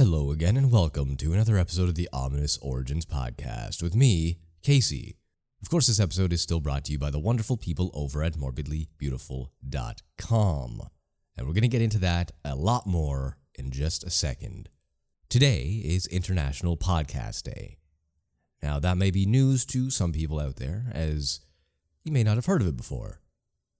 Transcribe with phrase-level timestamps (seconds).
[0.00, 5.18] Hello again, and welcome to another episode of the Ominous Origins podcast with me, Casey.
[5.60, 8.32] Of course, this episode is still brought to you by the wonderful people over at
[8.32, 10.82] morbidlybeautiful.com.
[11.36, 14.70] And we're going to get into that a lot more in just a second.
[15.28, 17.76] Today is International Podcast Day.
[18.62, 21.40] Now, that may be news to some people out there, as
[22.04, 23.20] you may not have heard of it before.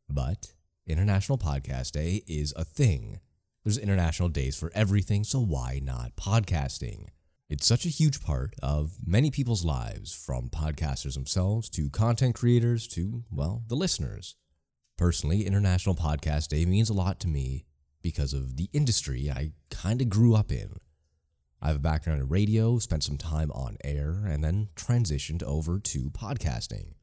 [0.07, 0.53] But
[0.87, 3.21] International Podcast Day is a thing.
[3.63, 7.09] There's international days for everything, so why not podcasting?
[7.51, 12.89] It's such a huge part of many people's lives, from podcasters themselves to content creators
[12.89, 14.37] to, well, the listeners.
[14.97, 17.67] Personally, International Podcast Day means a lot to me
[18.01, 20.77] because of the industry I kind of grew up in.
[21.61, 25.79] I have a background in radio, spent some time on air, and then transitioned over
[25.79, 26.95] to podcasting.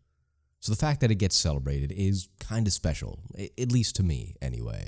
[0.60, 4.34] So the fact that it gets celebrated is kind of special, at least to me,
[4.42, 4.88] anyway.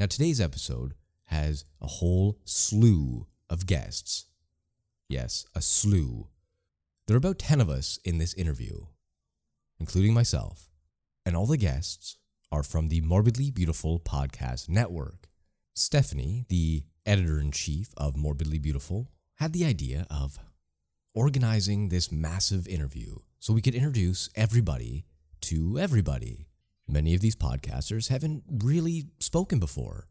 [0.00, 4.24] Now, today's episode has a whole slew of guests.
[5.10, 6.28] Yes, a slew.
[7.06, 8.86] There are about 10 of us in this interview,
[9.78, 10.70] including myself,
[11.26, 12.16] and all the guests
[12.50, 15.28] are from the Morbidly Beautiful Podcast Network.
[15.74, 20.38] Stephanie, the editor in chief of Morbidly Beautiful, had the idea of
[21.14, 25.04] organizing this massive interview so we could introduce everybody
[25.42, 26.46] to everybody.
[26.90, 30.08] Many of these podcasters haven't really spoken before,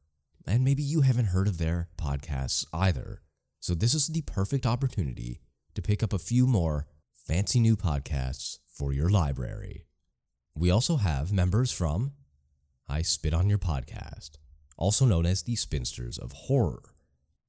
[0.48, 3.22] and maybe you haven't heard of their podcasts either.
[3.60, 5.42] So, this is the perfect opportunity
[5.76, 9.88] to pick up a few more fancy new podcasts for your library.
[10.56, 12.14] We also have members from
[12.88, 14.38] I Spit on Your Podcast,
[14.78, 16.96] also known as the Spinsters of Horror.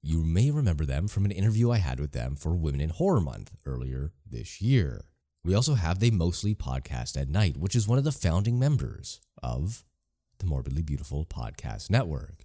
[0.02, 3.20] You may remember them from an interview I had with them for Women in Horror
[3.20, 5.04] Month earlier this year.
[5.42, 9.22] We also have They Mostly Podcast at Night, which is one of the founding members
[9.42, 9.84] of
[10.38, 12.44] the Morbidly Beautiful Podcast Network.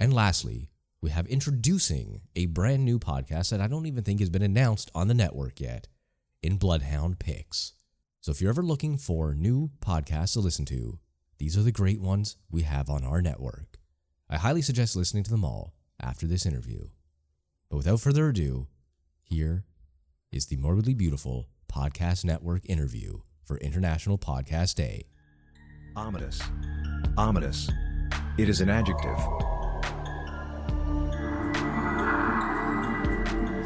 [0.00, 4.30] And lastly, we have introducing a brand new podcast that I don't even think has
[4.30, 5.86] been announced on the network yet
[6.42, 7.74] in Bloodhound Picks.
[8.20, 10.98] So if you're ever looking for new podcasts to listen to,
[11.38, 13.78] these are the great ones we have on our network.
[14.28, 16.88] I highly suggest listening to them all after this interview.
[17.68, 18.66] But without further ado,
[19.22, 19.62] here
[20.32, 25.06] is the Morbidly Beautiful Podcast Network interview for International Podcast Day.
[25.96, 26.42] Ominous.
[27.16, 27.70] Ominous.
[28.36, 29.18] It is an adjective.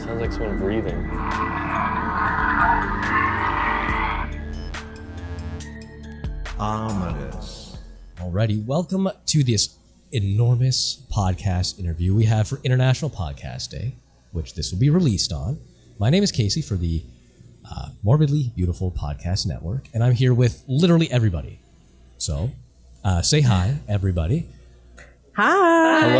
[0.01, 1.11] Sounds like someone breathing.
[6.61, 7.77] Ominous.
[8.19, 9.77] Alrighty, welcome to this
[10.13, 13.95] enormous podcast interview we have for International Podcast Day,
[14.31, 15.59] which this will be released on.
[15.99, 17.03] My name is Casey for the
[17.71, 21.61] uh, Morbidly Beautiful Podcast Network, and I'm here with literally everybody.
[22.19, 22.51] So,
[23.05, 24.49] uh, say hi, everybody.
[25.35, 26.11] Hi.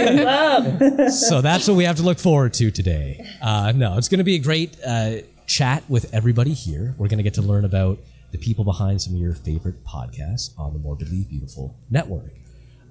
[0.00, 1.08] Hello.
[1.08, 3.26] so that's what we have to look forward to today.
[3.42, 6.94] Uh, no, it's going to be a great uh, chat with everybody here.
[6.98, 7.98] We're going to get to learn about
[8.32, 12.32] the people behind some of your favorite podcasts on the Morbidly Beautiful Network.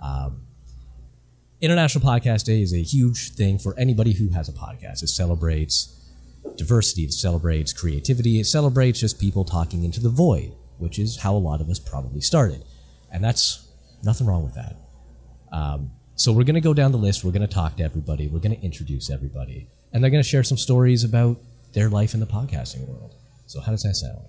[0.01, 0.41] Um,
[1.61, 5.03] International Podcast Day is a huge thing for anybody who has a podcast.
[5.03, 5.95] It celebrates
[6.55, 11.35] diversity, it celebrates creativity, it celebrates just people talking into the void, which is how
[11.35, 12.63] a lot of us probably started.
[13.11, 13.67] And that's
[14.03, 14.75] nothing wrong with that.
[15.51, 17.23] Um, so we're going to go down the list.
[17.23, 18.27] We're going to talk to everybody.
[18.27, 21.37] We're going to introduce everybody, and they're going to share some stories about
[21.73, 23.15] their life in the podcasting world.
[23.47, 24.19] So how does that sound?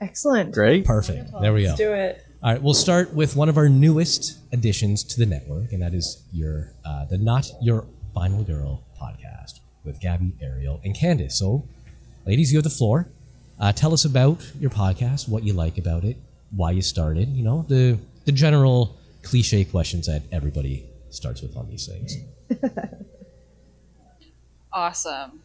[0.00, 0.52] Excellent.
[0.52, 0.84] Great.
[0.84, 1.30] Perfect.
[1.40, 1.68] There we go.
[1.68, 2.24] Let's do it.
[2.42, 5.94] All right, we'll start with one of our newest additions to the network, and that
[5.94, 11.38] is your uh, the Not Your Final Girl podcast with Gabby, Ariel, and Candace.
[11.38, 11.66] So,
[12.26, 13.08] ladies, you have the floor.
[13.60, 16.16] Uh, tell us about your podcast, what you like about it,
[16.50, 17.28] why you started.
[17.28, 22.16] You know the the general cliche questions that everybody starts with on these things.
[24.72, 25.40] Awesome.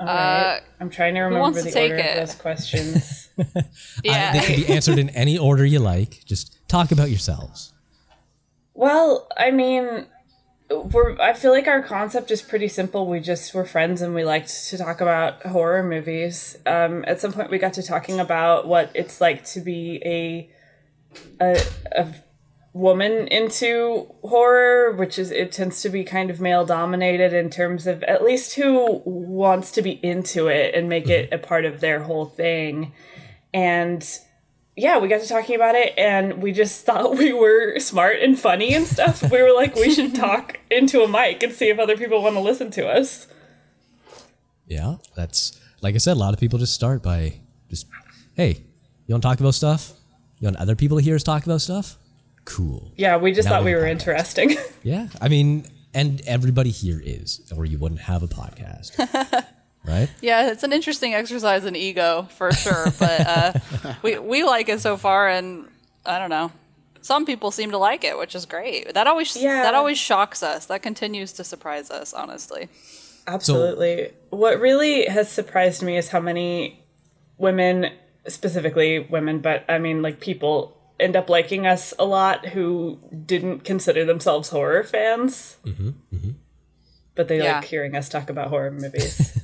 [0.00, 0.56] All right.
[0.56, 2.18] Uh, I'm trying to who remember wants to the take order it?
[2.18, 3.28] of those questions.
[3.38, 3.62] Uh,
[4.04, 4.32] Yeah.
[4.32, 6.24] they can be answered in any order you like.
[6.24, 7.72] Just talk about yourselves.
[8.74, 10.06] well, I mean,
[10.70, 11.20] we're.
[11.20, 13.06] I feel like our concept is pretty simple.
[13.06, 16.56] We just were friends and we liked to talk about horror movies.
[16.66, 20.50] Um, at some point, we got to talking about what it's like to be a
[21.40, 21.60] a,
[21.92, 22.14] a
[22.72, 27.86] woman into horror, which is it tends to be kind of male dominated in terms
[27.86, 31.80] of at least who wants to be into it and make it a part of
[31.80, 32.92] their whole thing.
[33.52, 34.06] And
[34.76, 38.38] yeah, we got to talking about it and we just thought we were smart and
[38.38, 39.22] funny and stuff.
[39.30, 42.34] we were like, we should talk into a mic and see if other people want
[42.36, 43.26] to listen to us.
[44.66, 46.12] Yeah, that's like I said.
[46.16, 47.34] A lot of people just start by
[47.68, 47.86] just,
[48.34, 48.62] hey,
[49.06, 49.92] you want to talk about stuff?
[50.40, 51.98] You want other people to hear us talk about stuff?
[52.46, 52.92] cool.
[52.96, 53.90] Yeah, we just Now thought we we were podcast.
[53.90, 54.56] interesting.
[54.82, 58.90] Yeah, I mean, and everybody here is, or you wouldn't have a podcast,
[59.84, 60.08] right?
[60.20, 63.52] Yeah, it's an interesting exercise in ego for sure, but uh,
[64.02, 65.68] we we like it so far, and
[66.06, 66.50] I don't know.
[67.00, 68.94] Some people seem to like it, which is great.
[68.94, 69.62] That always Yeah.
[69.62, 70.66] that always shocks us.
[70.66, 72.68] That continues to surprise us, honestly.
[73.26, 74.10] Absolutely.
[74.30, 76.84] what really has surprised me is how many
[77.38, 77.90] women,
[78.28, 83.64] specifically women, but I mean, like people, end up liking us a lot who didn't
[83.64, 85.56] consider themselves horror fans.
[87.14, 87.56] But they Yeah.
[87.56, 89.40] like hearing us talk about horror movies.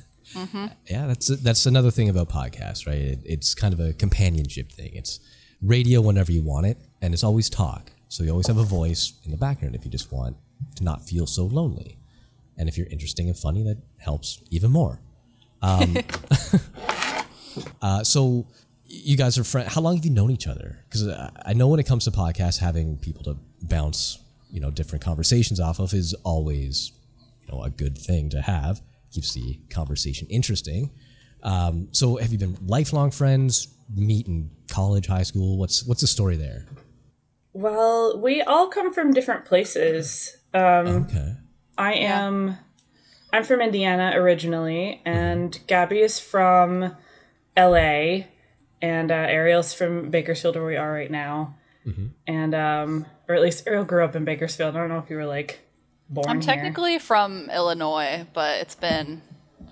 [0.87, 2.97] Yeah, that's that's another thing about podcasts, right?
[2.97, 4.91] It, it's kind of a companionship thing.
[4.93, 5.19] It's
[5.61, 7.91] radio whenever you want it, and it's always talk.
[8.07, 10.35] So you always have a voice in the background if you just want
[10.75, 11.97] to not feel so lonely.
[12.57, 14.99] And if you're interesting and funny, that helps even more.
[15.61, 15.97] Um,
[17.81, 18.47] uh, so
[18.85, 19.73] you guys are friends.
[19.73, 20.79] How long have you known each other?
[20.89, 21.07] Because
[21.45, 24.19] I know when it comes to podcasts, having people to bounce,
[24.51, 26.91] you know, different conversations off of is always,
[27.41, 28.81] you know, a good thing to have.
[29.11, 30.91] Keeps the conversation interesting.
[31.43, 33.67] Um, so have you been lifelong friends?
[33.93, 35.57] Meet in college, high school?
[35.57, 36.65] What's what's the story there?
[37.53, 40.37] well, we all come from different places.
[40.55, 41.35] Okay.
[41.77, 42.57] I am
[43.33, 46.95] I'm from Indiana originally, and Gabby is from
[47.57, 48.25] LA,
[48.81, 51.55] and uh, Ariel's from Bakersfield, where we are right now.
[52.27, 54.75] And um, or at least Ariel grew up in Bakersfield.
[54.75, 55.59] I don't know if you were like
[56.11, 56.27] born.
[56.29, 56.53] I'm here.
[56.53, 59.21] technically from Illinois, but it's been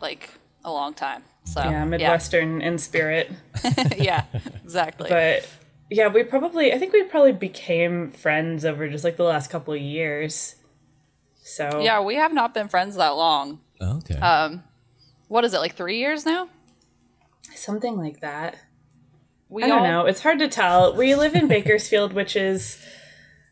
[0.01, 0.29] like
[0.63, 1.23] a long time.
[1.43, 3.31] So yeah, Midwestern in spirit,
[3.97, 4.25] yeah,
[4.63, 5.09] exactly.
[5.09, 5.47] but
[5.89, 9.73] yeah, we probably I think we probably became friends over just like the last couple
[9.73, 10.55] of years.
[11.41, 13.59] So yeah, we have not been friends that long.
[13.81, 14.17] Okay.
[14.21, 14.57] Uh,
[15.27, 16.49] What is it, like three years now?
[17.55, 18.55] something like that.
[19.49, 20.05] We I don't all- know.
[20.05, 20.95] It's hard to tell.
[20.95, 22.77] We live in Bakersfield, which is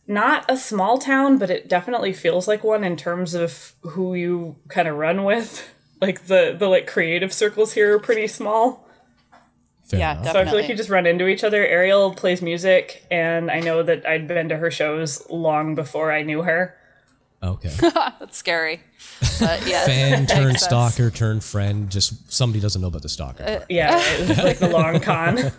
[0.08, 4.56] not a small town, but it definitely feels like one in terms of who you
[4.70, 5.74] kind of run with.
[6.00, 8.88] Like the the like creative circles here are pretty small.
[9.86, 10.34] Fair yeah, enough.
[10.34, 11.66] So I feel like you just run into each other.
[11.66, 16.22] Ariel plays music, and I know that I'd been to her shows long before I
[16.22, 16.77] knew her.
[17.42, 17.70] Okay.
[17.80, 18.82] That's scary.
[19.40, 19.86] But yeah.
[19.86, 21.90] Fan turn stalker turn friend.
[21.90, 23.44] Just somebody doesn't know about the stalker.
[23.44, 23.66] part.
[23.70, 25.38] Yeah, it was like the long con.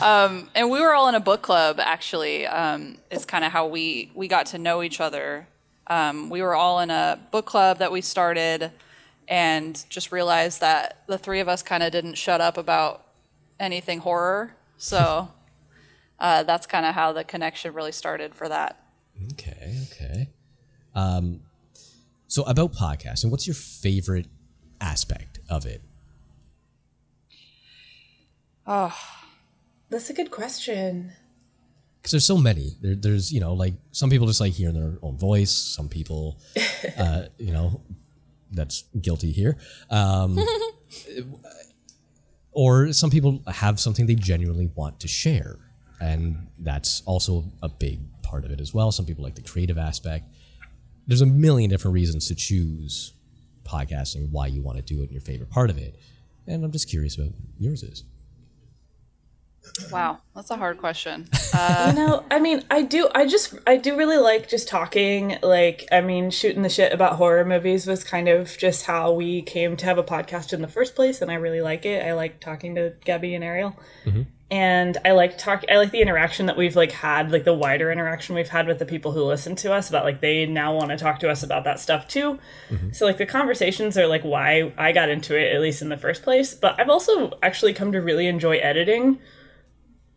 [0.00, 3.66] um, and we were all in a book club actually um, is kind of how
[3.66, 5.46] we we got to know each other
[5.88, 8.72] um, we were all in a book club that we started
[9.28, 13.06] and just realized that the three of us kind of didn't shut up about
[13.60, 15.30] anything horror so
[16.18, 18.80] uh, that's kind of how the connection really started for that
[19.32, 20.28] Okay, okay.
[20.94, 21.40] Um,
[22.28, 24.26] so about podcasting, what's your favorite
[24.80, 25.82] aspect of it?
[28.66, 28.96] Oh,
[29.90, 31.12] that's a good question.
[31.98, 32.76] Because there's so many.
[32.80, 35.52] There, there's you know like some people just like hearing their own voice.
[35.52, 36.38] Some people,
[36.98, 37.80] uh, you know,
[38.52, 39.56] that's guilty here.
[39.90, 40.38] Um,
[42.52, 45.58] or some people have something they genuinely want to share,
[46.00, 48.92] and that's also a big part of it as well.
[48.92, 50.26] Some people like the creative aspect.
[51.06, 53.12] There's a million different reasons to choose
[53.64, 55.96] podcasting, why you want to do it, and your favorite part of it.
[56.46, 58.04] And I'm just curious about yours is.
[59.90, 63.96] wow that's a hard question you know i mean i do i just i do
[63.96, 68.28] really like just talking like i mean shooting the shit about horror movies was kind
[68.28, 71.34] of just how we came to have a podcast in the first place and i
[71.34, 74.22] really like it i like talking to gabby and ariel mm-hmm.
[74.50, 77.90] And i like talk i like the interaction that we've like had like the wider
[77.90, 80.90] interaction we've had with the people who listen to us about like they now want
[80.90, 82.38] to talk to us about that stuff too.
[82.70, 82.92] Mm-hmm.
[82.92, 85.96] So like the conversations are like why i got into it at least in the
[85.96, 86.54] first place.
[86.54, 89.18] But i've also actually come to really enjoy editing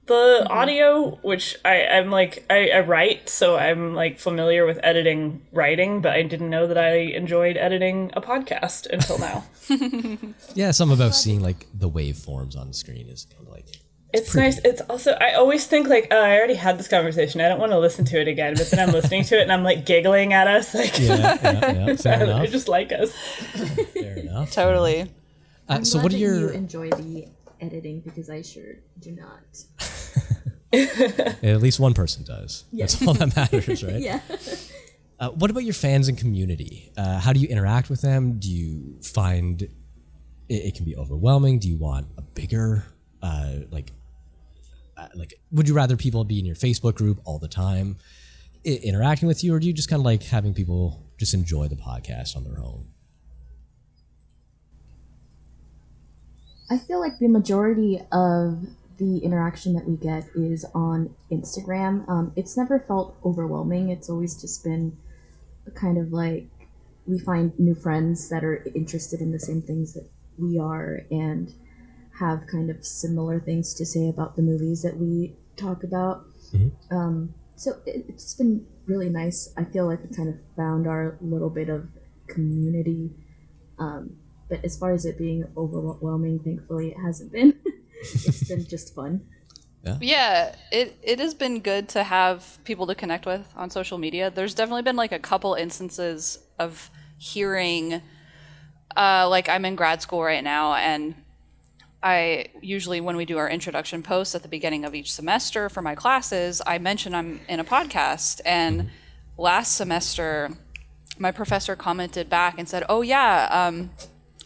[0.05, 0.51] the mm-hmm.
[0.51, 6.01] audio, which I, I'm like I, I write, so I'm like familiar with editing writing,
[6.01, 9.45] but I didn't know that I enjoyed editing a podcast until now.
[10.55, 13.67] Yeah, something about seeing like the waveforms on the screen is kind of like
[14.13, 14.59] it's nice.
[14.65, 17.41] It's also I always think like oh, I already had this conversation.
[17.41, 19.51] I don't want to listen to it again, but then I'm listening to it and
[19.51, 20.73] I'm like giggling at us.
[20.73, 21.95] Like yeah, yeah, yeah.
[21.95, 22.49] Fair I enough.
[22.49, 23.11] just like us.
[23.93, 24.51] Fair enough.
[24.51, 25.11] totally
[25.67, 27.27] Uh, so, Glad what are your you enjoy the
[27.61, 29.63] editing because I sure do not.
[30.73, 32.65] at least one person does.
[32.73, 33.93] That's all that matters, right?
[34.01, 34.21] Yeah.
[35.19, 36.93] Uh, what about your fans and community?
[36.95, 38.39] Uh, how do you interact with them?
[38.39, 39.71] Do you find it,
[40.47, 41.59] it can be overwhelming?
[41.59, 42.85] Do you want a bigger,
[43.21, 43.91] uh, like,
[45.15, 47.97] like, would you rather people be in your Facebook group all the time,
[48.65, 51.67] I- interacting with you, or do you just kind of like having people just enjoy
[51.67, 52.87] the podcast on their own?
[56.69, 62.07] I feel like the majority of the interaction that we get is on Instagram.
[62.07, 63.89] Um, it's never felt overwhelming.
[63.89, 64.97] It's always just been
[65.73, 66.47] kind of like
[67.07, 71.53] we find new friends that are interested in the same things that we are and
[72.19, 76.25] have kind of similar things to say about the movies that we talk about.
[76.91, 79.53] Um, so it, it's been really nice.
[79.57, 81.87] I feel like we kind of found our little bit of
[82.27, 83.11] community.
[83.77, 84.17] Um,
[84.49, 87.59] but as far as it being overwhelming, thankfully it hasn't been.
[88.01, 89.21] it's been just fun.
[90.01, 94.29] Yeah, it, it has been good to have people to connect with on social media.
[94.29, 98.01] There's definitely been like a couple instances of hearing,
[98.95, 101.15] uh, like I'm in grad school right now, and
[102.01, 105.81] I usually, when we do our introduction posts at the beginning of each semester for
[105.81, 108.39] my classes, I mention I'm in a podcast.
[108.45, 108.89] And
[109.37, 110.51] last semester,
[111.17, 113.91] my professor commented back and said, Oh, yeah, um,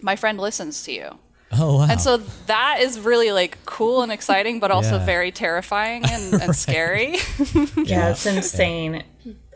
[0.02, 1.20] my friend listens to you.
[1.56, 1.88] Oh wow.
[1.88, 2.18] And so
[2.48, 5.06] that is really like cool and exciting, but also Yeah.
[5.06, 7.18] very terrifying and, and scary.
[7.86, 9.04] Yeah, it's insane.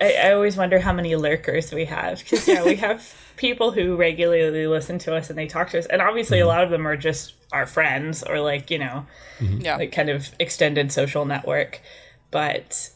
[0.02, 3.96] I, I always wonder how many lurkers we have because yeah, we have people who
[3.96, 6.50] regularly listen to us and they talk to us, and obviously a mm-hmm.
[6.50, 9.06] lot of them are just our friends or like you know,
[9.40, 9.62] mm-hmm.
[9.62, 9.78] yeah.
[9.78, 11.82] like kind of extended social network.
[12.32, 12.90] But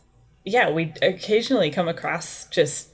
[0.46, 2.90] yeah, we occasionally come across just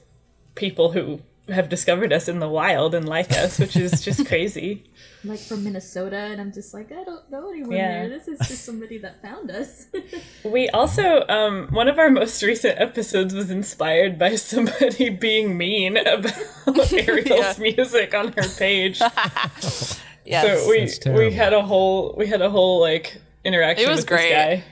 [0.54, 4.84] people who have discovered us in the wild and like us, which is just crazy.
[5.28, 8.00] Like from Minnesota, and I'm just like, I don't know anyone Yeah.
[8.00, 8.08] here.
[8.08, 9.86] This is just somebody that found us.
[10.44, 15.96] We also, um, one of our most recent episodes was inspired by somebody being mean
[15.98, 16.32] about
[16.92, 19.00] Ariel's music on her page.
[19.00, 20.62] yes.
[20.62, 21.24] so we That's terrible.
[21.26, 24.28] we had a whole we had a whole like interaction It was with great.
[24.30, 24.62] this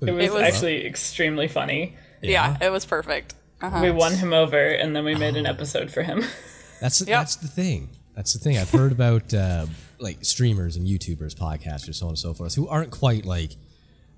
[0.00, 0.06] guy.
[0.06, 1.96] It was, was- actually extremely funny.
[2.22, 3.34] yeah, it was perfect.
[3.62, 3.80] Uh-huh.
[3.82, 6.22] We won him over, and then we made an episode for him.
[6.80, 7.88] That's that's the thing.
[8.14, 8.56] That's the thing.
[8.58, 9.66] I've heard about uh,
[9.98, 13.52] like streamers and YouTubers, podcasters, so on and so forth, who aren't quite like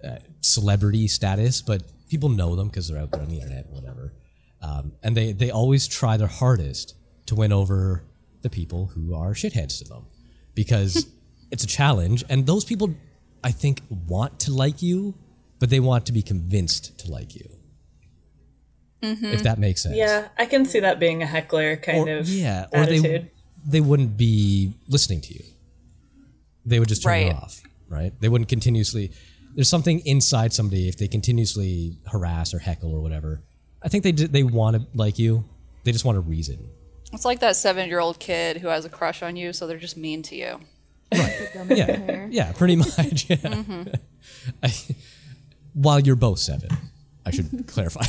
[0.04, 4.12] uh, celebrity status, but people know them because they're out there on the internet, whatever.
[4.62, 6.94] Um, and they they always try their hardest
[7.26, 8.04] to win over
[8.42, 10.06] the people who are shitheads to them,
[10.54, 11.06] because
[11.50, 12.22] it's a challenge.
[12.28, 12.94] And those people,
[13.42, 15.14] I think, want to like you,
[15.58, 17.48] but they want to be convinced to like you.
[19.02, 19.94] If that makes sense.
[19.94, 23.02] Yeah, I can see that being a heckler kind Or- of yeah, or attitude.
[23.04, 23.30] they
[23.66, 25.42] they wouldn't be listening to you.
[26.64, 27.26] They would just turn Right.
[27.26, 28.12] it off, right?
[28.20, 29.12] They wouldn't continuously.
[29.54, 33.42] There's something inside somebody if they continuously harass or heckle or whatever.
[33.82, 35.44] I think they d- they want to like you.
[35.84, 36.68] They just want a reason.
[37.12, 39.78] It's like that seven year old kid who has a crush on you, so they're
[39.78, 40.60] just mean to you.
[41.12, 43.30] Yeah, yeah, pretty much.
[43.30, 43.36] Yeah.
[43.36, 43.82] Mm-hmm.
[44.62, 44.74] I,
[45.72, 46.68] while you're both seven,
[47.26, 48.04] I should clarify.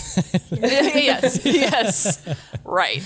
[0.51, 2.35] yes, yes.
[2.63, 3.01] Right.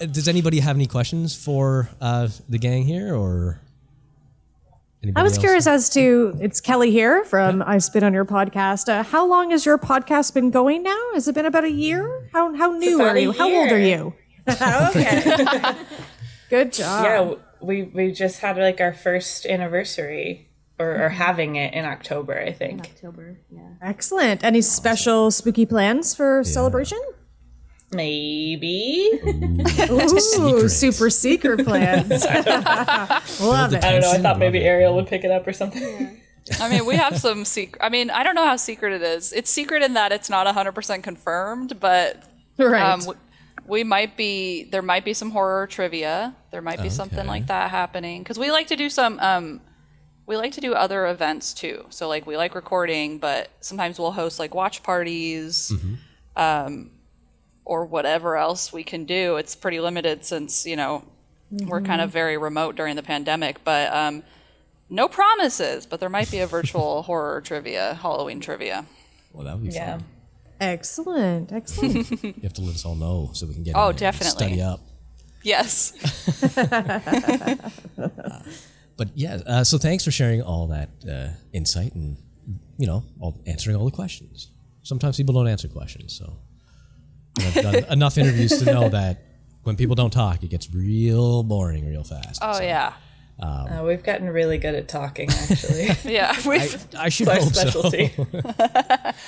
[0.12, 3.60] Does anybody have any questions for uh, the gang here, or?
[5.14, 8.88] I was anybody curious as to it's Kelly here from I Spit on Your podcast.
[8.88, 10.98] Uh, how long has your podcast been going now?
[11.14, 12.28] Has it been about a year?
[12.32, 13.32] How how new are you?
[13.32, 14.14] How old are you?
[14.48, 15.74] okay.
[16.50, 17.04] Good job.
[17.04, 20.47] yeah, we we just had like our first anniversary,
[20.78, 22.80] or, or having it in October, I think.
[22.82, 23.68] October, yeah.
[23.82, 24.44] Excellent.
[24.44, 26.98] Any special spooky plans for celebration?
[27.92, 29.08] Maybe.
[29.90, 30.68] Ooh, Secret.
[30.68, 32.10] super secret plans.
[33.40, 33.84] Love it.
[33.84, 34.12] I don't know.
[34.12, 34.60] I thought maybe.
[34.60, 36.20] Ariel would pick it up or something.
[36.60, 37.82] I mean, we have some secret.
[37.82, 39.32] I mean, I don't know how secret it is.
[39.32, 42.22] It's secret in that it's not 100% confirmed, but
[42.58, 42.82] Right.
[42.82, 43.14] um, we,
[43.66, 46.34] we might be, there might be some horror trivia.
[46.50, 48.22] There might be something like that happening.
[48.22, 49.60] Because we like to do some, um,
[50.28, 51.86] we like to do other events too.
[51.90, 55.72] So, like, we like recording, but sometimes we'll host like watch parties.
[56.36, 56.92] Um,
[57.64, 59.36] or whatever else we can do.
[59.36, 61.04] It's pretty limited since, you know,
[61.50, 64.22] we're kind of very remote during the pandemic, but um,
[64.88, 68.86] no promises, but there might be a virtual horror trivia, Halloween trivia.
[69.34, 69.98] Well, that would be Yeah.
[69.98, 70.04] fun.
[70.60, 71.52] Excellent.
[71.52, 72.10] Excellent.
[72.22, 73.74] You have to let us all know so we can get.
[73.76, 74.46] Oh, in there and definitely.
[74.46, 74.80] Study up.
[75.42, 75.92] Yes.
[78.98, 82.18] But yeah, uh, so thanks for sharing all that uh, insight and
[82.76, 84.50] you know, all, answering all the questions.
[84.82, 86.36] Sometimes people don't answer questions, so
[87.38, 89.22] I've done enough interviews to know that
[89.62, 92.40] when people don't talk, it gets real boring real fast.
[92.42, 92.92] Oh, So yeah.
[93.40, 95.90] Uh, we've gotten really good at talking, actually.
[96.12, 96.34] Yeah.
[96.44, 98.12] We've, I should It's our hope specialty.
[98.16, 99.12] so.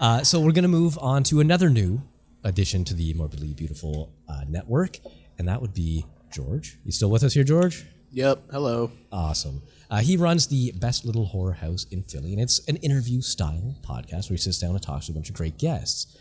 [0.00, 2.00] Uh, so we're gonna move on to another new
[2.42, 4.98] addition to the Morbidly Beautiful uh, network,
[5.38, 6.78] and that would be George.
[6.86, 7.84] You still with us here, George?
[8.12, 8.50] Yep.
[8.50, 8.90] Hello.
[9.12, 9.62] Awesome.
[9.88, 13.76] Uh, he runs the Best Little Horror House in Philly, and it's an interview style
[13.82, 16.16] podcast where he sits down and talks to a bunch of great guests.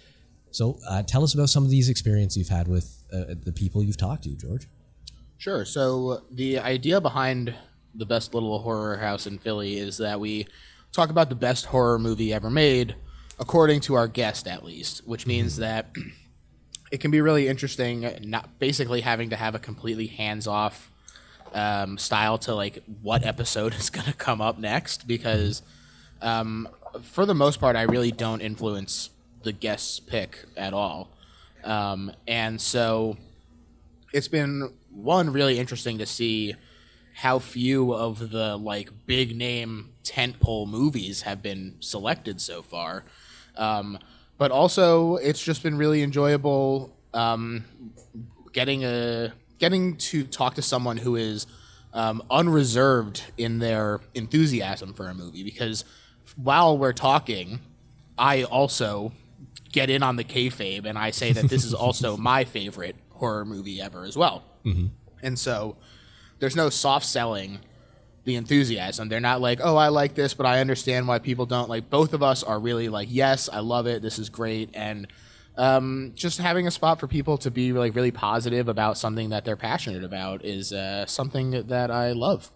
[0.52, 3.84] So uh, tell us about some of these experiences you've had with uh, the people
[3.84, 4.68] you've talked to, George.
[5.38, 5.66] Sure.
[5.66, 7.56] So the idea behind
[7.96, 10.48] the best little horror house in Philly is that we
[10.92, 12.96] talk about the best horror movie ever made,
[13.40, 15.96] according to our guest at least, which means that
[16.92, 18.08] it can be really interesting.
[18.24, 20.92] Not basically having to have a completely hands off
[21.54, 25.62] um, style to like what episode is going to come up next because
[26.22, 26.68] um,
[27.02, 29.10] for the most part, I really don't influence
[29.44, 31.10] the guest's pick at all.
[31.64, 33.18] Um, and so
[34.14, 36.56] it's been one really interesting to see
[37.14, 43.04] how few of the like big name tentpole movies have been selected so far.
[43.58, 44.00] Um,
[44.38, 47.66] but also, it's just been really enjoyable um,
[48.54, 51.46] getting a getting to talk to someone who is
[51.94, 55.86] um, unreserved in their enthusiasm for a movie because
[56.36, 57.60] while we're talking,
[58.18, 59.12] I also
[59.72, 63.46] get in on the kayfabe and I say that this is also my favorite horror
[63.46, 64.44] movie ever as well.
[64.66, 64.88] Mm-hmm.
[65.22, 65.78] And so
[66.40, 67.60] there's no soft selling
[68.24, 69.10] the enthusiasm.
[69.10, 71.70] They're not like, oh, I like this, but I understand why people don't.
[71.70, 74.02] Like both of us are really like, yes, I love it.
[74.02, 74.70] This is great.
[74.74, 75.08] And
[75.60, 79.44] um, just having a spot for people to be like really positive about something that
[79.46, 82.50] they're passionate about is uh, something that I love.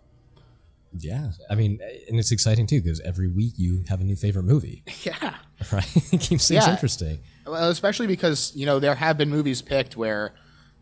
[0.98, 4.44] Yeah, I mean, and it's exciting too because every week you have a new favorite
[4.44, 4.84] movie.
[5.04, 5.36] Yeah,
[5.72, 5.96] right.
[6.14, 6.72] it keeps things Yeah.
[6.72, 7.20] interesting.
[7.46, 10.34] Well, especially because you know there have been movies picked where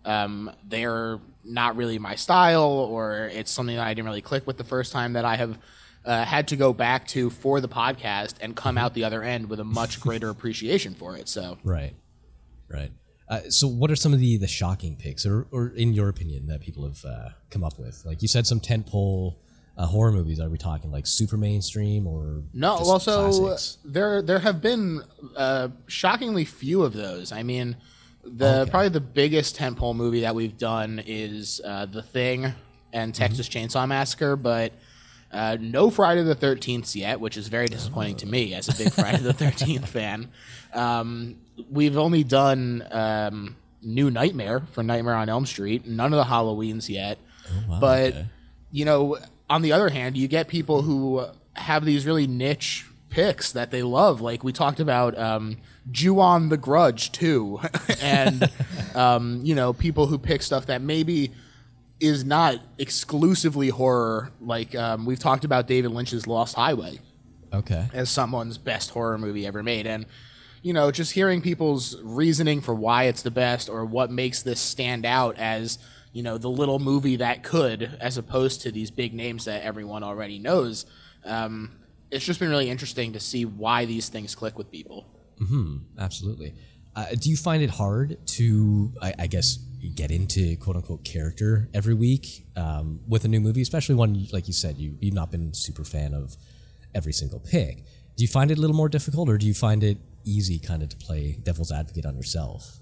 [0.05, 4.57] um, they're not really my style, or it's something that I didn't really click with
[4.57, 5.57] the first time that I have
[6.05, 9.49] uh, had to go back to for the podcast and come out the other end
[9.49, 11.29] with a much greater appreciation for it.
[11.29, 11.93] So Right,
[12.73, 12.91] right.
[13.29, 16.47] Uh, so, what are some of the the shocking picks, or, or in your opinion,
[16.47, 18.03] that people have uh, come up with?
[18.05, 19.35] Like you said, some tentpole
[19.77, 20.39] uh, horror movies.
[20.39, 23.77] Are we talking like super mainstream or No, just so classics?
[23.85, 25.03] there there have been
[25.37, 27.31] uh, shockingly few of those.
[27.31, 27.77] I mean,
[28.23, 32.53] the probably the biggest tentpole movie that we've done is uh, The Thing
[32.91, 34.73] and Texas Chainsaw Massacre, but
[35.31, 38.91] uh, no Friday the Thirteenth yet, which is very disappointing to me as a big
[38.91, 40.27] Friday the Thirteenth fan.
[40.73, 41.37] Um,
[41.69, 46.89] we've only done um, New Nightmare for Nightmare on Elm Street, none of the Halloweens
[46.89, 47.17] yet,
[47.67, 48.25] wow, but okay.
[48.71, 49.17] you know,
[49.49, 53.83] on the other hand, you get people who have these really niche picks that they
[53.83, 54.21] love.
[54.21, 55.57] Like we talked about um,
[55.91, 57.59] Ju-on the Grudge too,
[58.01, 58.49] and
[58.95, 61.31] um, you know, people who pick stuff that maybe
[61.99, 64.31] is not exclusively horror.
[64.41, 66.99] Like um, we've talked about David Lynch's Lost Highway
[67.53, 67.87] Okay.
[67.93, 70.05] as someone's best horror movie ever made, and
[70.61, 74.59] you know, just hearing people's reasoning for why it's the best or what makes this
[74.59, 75.79] stand out as
[76.13, 80.03] you know the little movie that could, as opposed to these big names that everyone
[80.03, 80.85] already knows.
[81.25, 81.77] Um,
[82.11, 85.05] it's just been really interesting to see why these things click with people.
[85.97, 86.53] Absolutely.
[86.95, 89.57] Uh, do you find it hard to, I, I guess,
[89.95, 94.47] get into quote unquote character every week um, with a new movie, especially one like
[94.47, 96.35] you said you you've not been super fan of
[96.93, 97.85] every single pick.
[98.17, 100.83] Do you find it a little more difficult, or do you find it easy, kind
[100.83, 102.79] of, to play devil's advocate on yourself?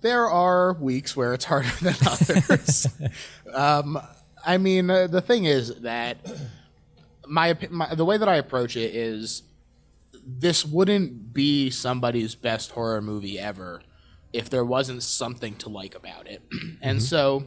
[0.00, 2.86] there are weeks where it's harder than others.
[3.52, 3.98] um,
[4.44, 6.18] I mean, uh, the thing is that
[7.26, 9.42] my, my the way that I approach it is
[10.26, 13.82] this wouldn't be somebody's best horror movie ever
[14.32, 16.42] if there wasn't something to like about it.
[16.82, 17.44] and so,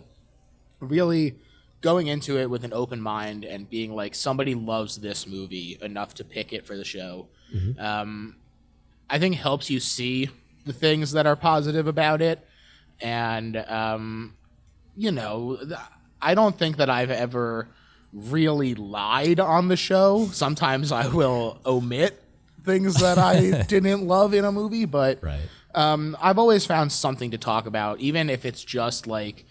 [0.80, 1.36] really
[1.82, 6.14] going into it with an open mind and being like, somebody loves this movie enough
[6.16, 7.28] to pick it for the show.
[7.80, 8.36] Um,
[9.10, 10.30] I think helps you see
[10.66, 12.46] the things that are positive about it.
[13.02, 14.36] And, um,
[14.96, 15.58] you know,
[16.22, 17.70] I don't think that I've ever
[18.12, 20.28] really lied on the show.
[20.32, 22.22] Sometimes I will omit
[22.66, 25.48] things that I didn't love in a movie, but Right.
[25.74, 29.46] um, I've always found something to talk about, even if it's just like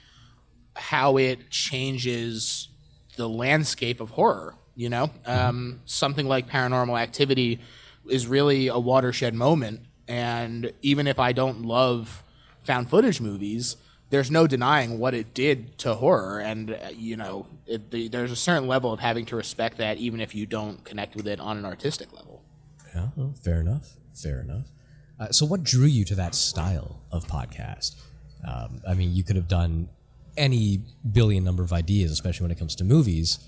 [0.77, 2.69] how it changes
[3.17, 4.55] the landscape of horror.
[4.77, 7.59] You know, um, something like Paranormal Activity
[8.09, 12.23] is really a watershed moment, and even if I don't love
[12.63, 13.77] found footage movies,
[14.11, 18.33] there's no denying what it did to horror, and uh, you know, it, the, there's
[18.33, 21.41] a certain level of having to respect that, even if you don't connect with it
[21.41, 22.43] on an artistic level.
[22.95, 23.97] Yeah, well, fair enough.
[24.15, 24.67] Fair enough.
[25.21, 27.97] Uh, so, what drew you to that style of podcast?
[28.47, 29.89] Um, I mean, you could have done
[30.37, 33.39] any billion number of ideas, especially when it comes to movies.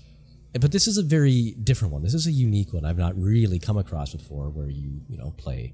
[0.59, 2.03] But this is a very different one.
[2.03, 5.33] This is a unique one I've not really come across before, where you you know
[5.37, 5.73] play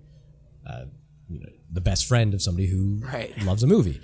[0.65, 0.85] uh,
[1.29, 3.37] you know, the best friend of somebody who Right.
[3.43, 3.99] loves a movie.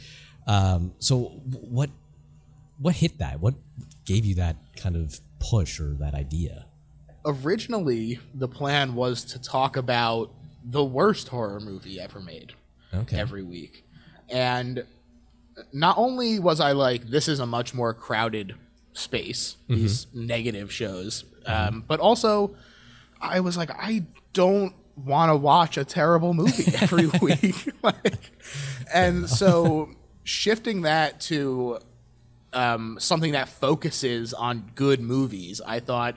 [0.48, 1.90] Um, so, what
[2.80, 3.40] what hit that?
[3.40, 3.54] What
[4.06, 6.66] gave you that kind of push or that idea?
[7.26, 10.30] originally the plan was to talk about
[10.66, 12.52] the worst horror movie ever made
[12.94, 13.18] Okay.
[13.18, 13.86] every week.
[14.30, 14.86] And
[15.72, 18.56] not only was I like, this is a much more crowded
[18.94, 22.56] space, these negative shows, um, but also
[23.24, 27.70] I was like, I don't want to watch a terrible movie every week.
[27.84, 28.32] like,
[28.94, 29.90] and so
[30.24, 31.80] shifting that to
[32.52, 36.16] um, something that focuses on good movies, I thought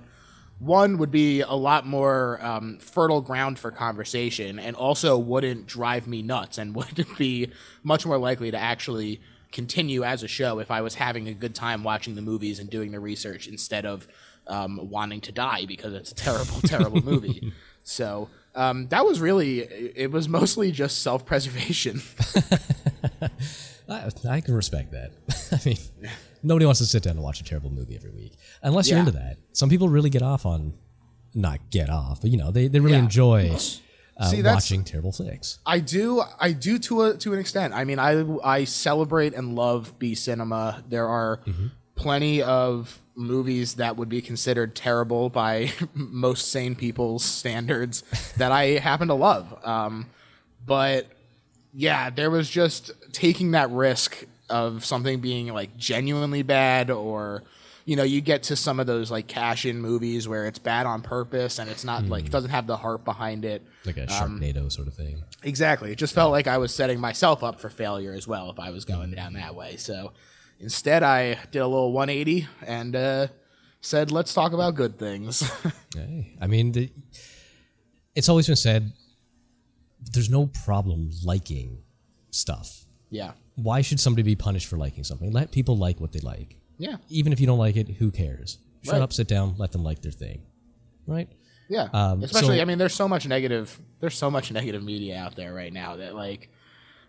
[0.58, 6.06] one would be a lot more um, fertile ground for conversation and also wouldn't drive
[6.06, 7.50] me nuts and would be
[7.82, 9.20] much more likely to actually
[9.60, 12.68] continue as a show if I was having a good time watching the movies and
[12.70, 14.06] doing the research instead of
[14.46, 17.52] um, wanting to die because it's a terrible, terrible movie.
[17.82, 19.60] So um, that was really,
[20.04, 22.02] it was mostly just self preservation.
[23.88, 25.12] I, I can respect that.
[25.52, 25.76] I mean,
[26.42, 29.06] nobody wants to sit down and watch a terrible movie every week, unless you're Yeah.
[29.06, 29.36] into that.
[29.52, 30.74] Some people really get off on,
[31.34, 33.04] not get off, but you know, they, they really Yeah.
[33.04, 33.56] enjoy
[34.18, 35.58] uh, See, that's- watching terrible flicks.
[35.66, 37.74] I do, I do to a to an extent.
[37.74, 40.82] I mean, I I celebrate and love B cinema.
[40.88, 41.40] There are
[41.94, 48.02] plenty of movies that would be considered terrible by most sane people's standards
[48.36, 49.54] that I happen to love.
[49.64, 50.06] Um,
[50.64, 51.06] but
[51.72, 57.42] yeah, there was just taking that risk of something being like genuinely bad or
[57.86, 60.86] you know, you get to some of those like cash in movies where it's bad
[60.86, 62.30] on purpose and it's not like mm.
[62.30, 63.64] doesn't have the heart behind it.
[63.84, 65.22] Like a um, Sharknado sort of thing.
[65.44, 65.92] Exactly.
[65.92, 68.70] It just felt like I was setting myself up for failure as well if I
[68.70, 69.16] was going mm.
[69.16, 69.76] down that way.
[69.76, 70.12] So
[70.58, 73.28] instead, I did a little 180 and uh,
[73.80, 75.48] said, let's talk about good things.
[75.94, 76.92] Hey, I mean, the,
[78.14, 78.92] it's always been said
[80.12, 81.78] there's no problem liking
[82.30, 82.84] stuff.
[83.08, 83.32] yeah.
[83.54, 85.32] Why should somebody be punished for liking something?
[85.32, 86.58] Let people like what they like.
[86.78, 86.96] Yeah.
[87.08, 88.58] Even if you don't like it, who cares?
[88.82, 89.02] Shut Right.
[89.02, 90.42] up, sit down, let them like their thing.
[91.06, 91.28] Right?
[91.68, 91.88] Yeah.
[91.92, 95.34] Um, Especially, so- I mean, there's so much negative, there's so much negative media out
[95.36, 96.50] there right now that, like,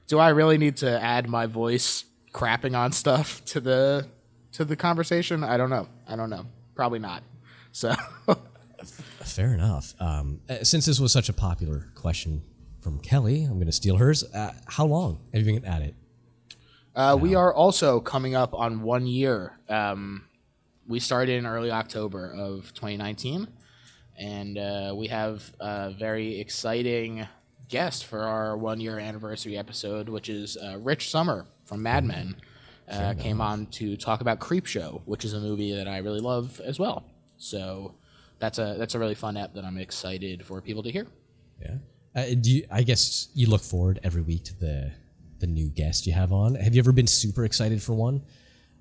[0.08, 4.08] do I really need to add my voice crapping on stuff to the
[4.54, 5.44] to the conversation?
[5.44, 5.88] I don't know.
[6.08, 6.46] I don't know.
[6.76, 7.22] Probably not.
[7.72, 7.94] So
[9.24, 9.94] Fair enough.
[10.00, 12.42] Um, uh, since this was such a popular question
[12.80, 14.24] from Kelly, I'm going to steal hers.
[14.24, 15.94] Uh, how long have you been at it?
[16.98, 19.54] Uh, we are also coming up on one year.
[19.70, 20.26] Um,
[20.88, 23.48] we started in early October of 2019,
[24.18, 27.28] and uh, we have a very exciting
[27.70, 32.36] guest for our one year anniversary episode, which is uh, Rich Sommer from Mad Men.
[32.90, 36.22] Uh, came on to talk about Creep Show, which is a movie that I really
[36.22, 37.04] love as well.
[37.38, 37.94] So
[38.40, 41.06] that's a that's a really fun app that I'm excited for people to hear.
[41.62, 41.76] Yeah.
[42.16, 44.94] Uh, do you, I guess you look forward every week to the
[45.40, 46.56] the new guest you have on.
[46.56, 48.24] Have you ever been super excited for one?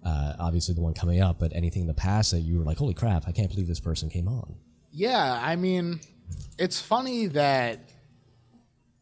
[0.05, 2.79] Uh, obviously, the one coming up, but anything in the past that you were like,
[2.79, 3.27] "Holy crap!
[3.27, 4.55] I can't believe this person came on."
[4.92, 6.01] Yeah, I mean,
[6.59, 7.81] it's funny that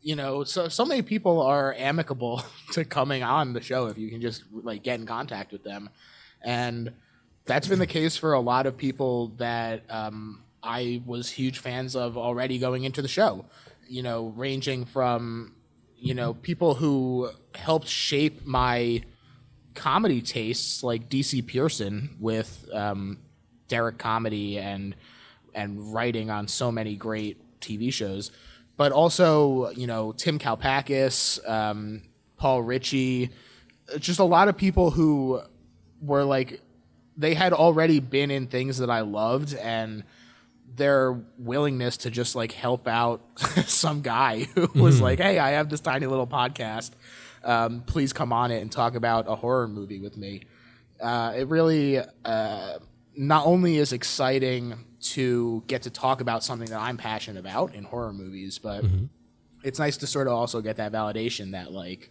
[0.05, 4.11] you know, so so many people are amicable to coming on the show if you
[4.11, 5.91] can just like get in contact with them,
[6.43, 6.93] and
[7.47, 11.97] that's been the case for a lot of people that um, I was huge fans
[11.97, 13.47] of already going into the show.
[13.89, 15.54] You know, ranging from
[16.05, 19.03] you know people who helped shape my
[19.75, 23.19] comedy tastes like DC Pierson with um,
[23.69, 24.95] Derrick comedy and
[25.55, 28.31] and writing on so many great TV shows,
[28.77, 32.03] but also you know Tim Kalpakis, um,
[32.37, 33.31] Paul Ritchie,
[33.99, 35.41] just a lot of people who
[36.03, 36.61] were like
[37.17, 40.05] they had already been in things that I loved and
[40.77, 43.23] their willingness to just like help out
[43.67, 46.91] some guy who was like, "Hey, I have this tiny little podcast.
[47.43, 50.43] Um, please come on it and talk about a horror movie with me."
[51.01, 52.79] Uh, it really uh,
[53.17, 57.85] not only is exciting to get to talk about something that I'm passionate about in
[57.85, 58.85] horror movies, but
[59.63, 62.11] it's nice to sort of also get that validation that like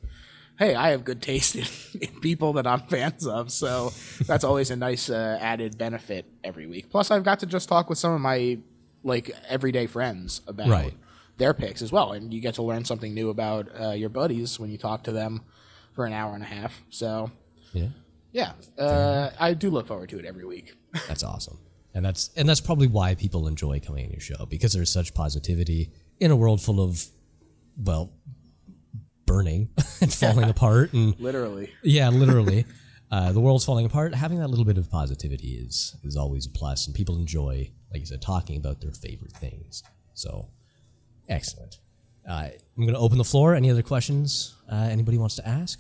[0.59, 1.65] hey i have good taste in,
[2.01, 3.51] in people that i'm fans of.
[3.51, 3.91] So
[4.25, 6.89] that's always a nice uh, added benefit every week.
[6.89, 8.59] Plus i've got to just talk with some of my
[9.03, 10.93] like everyday friends about Right.
[11.37, 12.13] their picks as well.
[12.13, 15.11] And you get to learn something new about uh, your buddies when you talk to
[15.11, 15.41] them
[15.93, 16.81] for an hour and a half.
[16.89, 17.31] So
[17.73, 17.89] Yeah,
[18.31, 20.73] yeah uh, i do look forward to it every week.
[21.07, 21.57] That's awesome,
[21.95, 25.13] and that's and that's probably why people enjoy coming on your show because there's such
[25.15, 27.03] positivity in a world full of,
[27.83, 28.11] well,
[29.25, 29.69] burning
[30.01, 32.65] and falling apart and literally Yeah, literally.
[33.11, 34.13] uh, the world's falling apart.
[34.15, 37.99] Having that little bit of positivity is is always a plus, and people enjoy, like
[38.01, 39.83] you said, talking about their favorite things.
[40.13, 40.49] So,
[41.29, 41.79] excellent.
[42.27, 43.53] Uh, I'm going to open the floor.
[43.55, 44.55] Any other questions?
[44.71, 45.79] Uh, anybody wants to ask?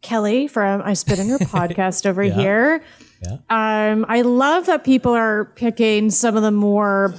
[0.00, 2.34] Kelly from I Spit in Your podcast over Yeah.
[2.34, 2.84] here.
[3.22, 3.32] Yeah.
[3.50, 7.14] Um, I love that people are picking some of the more,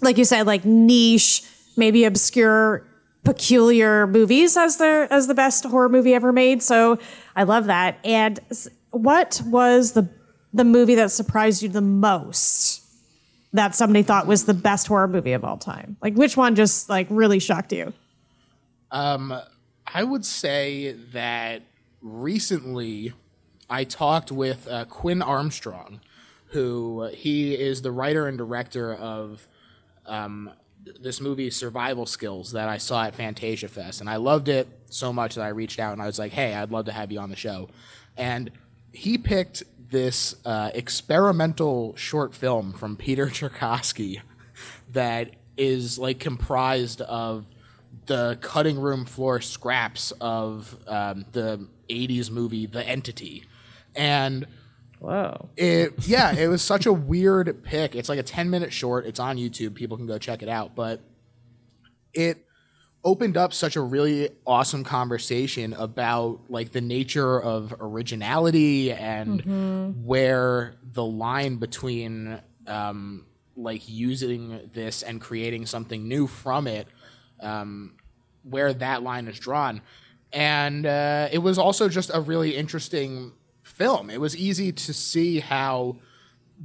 [0.00, 1.42] like you said, like niche,
[1.76, 2.86] maybe obscure,
[3.24, 6.62] peculiar movies as the as the best horror movie ever made.
[6.62, 6.98] So
[7.36, 7.98] I love that.
[8.04, 8.40] And
[8.90, 10.08] what was the
[10.52, 12.84] the movie that surprised you the most?
[13.52, 15.96] that somebody thought was the best horror movie of all time?
[16.02, 17.92] Like, which one just like really shocked you?
[18.90, 19.40] Um,
[19.86, 21.62] I would say that
[22.02, 23.12] recently
[23.70, 26.00] I talked with uh, Quinn Armstrong,
[26.48, 29.46] who he is the writer and director of
[30.06, 30.50] um,
[31.00, 35.12] this movie Survival Skills that I saw at Fantasia Fest, and I loved it so
[35.12, 37.18] much that I reached out and I was like, "Hey, I'd love to have you
[37.18, 37.68] on the show,"
[38.16, 38.50] and
[38.92, 44.20] he picked this uh, experimental short film from Peter Tscherkassky
[44.92, 47.46] that is like comprised of
[48.06, 53.44] the cutting room floor scraps of um, the 80s movie The Entity.
[53.94, 54.46] And
[55.00, 55.48] Whoa.
[55.56, 57.94] it yeah, it was such a weird pick.
[57.94, 59.06] It's like a 10 minute short.
[59.06, 59.74] It's on YouTube.
[59.74, 61.00] People can go check it out, but
[62.12, 62.44] it
[63.04, 70.74] opened up such a really awesome conversation about like the nature of originality and where
[70.92, 73.24] the line between um,
[73.56, 76.88] like using this and creating something new from it
[77.40, 77.94] um,
[78.42, 79.80] where that line is drawn
[80.32, 83.32] and uh, it was also just a really interesting
[83.78, 85.96] film it was easy to see how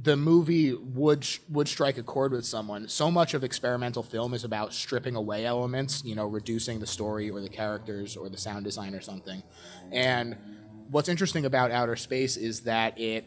[0.02, 2.88] the movie would would strike a chord with someone.
[2.88, 7.30] So much of experimental film is about stripping away elements, you know, reducing the story
[7.30, 9.42] or the characters or the sound design or something.
[9.92, 10.36] And
[10.90, 13.26] what's interesting about Outer Space is that it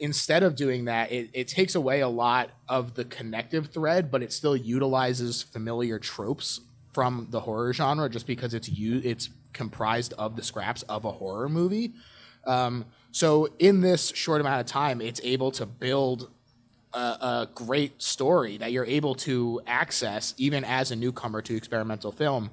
[0.00, 4.24] instead of doing that, it, it takes away a lot of the connective thread, but
[4.24, 6.60] it still utilizes familiar tropes
[6.92, 11.12] from the horror genre just because it's u- it's comprised of the scraps of a
[11.12, 11.94] horror movie.
[12.46, 16.30] Um, so in this short amount of time, it's able to build
[16.92, 22.12] a, a great story that you're able to access even as a newcomer to experimental
[22.12, 22.50] film.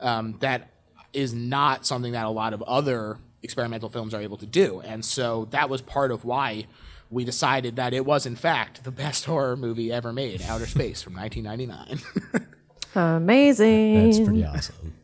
[0.00, 0.70] Um, that
[1.12, 5.04] is not something that a lot of other experimental films are able to do, and
[5.04, 6.66] so that was part of why
[7.10, 11.02] we decided that it was in fact the best horror movie ever made, Outer Space
[11.02, 12.48] from 1999.
[12.94, 14.04] Amazing.
[14.04, 14.94] That's pretty awesome.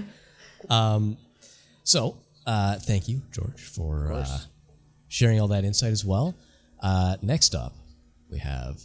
[0.70, 1.16] um,
[1.82, 2.16] so,
[2.46, 4.38] uh, thank you, George, for uh,
[5.08, 6.34] sharing all that insight as well.
[6.82, 7.74] Uh, next up,
[8.30, 8.80] we have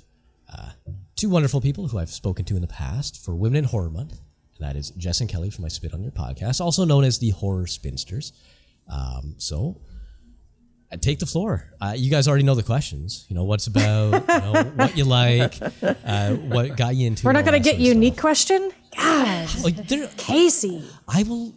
[0.54, 0.70] uh,
[1.16, 4.20] two wonderful people who I've spoken to in the past for Women in Horror Month.
[4.58, 7.20] And that is Jess and Kelly from My Spit on Your podcast, also known as
[7.20, 8.34] the Horror Spinsters.
[8.92, 9.82] Um, so,
[10.92, 11.72] uh, take the floor.
[11.80, 13.26] Uh, you guys already know the questions.
[13.30, 17.26] You know what's about, you know, what you like, uh, what got you into.
[17.26, 18.22] We're not going to get unique stuff.
[18.22, 18.72] question?
[18.98, 20.84] God, Like, Casey.
[21.08, 21.54] I will.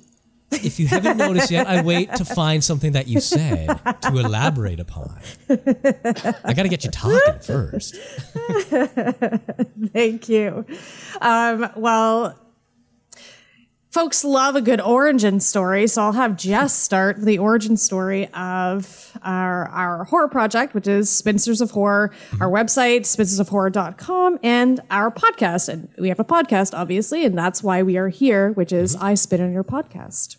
[0.53, 3.69] If you haven't noticed yet, I wait to find something that you said
[4.03, 5.19] to elaborate upon.
[5.49, 7.97] I got to get you talking first.
[9.93, 10.65] Thank you.
[11.21, 12.39] Um, well,
[13.93, 19.17] folks love a good origin story, so I'll have Jess start the origin story of
[19.23, 22.11] our, our horror project, which is Spinsters of Horror,
[22.41, 25.69] our website, spinstersofhorror.com, and our podcast.
[25.69, 29.15] And we have a podcast, obviously, and that's why we are here, which is I
[29.15, 30.37] Spit on Your Podcast.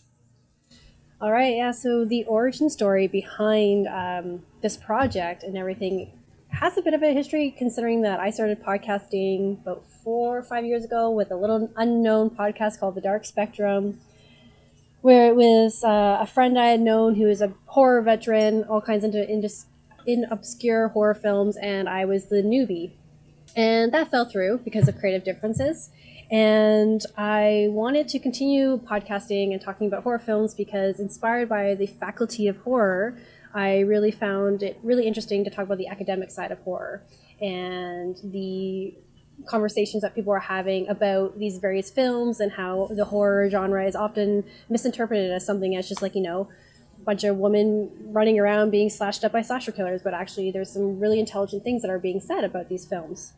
[1.23, 1.71] All right, yeah.
[1.71, 6.11] So the origin story behind um, this project and everything
[6.49, 10.65] has a bit of a history, considering that I started podcasting about four or five
[10.65, 14.01] years ago with a little unknown podcast called The Dark Spectrum,
[14.99, 18.81] where it was uh, a friend I had known who is a horror veteran, all
[18.81, 19.47] kinds into into
[20.05, 22.91] in obscure horror films, and I was the newbie,
[23.55, 25.89] and that fell through because of creative differences.
[26.33, 31.85] And I wanted to continue podcasting and talking about horror films because, inspired by the
[31.85, 33.19] faculty of horror,
[33.53, 37.03] I really found it really interesting to talk about the academic side of horror
[37.39, 38.95] and the
[39.45, 43.95] conversations that people are having about these various films and how the horror genre is
[43.95, 46.49] often misinterpreted as something as just like, you know,
[46.99, 50.71] a bunch of women running around being slashed up by slasher killers, but actually there's
[50.71, 53.33] some really intelligent things that are being said about these films.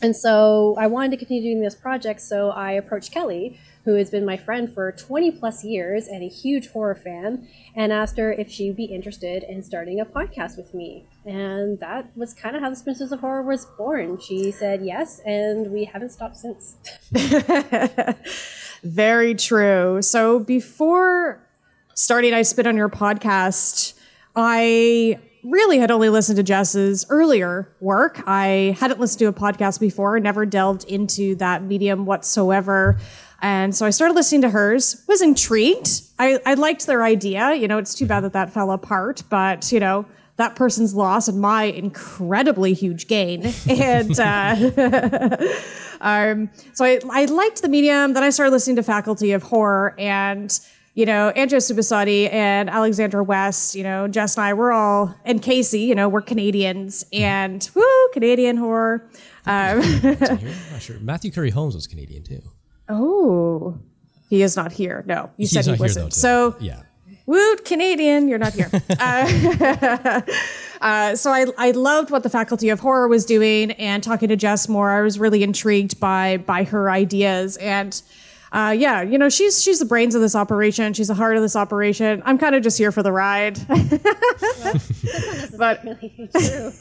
[0.00, 4.10] And so I wanted to continue doing this project, so I approached Kelly, who has
[4.10, 8.32] been my friend for 20 plus years and a huge horror fan, and asked her
[8.32, 11.06] if she'd be interested in starting a podcast with me.
[11.24, 14.18] And that was kind of how the Spinsters of Horror was born.
[14.18, 16.76] She said yes, and we haven't stopped since.
[18.82, 20.02] Very true.
[20.02, 21.46] So before
[21.94, 23.94] starting I Spit on Your podcast,
[24.34, 28.22] I really had only listened to Jess's earlier work.
[28.26, 32.98] I hadn't listened to a podcast before, never delved into that medium whatsoever.
[33.40, 36.02] And so I started listening to hers, was intrigued.
[36.18, 37.54] I, I liked their idea.
[37.54, 41.28] You know, it's too bad that that fell apart, but, you know, that person's loss
[41.28, 43.52] and my incredibly huge gain.
[43.68, 45.36] And uh,
[46.00, 48.12] um, so I, I liked the medium.
[48.12, 50.58] Then I started listening to Faculty of Horror and
[50.94, 55.42] you know, Andrea Subissati and Alexandra West, you know, Jess and I, we're all, and
[55.42, 59.08] Casey, you know, we're Canadians and woo, Canadian horror.
[59.46, 59.82] Um,
[60.80, 60.98] sure.
[61.00, 62.42] Matthew Currie Holmes was Canadian too.
[62.88, 63.78] oh,
[64.28, 65.02] he is not here.
[65.06, 66.06] No, you He's said he wasn't.
[66.06, 66.10] though.
[66.10, 66.82] So yeah.
[67.24, 68.68] Woot, Canadian, you're not here.
[68.98, 70.20] uh,
[70.80, 74.36] uh, so I, I loved what the Faculty of Horror was doing, and talking to
[74.36, 77.56] Jess more, I was really intrigued by by her ideas.
[77.58, 78.00] And
[78.52, 80.92] uh, yeah, you know, she's she's the brains of this operation.
[80.92, 82.22] She's the heart of this operation.
[82.26, 83.58] I'm kind of just here for the ride.
[85.56, 86.72] but really true.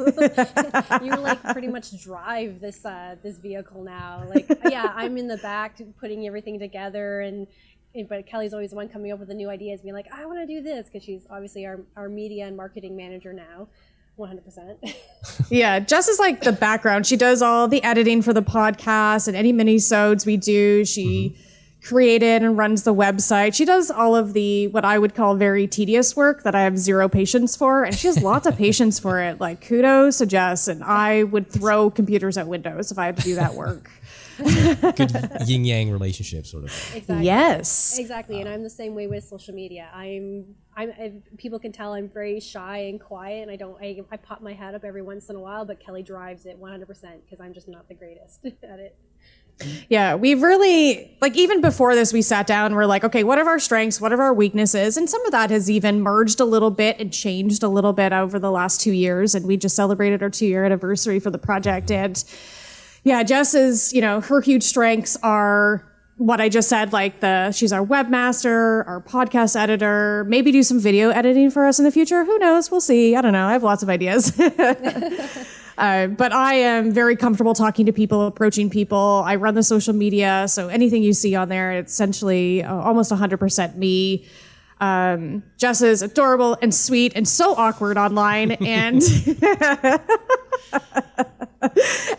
[1.01, 4.23] you like pretty much drive this uh, this vehicle now.
[4.27, 7.47] Like, yeah, I'm in the back putting everything together, and,
[7.95, 10.25] and- but Kelly's always the one coming up with the new ideas, being like, I
[10.25, 13.67] want to do this because she's obviously our our media and marketing manager now.
[14.19, 14.93] 100%.
[15.49, 17.07] yeah, Jess is like the background.
[17.07, 20.83] She does all the editing for the podcast and any mini-sodes we do.
[20.85, 21.35] She
[21.83, 23.55] created and runs the website.
[23.55, 26.77] She does all of the what I would call very tedious work that I have
[26.77, 29.39] zero patience for, and she has lots of patience for it.
[29.39, 33.23] Like kudos to Jess, and I would throw computers at windows if I had to
[33.23, 33.89] do that work.
[34.41, 35.11] Good
[35.45, 36.71] yin yang relationship, sort of.
[36.95, 37.25] Exactly.
[37.25, 37.97] Yes.
[37.99, 39.89] Exactly, and I'm the same way with social media.
[39.93, 40.91] I'm, I'm.
[40.91, 43.77] I, people can tell I'm very shy and quiet, and I don't.
[43.81, 46.57] I, I pop my head up every once in a while, but Kelly drives it
[46.57, 48.95] 100 percent because I'm just not the greatest at it.
[49.89, 52.73] Yeah, we've really like even before this, we sat down.
[52.73, 54.01] We're like, okay, what are our strengths?
[54.01, 54.97] What are our weaknesses?
[54.97, 58.13] And some of that has even merged a little bit and changed a little bit
[58.13, 59.35] over the last two years.
[59.35, 61.91] And we just celebrated our two year anniversary for the project.
[61.91, 62.23] And
[63.03, 65.87] yeah, Jess is, you know, her huge strengths are
[66.17, 70.79] what I just said, like the she's our webmaster, our podcast editor, maybe do some
[70.79, 72.23] video editing for us in the future.
[72.25, 72.69] Who knows?
[72.69, 73.15] We'll see.
[73.15, 73.47] I don't know.
[73.47, 74.39] I have lots of ideas.
[75.81, 79.23] Uh, but I am very comfortable talking to people, approaching people.
[79.25, 83.11] I run the social media, so anything you see on there, it's essentially uh, almost
[83.11, 84.27] 100% me.
[84.79, 88.97] Um, Jess is adorable and sweet and so awkward online, and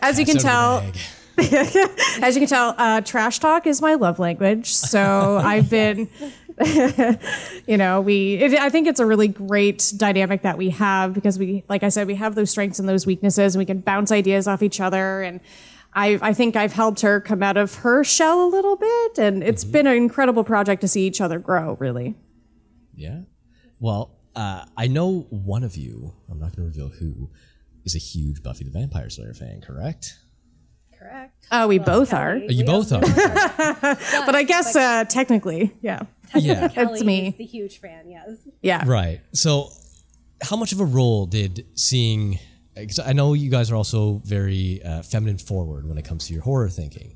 [0.01, 0.99] as you can tell, of the
[1.37, 2.21] bag.
[2.21, 4.73] as you can tell, uh, trash talk is my love language.
[4.73, 6.09] So I've been,
[7.67, 8.35] you know, we.
[8.35, 11.89] It, I think it's a really great dynamic that we have because we, like I
[11.89, 14.79] said, we have those strengths and those weaknesses, and we can bounce ideas off each
[14.79, 15.21] other.
[15.21, 15.39] And
[15.93, 19.43] I, I think I've helped her come out of her shell a little bit, and
[19.43, 21.75] it's been an incredible project to see each other grow.
[21.79, 22.15] Really.
[22.95, 23.21] Yeah.
[23.79, 26.13] Well, uh, I know one of you.
[26.29, 27.29] I'm not going to reveal who.
[27.85, 30.17] Is a huge Buffy the Vampire Slayer fan, correct?
[30.97, 31.47] Correct.
[31.51, 32.53] Oh, we both are, Kelly.
[32.53, 33.01] You both are.
[33.01, 36.03] but I guess uh, technically, yeah,
[36.35, 36.67] yeah.
[36.69, 37.27] Kelly me.
[37.27, 38.09] is the huge fan.
[38.09, 38.37] Yes.
[38.61, 38.83] yeah.
[38.85, 39.21] Right.
[39.33, 39.69] So,
[40.41, 42.39] how much of a role did seeing?
[42.75, 46.33] 'cause I know you guys are also very uh, feminine forward when it comes to
[46.33, 47.15] your horror thinking.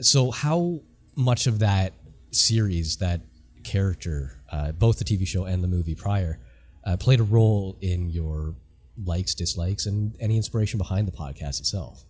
[0.00, 0.80] So, how
[1.14, 1.92] much of that
[2.32, 3.20] series, that
[3.62, 6.40] character, uh, both the TV show and the movie prior,
[6.84, 8.56] uh, played a role in your
[9.04, 12.04] likes, dislikes, and any inspiration behind the podcast itself?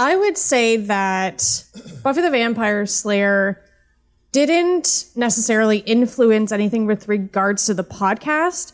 [0.00, 1.62] I would say that
[2.02, 3.62] Buffy the Vampire Slayer
[4.32, 8.72] didn't necessarily influence anything with regards to the podcast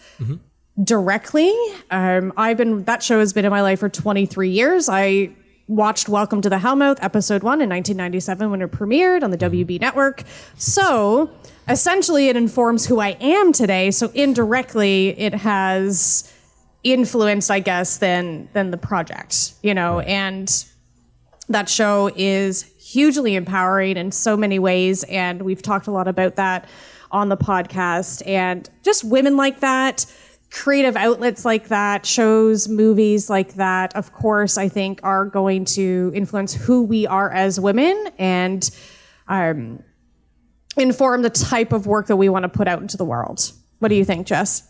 [0.85, 1.53] directly.
[1.91, 4.89] Um, I've been that show has been in my life for 23 years.
[4.89, 5.31] I
[5.67, 9.81] watched Welcome to the Hellmouth episode one in 1997 when it premiered on the WB
[9.81, 10.23] network.
[10.59, 11.29] So
[11.69, 13.91] essentially, it informs who I am today.
[13.91, 16.33] So indirectly, it has
[16.85, 19.55] influenced, I guess, than than the project.
[19.65, 20.49] You know, and
[21.49, 26.37] that show is hugely empowering in so many ways and we've talked a lot about
[26.37, 26.69] that
[27.11, 28.23] on the podcast.
[28.27, 30.07] And just women like that
[30.51, 36.13] creative outlets like that shows movies like that of course i think are going to
[36.15, 38.71] influence who we are as women and
[39.27, 39.83] um,
[40.77, 43.53] inform the type of work that we want to put out into the world.
[43.79, 44.69] What do you think jess?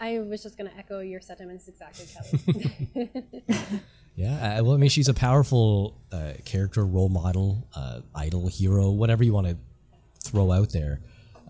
[0.00, 3.10] I was just going to echo your sentiments exactly, Kelly.
[4.14, 9.24] Yeah, well, I mean, she's a powerful uh, character, role model, uh, idol, hero, whatever
[9.24, 9.56] you want to
[10.22, 11.00] throw out there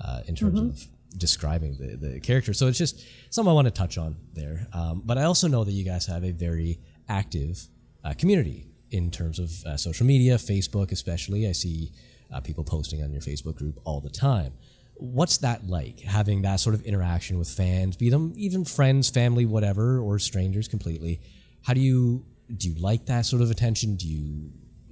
[0.00, 0.86] uh, in terms of
[1.18, 2.52] describing the, the character.
[2.54, 4.68] So it's just something I want to touch on there.
[4.72, 7.66] Um, but I also know that you guys have a very active
[8.04, 11.48] uh, community in terms of uh, social media, Facebook especially.
[11.48, 11.92] I see
[12.32, 14.52] uh, people posting on your Facebook group all the time.
[14.94, 19.46] What's that like, having that sort of interaction with fans, be them even friends, family,
[19.46, 21.20] whatever, or strangers completely?
[21.62, 22.24] How do you
[22.56, 23.96] do you like that sort of attention?
[23.96, 24.50] Do you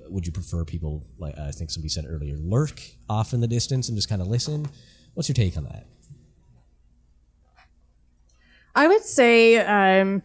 [0.08, 3.88] would you prefer people like I think somebody said earlier lurk off in the distance
[3.88, 4.66] and just kind of listen?
[5.14, 5.86] What's your take on that?
[8.74, 10.22] I would say, um,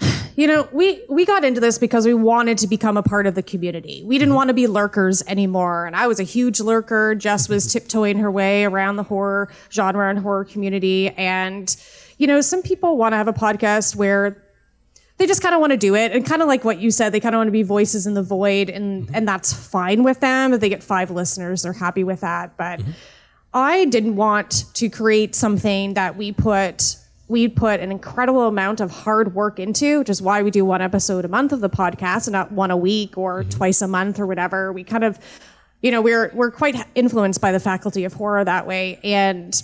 [0.36, 3.34] you know, we we got into this because we wanted to become a part of
[3.34, 4.02] the community.
[4.04, 7.14] We didn't want to be lurkers anymore, and I was a huge lurker.
[7.14, 11.74] Jess was tiptoeing her way around the horror genre and horror community, and
[12.18, 14.45] you know, some people want to have a podcast where
[15.18, 17.10] they just kind of want to do it and kind of like what you said
[17.10, 19.14] they kind of want to be voices in the void and mm-hmm.
[19.14, 22.80] and that's fine with them if they get five listeners they're happy with that but
[22.80, 22.90] mm-hmm.
[23.54, 26.96] i didn't want to create something that we put
[27.28, 30.82] we put an incredible amount of hard work into which is why we do one
[30.82, 33.50] episode a month of the podcast and not one a week or mm-hmm.
[33.50, 34.72] twice a month or whatever.
[34.72, 35.18] We kind of
[35.82, 39.62] you know we're we're quite influenced by the faculty of horror that way and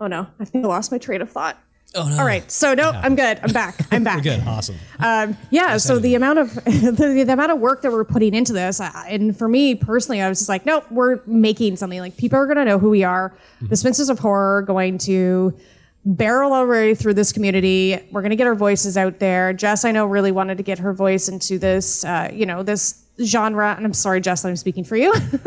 [0.00, 1.58] oh no i think i lost my train of thought
[1.94, 2.18] Oh no.
[2.18, 2.50] all right.
[2.50, 3.38] So no i'm good.
[3.42, 3.78] I'm back.
[3.90, 4.22] I'm back.
[4.22, 4.40] Good.
[4.40, 4.76] Awesome.
[4.98, 8.52] um, yeah so the amount of the, the amount of work that we're putting into
[8.52, 11.98] this uh, and for me personally i was just like nope we're making something.
[12.00, 13.34] Like people are going to know who we are.
[13.62, 15.56] The spinsters of horror are going to
[16.04, 17.98] barrel our way through this community.
[18.12, 19.52] We're going to get our voices out there.
[19.52, 23.05] Jess i know really wanted to get her voice into this uh, you know this
[23.22, 25.12] genre and i'm sorry jess i'm speaking for you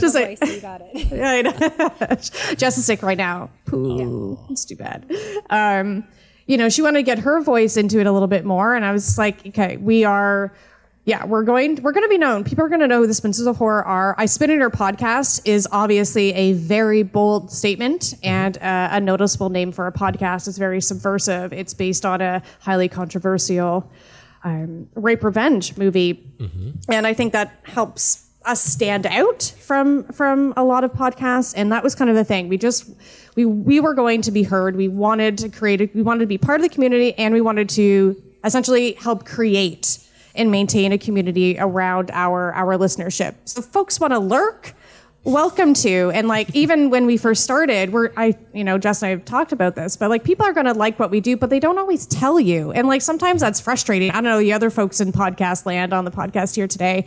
[0.00, 0.90] Just like- voice, you got it.
[1.12, 2.54] Yeah, I know.
[2.56, 3.50] Jess is sick right now.
[3.66, 4.38] Pooh.
[4.50, 5.10] It's too bad.
[5.50, 6.04] Um,
[6.46, 8.84] you know, she wanted to get her voice into it a little bit more, and
[8.84, 10.52] I was like, okay, we are.
[11.06, 11.82] Yeah, we're going.
[11.82, 12.44] We're going to be known.
[12.44, 14.14] People are going to know who the Spinsters of Horror are.
[14.18, 19.48] I Spit on Your podcast is obviously a very bold statement and uh, a noticeable
[19.48, 20.46] name for a podcast.
[20.46, 21.52] It's very subversive.
[21.52, 23.90] It's based on a highly controversial
[24.44, 26.26] um, rape revenge movie,
[26.88, 31.52] and I think that helps us stand out from from a lot of podcasts.
[31.56, 32.48] And that was kind of the thing.
[32.48, 32.90] We just
[33.36, 34.76] we we were going to be heard.
[34.76, 35.80] We wanted to create.
[35.80, 39.26] A, we wanted to be part of the community, and we wanted to essentially help
[39.26, 39.98] create
[40.34, 43.34] and maintain a community around our our listenership.
[43.44, 44.74] So, folks want to lurk
[45.24, 46.10] welcome to.
[46.14, 49.24] And like even when we first started we're i you know jess and i have
[49.26, 51.60] talked about this but like people are going to like what we do but they
[51.60, 52.72] don't always tell you.
[52.72, 54.10] And like sometimes that's frustrating.
[54.10, 57.04] I don't know the other folks in podcast land on the podcast here today.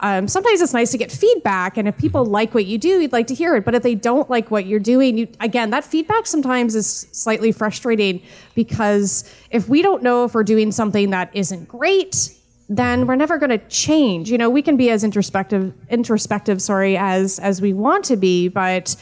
[0.00, 3.12] Um, sometimes it's nice to get feedback and if people like what you do you'd
[3.12, 3.64] like to hear it.
[3.64, 7.50] But if they don't like what you're doing you again that feedback sometimes is slightly
[7.50, 8.22] frustrating
[8.54, 12.37] because if we don't know if we're doing something that isn't great
[12.68, 14.30] then we're never going to change.
[14.30, 18.48] You know, we can be as introspective, introspective, sorry, as as we want to be,
[18.48, 18.94] but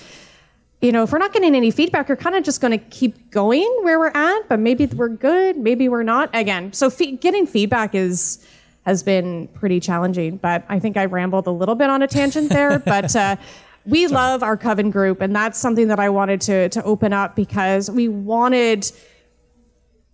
[0.82, 3.30] you know, if we're not getting any feedback, we're kind of just going to keep
[3.30, 4.48] going where we're at.
[4.48, 6.30] But maybe we're good, maybe we're not.
[6.34, 8.46] Again, so fe- getting feedback is
[8.84, 10.36] has been pretty challenging.
[10.36, 12.78] But I think I rambled a little bit on a tangent there.
[12.86, 13.36] but uh,
[13.84, 17.34] we love our coven group, and that's something that I wanted to to open up
[17.34, 18.90] because we wanted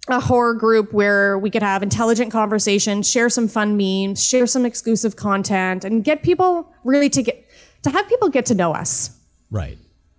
[0.09, 4.67] a horror group where we could have intelligent conversations, share some fun memes, share some
[4.67, 7.49] exclusive content, and get people really to get
[7.83, 9.19] to have people get to know us.
[9.51, 9.79] Right.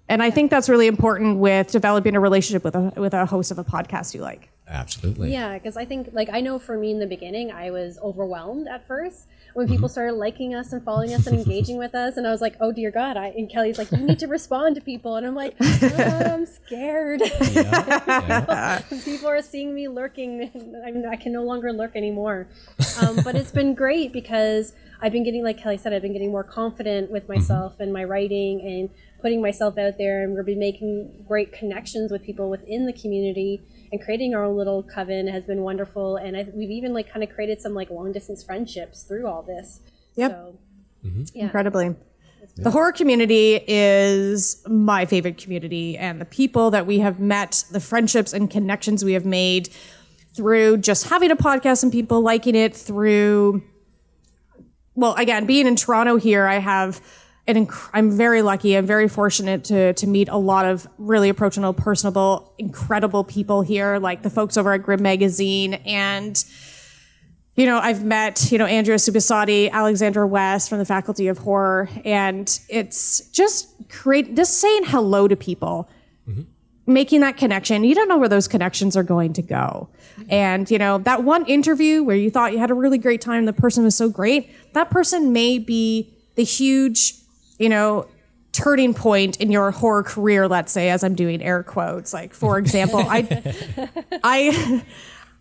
[0.09, 3.51] And I think that's really important with developing a relationship with a with a host
[3.51, 4.49] of a podcast you like.
[4.67, 5.31] Absolutely.
[5.31, 8.67] Yeah, because I think, like, I know for me in the beginning, I was overwhelmed
[8.67, 12.25] at first when people started liking us and following us and engaging with us, and
[12.25, 14.81] I was like, "Oh dear God!" I, and Kelly's like, "You need to respond to
[14.81, 17.21] people," and I'm like, oh, "I'm scared."
[19.05, 20.51] people are seeing me lurking.
[20.85, 22.47] I, mean, I can no longer lurk anymore.
[23.01, 26.31] Um, but it's been great because I've been getting, like Kelly said, I've been getting
[26.31, 28.89] more confident with myself and my writing and
[29.21, 33.61] putting myself out there, and we've been making great connections with people within the community
[33.93, 36.15] and creating our own little coven has been wonderful.
[36.15, 39.43] And I, we've even like kind of created some like long distance friendships through all
[39.43, 39.81] this.
[40.15, 40.31] Yep.
[40.31, 40.59] So,
[41.05, 41.23] mm-hmm.
[41.35, 41.43] yeah.
[41.43, 41.95] Incredibly.
[42.55, 47.79] The horror community is my favorite community, and the people that we have met, the
[47.79, 49.69] friendships and connections we have made
[50.35, 53.63] through just having a podcast and people liking it, through,
[54.93, 57.01] well, again, being in Toronto here, I have
[57.47, 58.75] an inc- I'm very lucky.
[58.75, 63.99] I'm very fortunate to to meet a lot of really approachable, personable, incredible people here,
[63.99, 66.43] like the folks over at Grim Magazine and
[67.55, 71.87] you know, I've met, you know, Andrea Subissati, Alexandra West from the Faculty of Horror,
[72.03, 75.87] and it's just create just saying hello to people,
[76.27, 76.41] mm-hmm.
[76.87, 77.83] making that connection.
[77.83, 79.89] You don't know where those connections are going to go.
[80.29, 83.45] And, you know, that one interview where you thought you had a really great time,
[83.45, 87.13] the person was so great, that person may be the huge,
[87.63, 88.07] you know,
[88.51, 92.13] turning point in your horror career, let's say, as I'm doing air quotes.
[92.13, 93.89] Like, for example, I
[94.23, 94.83] I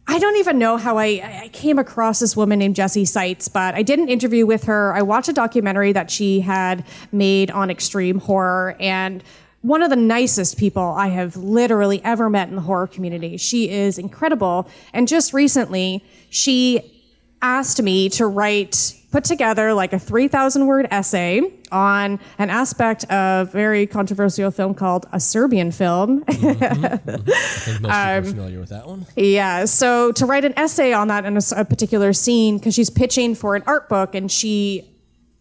[0.06, 3.74] I don't even know how I, I came across this woman named Jessie Seitz, but
[3.74, 4.94] I did an interview with her.
[4.94, 9.22] I watched a documentary that she had made on extreme horror, and
[9.62, 13.36] one of the nicest people I have literally ever met in the horror community.
[13.36, 14.68] She is incredible.
[14.92, 17.00] And just recently, she
[17.42, 23.48] asked me to write, put together like a 3,000 word essay on an aspect of
[23.48, 26.24] a very controversial film called a Serbian film.
[26.24, 26.82] Mm-hmm.
[27.12, 27.30] Mm-hmm.
[27.30, 29.06] I think most people Um, are familiar with that one.
[29.16, 29.66] Yeah.
[29.66, 33.54] So to write an essay on that in a particular scene, because she's pitching for
[33.54, 34.88] an art book and she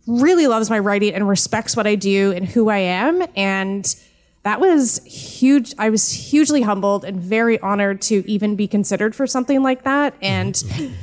[0.07, 3.24] really loves my writing and respects what I do and who I am.
[3.36, 3.95] And
[4.43, 5.74] that was huge.
[5.78, 10.13] I was hugely humbled and very honored to even be considered for something like that.
[10.15, 10.26] Mm-hmm.
[10.26, 10.95] And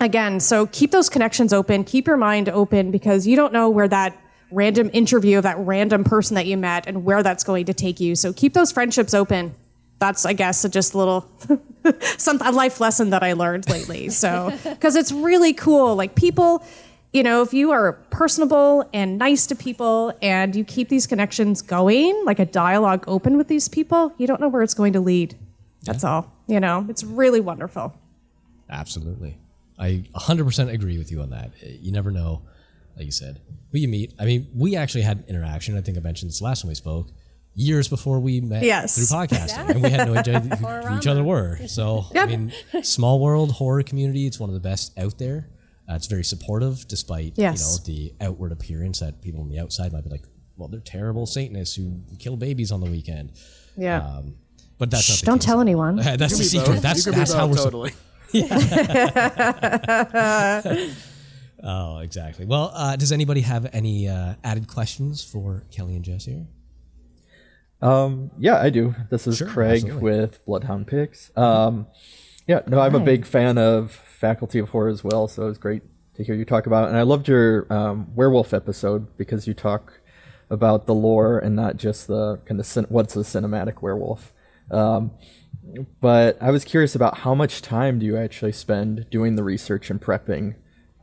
[0.00, 3.88] again, so keep those connections open, keep your mind open because you don't know where
[3.88, 4.16] that
[4.50, 8.00] random interview of that random person that you met and where that's going to take
[8.00, 8.14] you.
[8.14, 9.54] So keep those friendships open.
[9.98, 11.28] That's, I guess, just a little
[12.18, 14.08] some a life lesson that I learned lately.
[14.18, 15.96] So because it's really cool.
[15.96, 16.64] Like people,
[17.12, 21.62] you know, if you are personable and nice to people and you keep these connections
[21.62, 25.00] going, like a dialogue open with these people, you don't know where it's going to
[25.00, 25.36] lead.
[25.82, 26.32] That's all.
[26.46, 27.94] You know, it's really wonderful.
[28.70, 29.38] Absolutely.
[29.78, 31.52] I 100% agree with you on that.
[31.62, 32.42] You never know,
[32.96, 33.40] like you said,
[33.72, 34.12] who you meet.
[34.18, 35.76] I mean, we actually had an interaction.
[35.76, 37.10] I think I mentioned this last time we spoke,
[37.54, 38.94] years before we met Yes.
[38.96, 39.68] through podcasting.
[39.70, 41.58] And we had no idea who, who each other were.
[41.66, 42.52] So, I mean,
[42.82, 45.48] small world horror community, it's one of the best out there.
[45.90, 47.60] Uh, it's very supportive despite, Yes.
[47.60, 50.24] you know, the outward appearance that people on the outside might be like,
[50.56, 53.32] well, they're terrible Satanists who kill babies on the weekend.
[53.76, 54.00] Yeah.
[54.06, 54.34] Um,
[54.76, 55.46] but that's Shh, not the don't case.
[55.46, 55.96] tell anyone.
[55.96, 56.66] that's the secret.
[56.74, 57.06] could That's, both.
[57.06, 57.92] You could be that's how we're totally.
[61.60, 62.44] Oh, exactly.
[62.44, 66.46] Well, uh, does anybody have any uh, added questions for Kelly and Jess here?
[67.82, 68.94] Um, yeah, I do.
[69.10, 70.02] This is Sure, Craig absolutely.
[70.02, 71.36] with Bloodhound Picks.
[71.36, 71.88] Um,
[72.46, 75.58] yeah, no, I'm a big fan of Faculty of Horror as well, so it was
[75.58, 75.82] great
[76.14, 76.84] to hear you talk about.
[76.84, 76.88] it.
[76.90, 80.00] And I loved your um, werewolf episode because you talk
[80.50, 84.32] about the lore and not just the kind of cin- what's a cinematic werewolf.
[84.70, 85.10] Um,
[86.00, 89.90] but I was curious about how much time do you actually spend doing the research
[89.90, 90.54] and prepping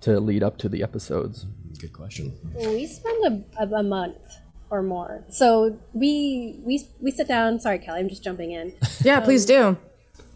[0.01, 1.45] to lead up to the episodes?
[1.79, 2.33] Good question.
[2.55, 4.37] We spend a, a, a month
[4.69, 5.23] or more.
[5.29, 7.59] So we we we sit down.
[7.59, 8.73] Sorry, Kelly, I'm just jumping in.
[9.03, 9.77] Yeah, please do.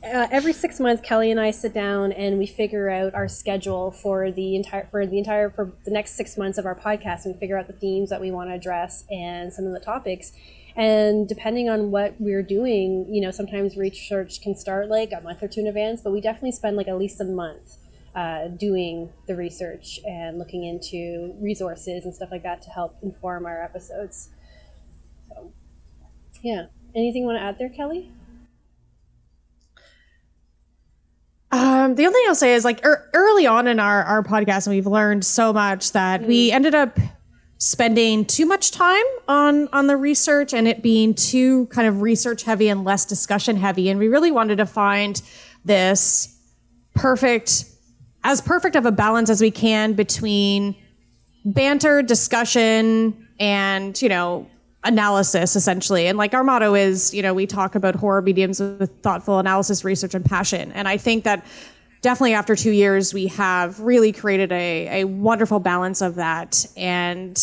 [0.04, 3.92] uh, every six months, Kelly and I sit down and we figure out our schedule
[3.92, 7.38] for the entire for the entire for the next six months of our podcast and
[7.40, 10.32] figure out the themes that we want to address and some of the topics.
[10.80, 15.44] And depending on what we're doing, you know, sometimes research can start like a month
[15.44, 17.76] or two in advance, but we definitely spend like at least a month
[18.16, 23.46] uh, doing the research and looking into resources and stuff like that to help inform
[23.46, 24.30] our episodes.
[25.28, 25.52] So,
[26.42, 26.68] yeah.
[26.96, 28.14] Anything you want to add there, Kelly?
[31.52, 34.66] Um, the only thing I'll say is like er, early on in our, our podcast,
[34.66, 36.98] and we've learned so much that we ended up
[37.60, 42.44] spending too much time on on the research and it being too kind of research
[42.44, 43.90] heavy and less discussion heavy.
[43.90, 45.22] And we really wanted to find
[45.66, 46.36] this
[46.96, 47.66] perfect,
[48.24, 50.76] as perfect of a balance as we can between
[51.46, 54.48] banter, discussion, and you know
[54.86, 58.90] analysis essentially and like our motto is you know we talk about horror mediums with
[59.02, 61.46] thoughtful analysis research and passion and i think that
[62.02, 66.66] definitely after two years we have really created a, a wonderful balance of that.
[66.78, 67.38] And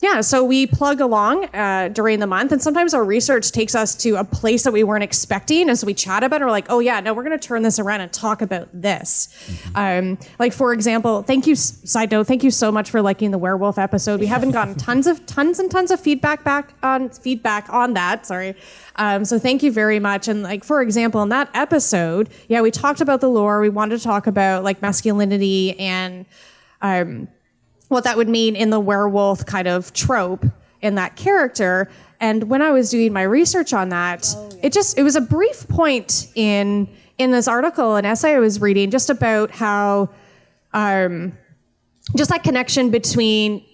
[0.00, 3.94] yeah so we plug along uh, during the month and sometimes our research takes us
[3.94, 6.66] to a place that we weren't expecting and so we chat about it we're like
[6.68, 9.28] oh yeah no we're going to turn this around and talk about this.
[9.74, 13.38] Um, like for example thank you side note thank you so much for liking the
[13.38, 14.20] werewolf episode.
[14.20, 18.26] We haven't gotten tons of tons and tons of feedback back on feedback on that
[18.26, 18.54] sorry.
[18.96, 22.70] Um, so thank you very much and like for example in that episode yeah we
[22.70, 26.26] talked about the lore we wanted to talk about like masculinity and
[26.82, 27.28] um,
[27.90, 30.46] what that would mean in the werewolf kind of trope
[30.80, 31.90] in that character.
[32.20, 34.26] And when I was doing my research on that,
[34.62, 36.88] it just it was a brief point in
[37.18, 40.08] in this article, an essay I was reading, just about how
[40.72, 41.36] um,
[42.16, 43.64] just that connection between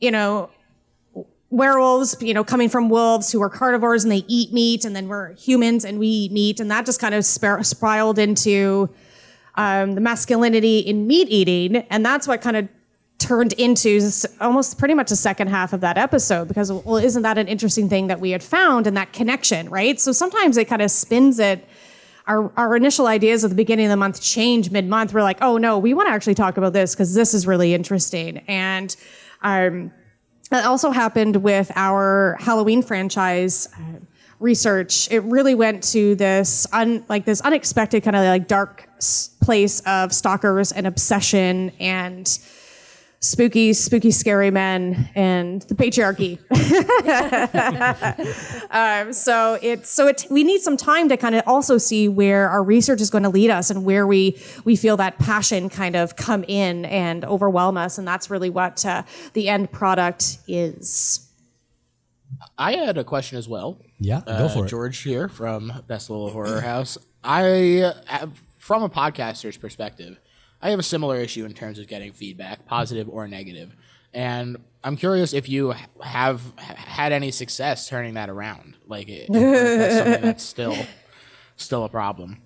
[0.00, 0.50] you know
[1.50, 5.08] werewolves, you know, coming from wolves who are carnivores and they eat meat, and then
[5.08, 8.88] we're humans and we eat meat, and that just kind of spir- spiraled into
[9.56, 12.68] um, the masculinity in meat eating, and that's what kind of
[13.22, 14.00] turned into
[14.40, 17.88] almost pretty much the second half of that episode because well isn't that an interesting
[17.88, 20.00] thing that we had found and that connection right?
[20.00, 21.66] So sometimes it kind of spins it.
[22.26, 25.14] Our, our initial ideas at the beginning of the month change mid-month.
[25.14, 27.74] We're like oh no we want to actually talk about this because this is really
[27.74, 28.38] interesting.
[28.48, 28.94] And
[29.42, 29.92] um,
[30.50, 34.00] that also happened with our halloween franchise uh,
[34.42, 35.10] research.
[35.10, 38.88] It really went to this un, like this unexpected kind of like dark
[39.40, 42.26] place of stalkers and obsession and
[43.22, 46.38] spooky, spooky, scary men and the patriarchy.
[48.70, 52.48] um, so it's so it we need some time to kind of also see where
[52.48, 55.96] our research is going to lead us and where we we feel that passion kind
[55.96, 59.02] of come in and overwhelm us, and that's really what uh,
[59.32, 61.28] the end product is.
[62.58, 63.78] I had a question as well.
[64.00, 64.68] Yeah, go Uh, for it.
[64.68, 66.98] George here from Best Little Horror House.
[67.22, 70.18] I, have, from a podcaster's perspective,
[70.62, 73.74] I have a similar issue in terms of getting feedback, positive or negative.
[74.14, 78.76] and I'm curious if you have had any success turning that around.
[78.86, 80.76] Like, if that's something that's still
[81.56, 82.38] still a problem,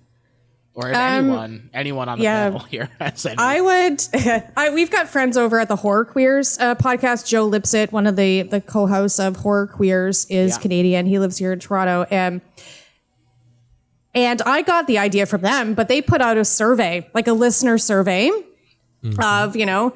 [0.75, 2.43] or if Um, anyone anyone on the yeah.
[2.49, 3.35] panel here has any.
[3.39, 4.01] I would.
[4.55, 7.27] I, we've got friends over at the Horror Queers uh, podcast.
[7.27, 10.61] Joe Lipsett, one of the the co-hosts of Horror Queers, is Yeah.
[10.61, 11.05] Canadian.
[11.07, 12.41] He lives here in Toronto, and
[14.17, 15.75] and I got the idea from them.
[15.75, 18.31] But they put out a survey, like a listener survey,
[19.03, 19.19] mm-hmm.
[19.21, 19.93] of you know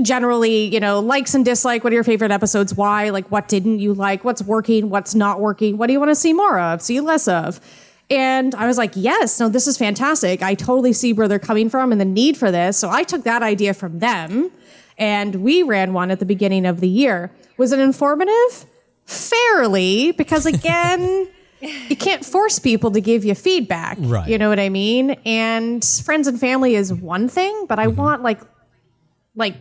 [0.00, 1.84] generally, you know, likes and dislike.
[1.84, 2.72] What are your favorite episodes?
[2.72, 3.10] Why?
[3.10, 4.24] Like, what didn't you like?
[4.24, 4.88] What's working?
[4.88, 5.76] What's not working?
[5.76, 6.80] What do you want to see more of?
[6.80, 7.60] See less of?
[8.08, 10.40] And I was like, yes, no, this is fantastic.
[10.42, 12.78] I totally see where they're coming from and the need for this.
[12.78, 14.50] So I took that idea from them
[14.96, 17.32] and we ran one at the beginning of the year.
[17.58, 18.66] Was it informative?
[19.04, 21.28] Fairly, because again,
[21.88, 23.96] you can't force people to give you feedback.
[24.00, 24.28] Right.
[24.28, 25.10] You know what I mean?
[25.24, 27.96] And friends and family is one thing, but I Mm-hmm.
[28.00, 28.40] want like
[29.34, 29.54] like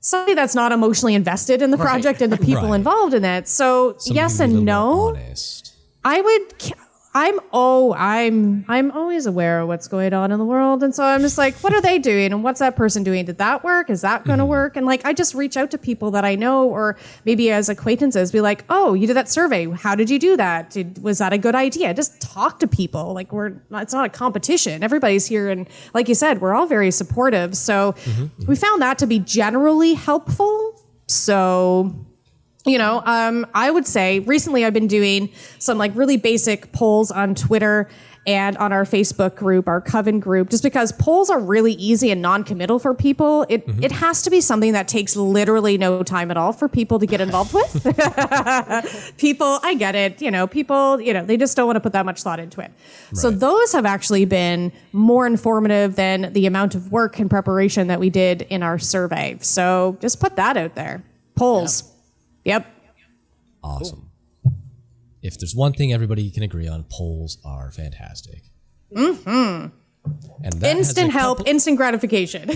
[0.00, 2.76] somebody that's not emotionally invested in the project and the people Right.
[2.76, 3.48] involved in it.
[3.48, 5.08] So Somebody yes and no.
[5.08, 5.74] honest.
[6.04, 6.72] I would.
[7.12, 11.02] I'm oh I'm I'm always aware of what's going on in the world, and so
[11.02, 13.24] I'm just like, what are they doing, and what's that person doing?
[13.24, 13.90] Did that work?
[13.90, 14.50] Is that going to mm-hmm.
[14.50, 14.76] work?
[14.76, 18.30] And like, I just reach out to people that I know, or maybe as acquaintances,
[18.30, 19.68] be like, oh, you did that survey.
[19.68, 20.70] How did you do that?
[20.70, 21.92] Did, was that a good idea?
[21.94, 23.12] Just talk to people.
[23.12, 24.84] Like we're not, it's not a competition.
[24.84, 27.56] Everybody's here, and like you said, we're all very supportive.
[27.56, 28.46] So mm-hmm.
[28.46, 30.80] we found that to be generally helpful.
[31.08, 32.06] So
[32.66, 37.10] you know, um, I would say recently I've been doing some like really basic polls
[37.10, 37.88] on Twitter
[38.26, 42.20] and on our Facebook group, our Coven group, just because polls are really easy and
[42.20, 43.46] non-committal for people.
[43.48, 46.98] It it has to be something that takes literally no time at all for people
[46.98, 47.72] to get involved with.
[49.16, 50.20] people, I get it.
[50.20, 52.60] You know, people, you know, they just don't want to put that much thought into
[52.60, 52.72] it.
[53.14, 58.00] So those have actually been more informative than the amount of work and preparation that
[58.00, 59.38] we did in our survey.
[59.40, 61.02] So just put that out there.
[61.36, 61.90] Polls.
[62.44, 62.66] Yep.
[63.62, 64.10] Awesome.
[65.22, 68.42] If there's one thing everybody can agree on, polls are fantastic.
[68.94, 69.66] Mm-hmm.
[70.42, 72.48] And that Instant help, couple- instant gratification.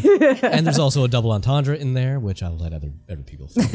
[0.43, 3.49] and there's also a double entendre in there, which I'll let other other people.
[3.49, 3.75] Think.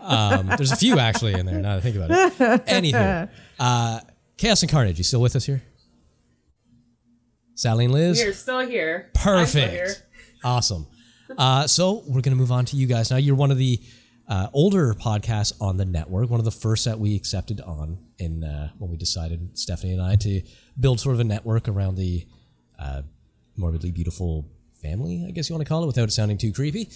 [0.00, 1.58] um, there's a few actually in there.
[1.60, 2.66] Now that I think about it.
[2.66, 3.28] Anywho,
[3.58, 4.00] uh,
[4.36, 5.60] Chaos and Carnage, you still with us here?
[7.56, 8.22] Sally and Liz.
[8.22, 9.10] You're still here.
[9.24, 9.86] I'm still here.
[9.86, 10.02] Perfect.
[10.44, 10.86] Awesome.
[11.36, 13.16] Uh, so we're going to move on to you guys now.
[13.16, 13.80] You're one of the
[14.32, 18.42] uh, older podcasts on the network, one of the first that we accepted on in
[18.42, 20.40] uh, when we decided Stephanie and I to
[20.80, 22.26] build sort of a network around the
[22.78, 23.02] uh,
[23.58, 24.48] morbidly beautiful
[24.80, 26.88] family, I guess you want to call it, without it sounding too creepy.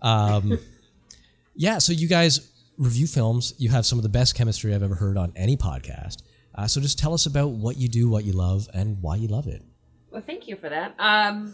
[0.00, 0.60] Um,
[1.56, 3.52] yeah, so you guys review films.
[3.58, 6.22] You have some of the best chemistry I've ever heard on any podcast.
[6.54, 9.26] Uh, so just tell us about what you do, what you love, and why you
[9.26, 9.64] love it.
[10.12, 10.94] Well, thank you for that.
[11.00, 11.52] Um,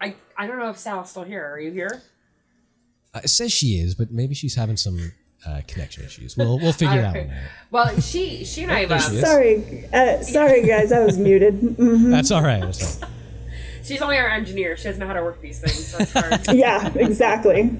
[0.00, 1.44] I I don't know if Sal's still here.
[1.44, 2.02] Are you here?
[3.14, 5.12] Uh, it says she is, but maybe she's having some
[5.46, 6.36] uh, connection issues.
[6.36, 7.26] We'll we'll figure that Alright.
[7.28, 7.42] one out.
[7.70, 8.84] Well, she she and I.
[8.86, 9.20] There she Um.
[9.24, 11.60] Sorry, uh, sorry guys, I was muted.
[11.60, 12.10] Mhm.
[12.10, 12.60] That's all right.
[12.62, 13.10] That's all right.
[13.84, 14.76] she's only our engineer.
[14.76, 15.88] She doesn't know how to work these things.
[15.88, 16.46] So it's hard.
[16.56, 17.78] Yeah, exactly.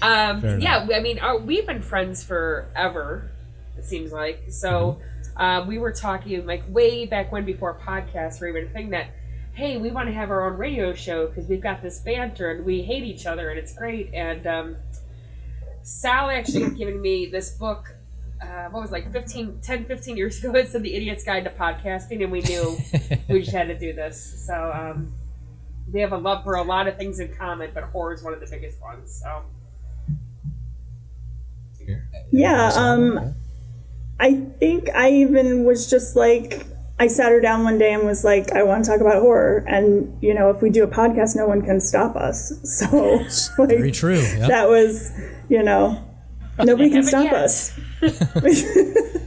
[0.00, 3.30] Um, yeah, I mean, uh, we've been friends forever.
[3.76, 5.00] It seems like so.
[5.36, 8.90] Uh, we were talking like way back when, before podcasts were even a thing.
[8.90, 9.08] That
[9.58, 12.64] hey, we want to have our own radio show because we've got this banter and
[12.64, 14.08] we hate each other and it's great.
[14.14, 14.76] And um,
[15.82, 17.96] Sal actually had given me this book.
[18.40, 20.54] Uh, what was it, like 15, 10, 15 years ago?
[20.56, 22.78] It said "The Idiot's Guide to Podcasting," and we knew
[23.28, 24.46] we just had to do this.
[24.46, 25.12] So um,
[25.92, 28.32] we have a love for a lot of things in common, but horror is one
[28.32, 29.20] of the biggest ones.
[29.20, 29.42] So.
[32.30, 33.34] Yeah, um,
[34.20, 36.64] I think I even was just like,
[37.00, 39.64] I sat her down one day and was like, I want to talk about horror.
[39.68, 42.52] And, you know, if we do a podcast, no one can stop us.
[42.64, 43.24] So,
[43.58, 44.18] like, Very true.
[44.20, 44.48] Yep.
[44.48, 45.10] that was,
[45.48, 46.04] you know,
[46.58, 47.34] nobody can stop yet.
[47.34, 47.78] us.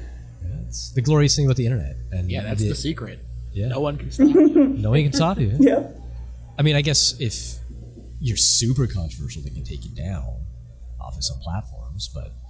[0.68, 1.98] It's the glorious thing about the internet.
[2.14, 3.20] And yeah, that's the secret.
[3.52, 3.68] Yeah.
[3.68, 4.28] No one can stop.
[4.28, 5.54] No one can stop you.
[5.60, 5.90] Yeah.
[6.58, 7.60] I mean, I guess if
[8.22, 10.46] you're super controversial, they can take you down
[10.98, 12.10] off of some platforms.
[12.14, 12.41] But I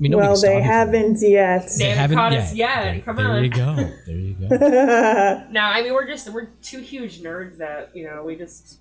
[0.00, 1.70] mean, well, they haven't yet.
[1.78, 2.84] They haven't caught us yet.
[2.84, 3.34] There, Come there on.
[3.34, 3.74] There you go.
[4.06, 5.46] There you go.
[5.50, 8.80] No, I mean we're just we're two huge nerds that you know we just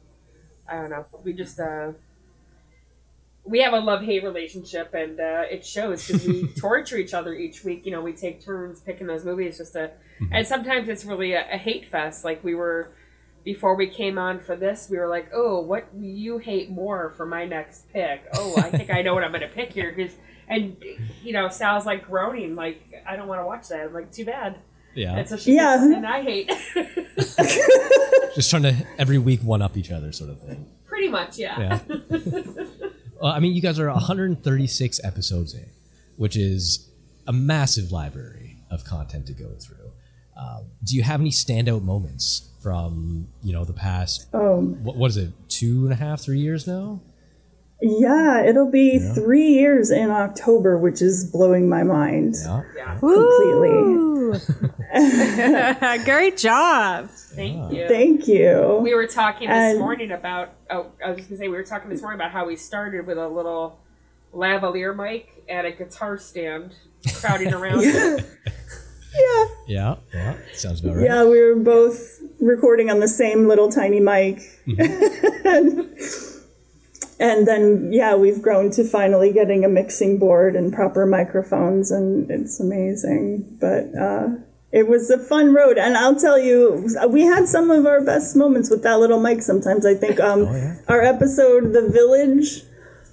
[0.67, 1.91] I don't know we just uh
[3.43, 7.33] we have a love hate relationship and uh, it shows because we torture each other
[7.33, 7.85] each week.
[7.85, 9.91] You know, we take turns picking those movies just to,
[10.31, 12.23] and sometimes it's really a, a hate fest.
[12.23, 12.91] Like we were
[13.43, 17.25] before we came on for this, we were like, oh, what you hate more for
[17.25, 18.23] my next pick?
[18.35, 20.13] Oh, I think I know what I'm going to pick here because.
[20.49, 20.75] And
[21.23, 23.81] you know, Sal's like groaning, like I don't want to watch that.
[23.87, 24.57] I'm like, too bad.
[24.95, 25.15] Yeah.
[25.17, 25.77] And so she Yeah.
[25.77, 26.51] picks- and I hate.
[28.35, 30.65] Just trying to every week one up each other, sort of thing.
[30.85, 31.79] Pretty much, yeah.
[31.89, 32.19] Yeah.
[33.21, 35.65] Well, I mean, you guys are 136 episodes in,
[36.15, 36.89] which is
[37.27, 39.91] a massive library of content to go through.
[40.37, 44.27] Um, do you have any standout moments from you know the past?
[44.33, 44.61] Oh.
[44.61, 45.33] What, what is it?
[45.49, 47.01] Two and a half, three years now?
[47.81, 49.13] Yeah, it'll be Yeah.
[49.13, 52.35] three years in October, which is blowing my mind
[52.99, 54.07] completely.
[56.05, 57.09] Great job.
[57.09, 57.87] Thank you.
[57.87, 58.79] Thank you.
[58.83, 60.49] We were talking this And- morning about.
[60.69, 63.07] Oh, I was just gonna say we were talking this morning about how we started
[63.07, 63.79] with a little
[64.33, 66.75] lavalier mic and a guitar stand
[67.21, 67.81] crowding around.
[69.67, 71.05] Yeah, yeah, sounds about right.
[71.05, 74.37] Yeah, we were both recording on the same little tiny mic.
[74.67, 76.25] Mm-hmm.
[77.19, 82.31] and then, yeah, we've grown to finally getting a mixing board and proper microphones, and
[82.31, 83.57] it's amazing.
[83.59, 84.29] But uh,
[84.71, 85.77] it was a fun road.
[85.77, 89.41] And I'll tell you, we had some of our best moments with that little mic
[89.41, 89.85] sometimes.
[89.85, 90.47] I think um,
[90.87, 92.63] our episode, The Village,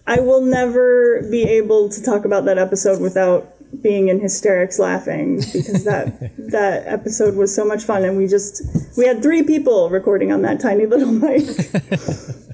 [0.06, 3.52] I will never be able to talk about that episode without
[3.82, 8.62] being in hysterics laughing because that that episode was so much fun and we just
[8.96, 11.42] we had three people recording on that tiny little mic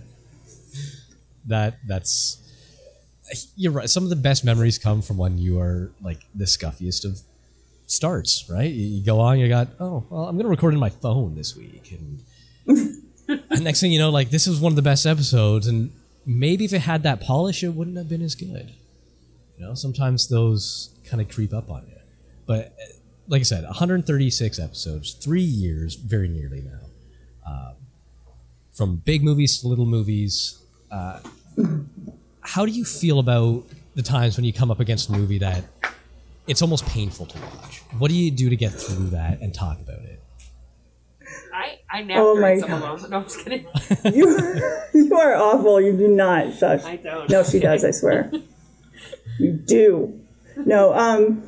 [1.52, 2.38] that that's
[3.56, 3.88] you're right.
[3.88, 7.20] Some of the best memories come from when you are like the scuffiest of
[7.86, 8.70] starts, right?
[8.70, 11.56] You, you go on, you got oh well, I'm gonna record in my phone this
[11.56, 12.22] week, and,
[13.50, 15.92] and next thing you know, like this is one of the best episodes, and
[16.26, 18.72] maybe if it had that polish, it wouldn't have been as good.
[19.58, 21.98] You know, sometimes those kind of creep up on you,
[22.46, 22.92] but uh,
[23.28, 26.80] like I said, 136 episodes, three years, very nearly now.
[27.46, 27.74] Um,
[28.72, 30.58] from big movies to little movies.
[30.90, 31.20] Uh,
[32.40, 35.64] how do you feel about the times when you come up against a movie that
[36.46, 37.82] it's almost painful to watch?
[37.98, 40.20] What do you do to get through that and talk about it?
[41.54, 42.82] I I nap Oh my some God.
[42.82, 43.10] of them.
[43.10, 43.66] No, I'm just kidding.
[44.14, 47.28] you you are awful you do not shush I don't.
[47.30, 48.30] no she does i swear
[49.38, 50.18] you do
[50.56, 51.42] no um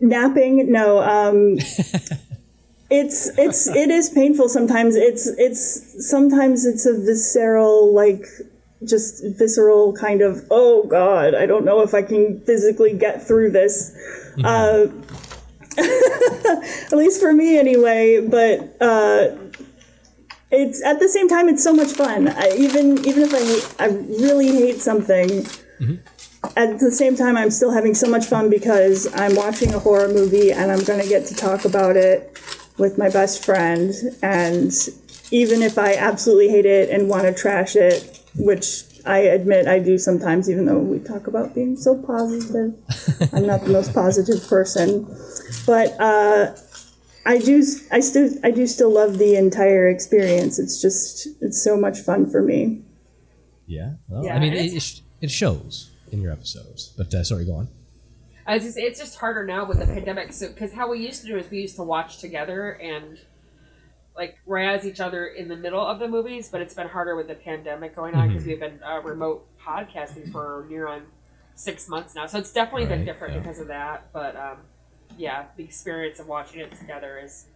[0.00, 1.56] napping no um
[2.90, 8.24] it's it's it is painful sometimes it's it's sometimes it's a visceral like
[8.84, 13.50] just visceral kind of oh god i don't know if i can physically get through
[13.50, 13.96] this.
[14.44, 14.86] Uh
[15.78, 19.28] at least for me anyway but uh
[20.50, 22.28] it's at the same time it's so much fun.
[22.28, 23.86] I, even even if i hate, i
[24.22, 25.46] really hate something
[26.56, 30.08] at the same time i'm still having so much fun because i'm watching a horror
[30.08, 32.38] movie and i'm going to get to talk about it
[32.78, 33.94] with my best friend.
[34.22, 34.70] And
[35.30, 39.78] even if i absolutely hate it and want to trash it which i admit i
[39.78, 42.74] do sometimes even though we talk about being so positive
[43.32, 45.06] i'm not the most positive person
[45.66, 46.54] but uh
[47.26, 47.60] I do.
[47.90, 48.30] I still.
[48.44, 50.60] I do still love the entire experience.
[50.60, 51.26] It's just.
[51.40, 52.82] It's so much fun for me.
[53.66, 53.94] Yeah.
[54.08, 56.94] Well, Yeah, I mean, it, it, it shows in your episodes.
[56.96, 57.68] But uh, sorry, go on.
[58.46, 60.32] I was just, it's just harder now with the pandemic.
[60.32, 63.18] So because how we used to do is we used to watch together and
[64.16, 67.28] like razz each other in the middle of the movies, but it's been harder with
[67.28, 68.46] the pandemic going on because Mhm.
[68.46, 71.02] we've been uh, remote podcasting for near on
[71.54, 72.26] six months now.
[72.26, 73.40] So it's definitely been different yeah.
[73.40, 74.12] because of that.
[74.12, 74.58] But um,
[75.18, 77.46] yeah, the experience of watching it together is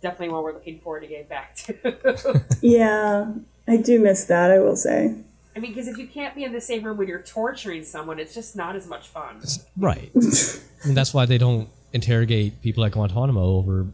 [0.00, 2.44] definitely what we're looking forward to getting back to.
[2.62, 3.32] Yeah,
[3.68, 4.50] I do miss that.
[4.50, 5.14] I will say.
[5.54, 8.18] I mean, because if you can't be in the same room when you're torturing someone,
[8.18, 9.40] it's just not as much fun.
[9.76, 10.10] Right.
[10.16, 13.86] I mean, that's why they don't interrogate people at Guantanamo over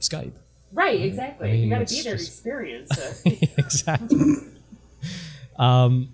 [0.00, 0.32] Skype.
[0.74, 1.48] Right, exactly.
[1.48, 2.90] I mean, you got to be there just- to experience
[3.24, 3.50] it.
[3.58, 4.34] exactly.
[5.56, 6.08] um,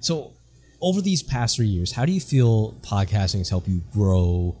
[0.00, 0.32] so,
[0.80, 4.54] over these past three years, how do you feel podcasting has helped you grow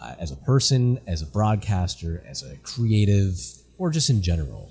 [0.00, 3.38] uh, as a person, as a broadcaster, as a creative,
[3.76, 4.70] or just in general?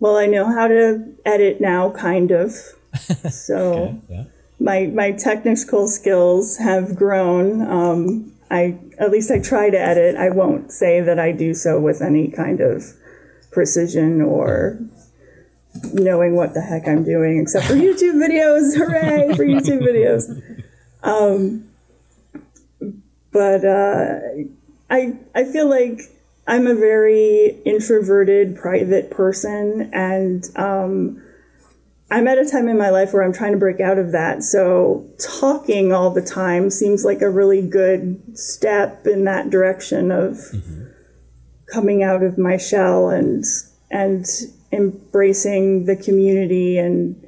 [0.00, 2.52] Well, I know how to edit now, kind of.
[3.30, 4.24] So Yeah.
[4.58, 7.60] my my technical skills have grown.
[7.62, 10.16] Um, I at least I try to edit.
[10.16, 12.84] I won't say that I do so with any kind of
[13.50, 14.78] precision or
[15.92, 18.76] knowing what the heck I'm doing, except for YouTube videos.
[18.76, 20.42] Hooray for YouTube videos!
[21.02, 21.68] Um,
[23.32, 24.20] but uh,
[24.90, 26.00] I I feel like
[26.46, 31.22] I'm a very introverted, private person, and um,
[32.10, 34.42] I'm at a time in my life where I'm trying to break out of that.
[34.42, 40.36] So talking all the time seems like a really good step in that direction of
[40.36, 40.84] mm-hmm.
[41.66, 43.44] coming out of my shell and
[43.90, 44.26] and
[44.72, 47.22] embracing the community and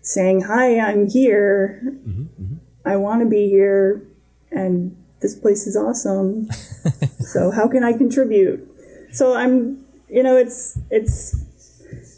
[0.00, 1.80] saying, "Hi, I'm here.
[1.84, 2.54] Mm-hmm, mm-hmm.
[2.84, 4.02] I want to be here,
[4.50, 6.50] and this place is awesome.
[7.20, 8.68] so how can I contribute?"
[9.12, 11.43] So I'm, you know, it's it's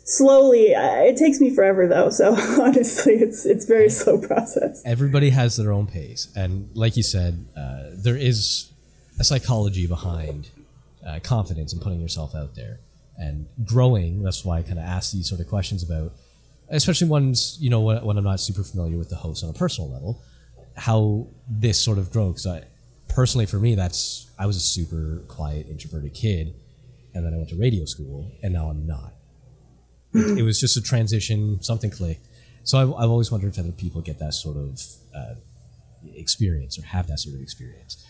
[0.07, 0.75] slowly.
[0.75, 4.83] Uh, it takes me forever though, so honestly, it's it's very slow process.
[4.87, 8.73] Everybody has their own pace, and like you said, uh, there is
[9.19, 10.49] a psychology behind
[11.07, 12.81] uh, confidence and putting yourself out there
[13.19, 14.23] and growing.
[14.23, 16.13] That's why I kind of ask these sort of questions about,
[16.69, 19.55] especially ones you know when, when I'm not super familiar with the host on a
[19.55, 20.23] personal level,
[20.77, 22.47] how this sort of grows.
[23.09, 26.55] Personally, for me, that's I was a super quiet, introverted kid,
[27.15, 29.16] and then I went to radio school, and now I'm not.
[30.17, 31.63] It, it was just a transition.
[31.63, 32.27] Something clicked.
[32.65, 34.81] So I've, I've always wondered if other people get that sort of
[35.15, 35.35] uh,
[36.15, 38.05] experience or have that sort of experience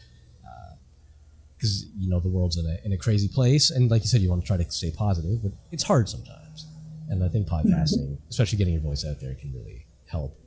[1.56, 4.20] because you know the world's in a, in a crazy place and like you said
[4.20, 6.66] you want to try to stay positive but it's hard sometimes
[7.08, 10.38] and i think podcasting especially getting your voice out there can really help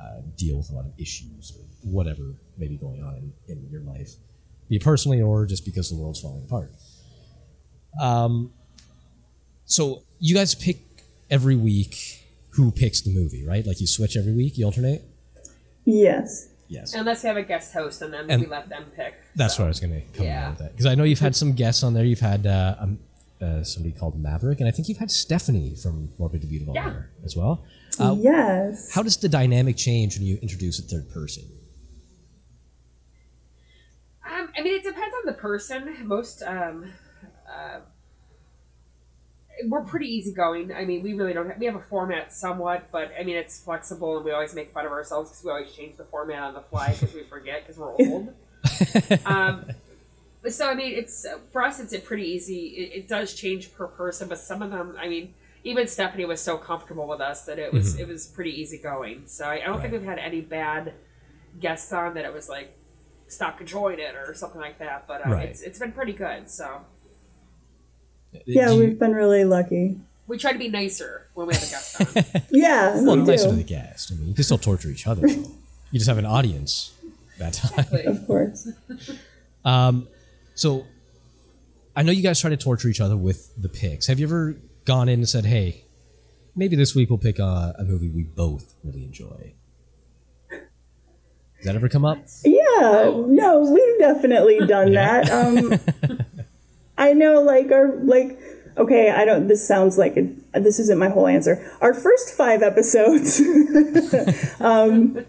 [0.00, 3.68] uh, deal with a lot of issues or whatever may be going on in, in
[3.70, 4.12] your life
[4.68, 6.72] be it personally or just because the world's falling apart
[8.00, 8.52] um,
[9.64, 10.91] so you guys pick
[11.32, 11.94] every week
[12.50, 15.02] who picks the movie right like you switch every week you alternate
[15.84, 16.48] Yes.
[16.68, 16.94] Yes.
[16.94, 19.14] Unless you have a guest host and then And- we let them pick.
[19.34, 20.42] That's what I was going to come Yeah.
[20.42, 22.04] around with that because I know you've had some guests on there.
[22.04, 22.98] You've had uh, um,
[23.40, 26.88] uh, somebody called Maverick, and I think you've had Stephanie from Morbid Devito on Yeah.
[26.90, 27.64] there as well.
[27.98, 28.92] Uh, yes.
[28.94, 31.42] How does the dynamic change when you introduce a third person?
[34.24, 36.06] Um, I mean, it depends on the person.
[36.06, 36.92] Most, um,
[37.52, 37.80] uh,
[39.68, 40.72] we're pretty easygoing.
[40.72, 43.60] I mean, we really don't have, we have a format somewhat, but I mean, it's
[43.60, 46.54] flexible and we always make fun of ourselves because we always change the format on
[46.54, 48.34] the fly because we forget because we're old.
[49.26, 49.66] um,
[50.48, 53.86] so, I mean, it's, for us, it's a pretty easy, it, it does change per
[53.86, 55.34] person, but some of them, I mean,
[55.64, 58.00] even Stephanie was so comfortable with us that it was, Mhm.
[58.00, 59.22] it was pretty easygoing.
[59.26, 60.94] So I, I don't think we've had any bad
[61.60, 62.76] guests on that it was like,
[63.28, 65.06] stop enjoying it or something like that.
[65.06, 65.48] But uh, Right.
[65.48, 66.50] it's it's been pretty good.
[66.50, 66.82] So
[68.46, 69.98] Yeah, we've been really lucky.
[70.26, 72.00] we try to be nicer when we have a guest
[72.34, 72.42] on.
[72.50, 74.12] Yeah, well, we nicer to the guest.
[74.12, 75.26] I mean, you can still torture each other.
[75.26, 75.50] Though.
[75.90, 76.92] you just have an audience
[77.38, 77.86] that time.
[78.06, 78.68] Of course.
[79.64, 80.08] Um,
[80.56, 80.84] so
[81.94, 84.08] I know you guys try to torture each other with the picks.
[84.08, 85.84] Have you ever gone in and said, "Hey,
[86.56, 89.52] maybe this week we'll pick a, a movie we both really enjoy"?
[90.50, 92.18] Does that ever come up?
[92.44, 95.30] Yeah, no, we've definitely done that.
[95.30, 95.78] Um,
[97.02, 98.38] I know, like our like.
[98.76, 99.48] Okay, I don't.
[99.48, 101.70] This sounds like it, this isn't my whole answer.
[101.80, 103.40] Our first five episodes,
[104.60, 105.26] um,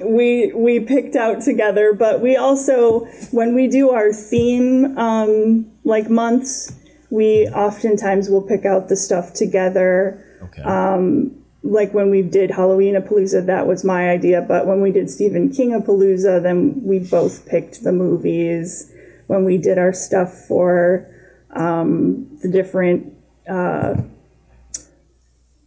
[0.00, 6.10] we we picked out together, but we also when we do our theme um, like
[6.10, 6.74] months,
[7.10, 10.22] we oftentimes will pick out the stuff together.
[10.42, 10.62] Okay.
[10.62, 14.42] Um, like when we did Halloween a Palooza, that was my idea.
[14.42, 18.90] But when we did Stephen King a Palooza, then we both picked the movies.
[19.28, 21.08] When we did our stuff for
[21.52, 23.14] um, the different
[23.48, 23.94] uh,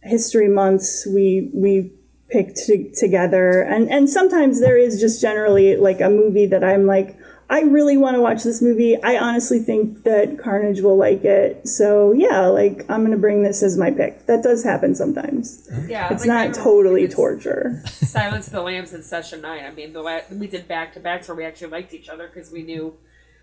[0.02, 1.92] history months, we we
[2.28, 3.62] picked t- together.
[3.62, 7.16] And and sometimes there is just generally like a movie that I'm like.
[7.48, 9.00] I really want to watch this movie.
[9.00, 11.68] I honestly think that Carnage will like it.
[11.68, 14.26] So yeah, like I'm gonna bring this as my pick.
[14.26, 15.70] That does happen sometimes.
[15.86, 17.84] Yeah, it's like, not totally torture.
[17.86, 19.64] Silence of the Lambs and Session Nine.
[19.64, 22.26] I mean, the la- we did back to backs where we actually liked each other
[22.26, 22.96] because we knew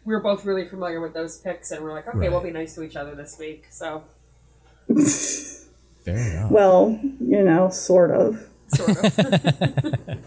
[0.06, 2.76] we were both really familiar with those picks, and we're like, okay, we'll be nice
[2.76, 3.66] to each other this week.
[3.72, 4.04] So
[6.04, 6.52] Fair enough.
[6.52, 8.46] Well, you know, sort of.
[8.68, 10.20] Sort of.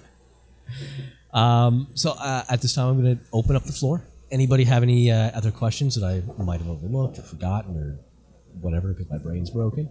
[1.34, 4.02] um, so uh, at this time, I'm going to open up the floor.
[4.30, 7.98] Anybody have any uh, other questions that I might have overlooked or forgotten or
[8.60, 9.88] whatever because my brain's broken?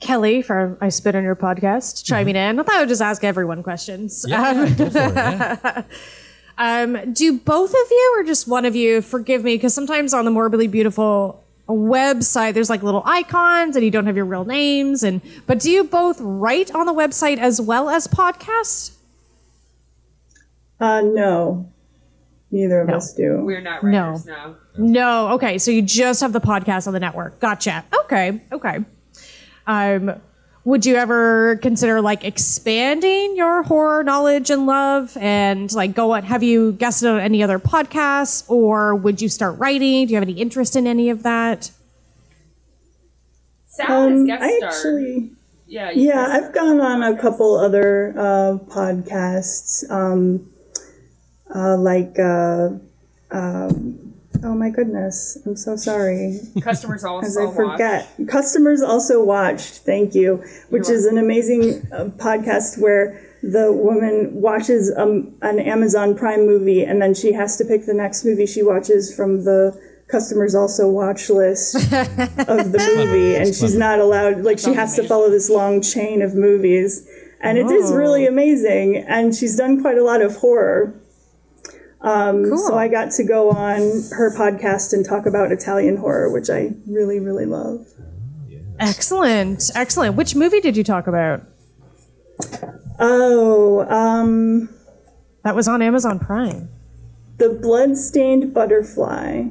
[0.00, 2.60] Kelly from I Spit on Your podcast chiming in.
[2.60, 4.24] I thought I would just ask everyone questions.
[4.28, 5.82] Yeah, Um, go for it, yeah.
[6.58, 9.54] um, do both of you or just one of you forgive me?
[9.54, 14.16] Because sometimes on the Morbidly Beautiful website, there's like little icons and you don't have
[14.16, 15.02] your real names.
[15.02, 18.92] And but do you both write on the website as well as podcast?
[20.80, 21.70] Uh, no,
[22.50, 23.42] neither of us do.
[23.44, 24.06] we're not No.
[24.10, 24.56] writers now.
[24.76, 25.28] No.
[25.32, 25.58] Okay.
[25.58, 27.40] So you just have the podcast on the network.
[27.40, 27.84] Gotcha.
[28.04, 28.40] Okay.
[28.52, 28.78] Okay.
[29.66, 30.20] Um,
[30.68, 36.22] would you ever consider like expanding your horror knowledge and love and like go on?
[36.24, 40.06] Have you guested on any other podcasts or would you start writing?
[40.06, 41.70] Do you have any interest in any of that?
[43.64, 44.74] Sal has Um, guest I starred.
[44.74, 45.30] actually,
[45.66, 50.50] Yeah, yeah, guest I've gone on a couple other uh, podcasts, um,
[51.54, 52.70] uh, like, uh,
[53.30, 54.07] um,
[54.44, 56.40] oh my goodness, I'm so sorry.
[56.60, 59.78] Customers As also I forget, customers also watched.
[59.78, 66.16] Thank you, which is an amazing uh, podcast where the woman watches um, an Amazon
[66.16, 69.80] Prime movie and then she has to pick the next movie she watches from the
[70.08, 74.40] customers also watch list of the movie, and she's not allowed.
[74.42, 77.06] Like she has to follow this long chain of movies,
[77.40, 77.94] and it is Oh.
[77.94, 78.96] really amazing.
[78.96, 80.94] And she's done quite a lot of horror.
[82.00, 83.78] Um, So I got to go on
[84.12, 87.86] her podcast and talk about Italian horror, which I really, really love.
[88.78, 90.14] Excellent, excellent.
[90.14, 91.42] Which movie did you talk about?
[93.00, 94.68] Oh, um,
[95.42, 96.68] that was on Amazon Prime.
[97.38, 99.42] The Bloodstained Butterfly.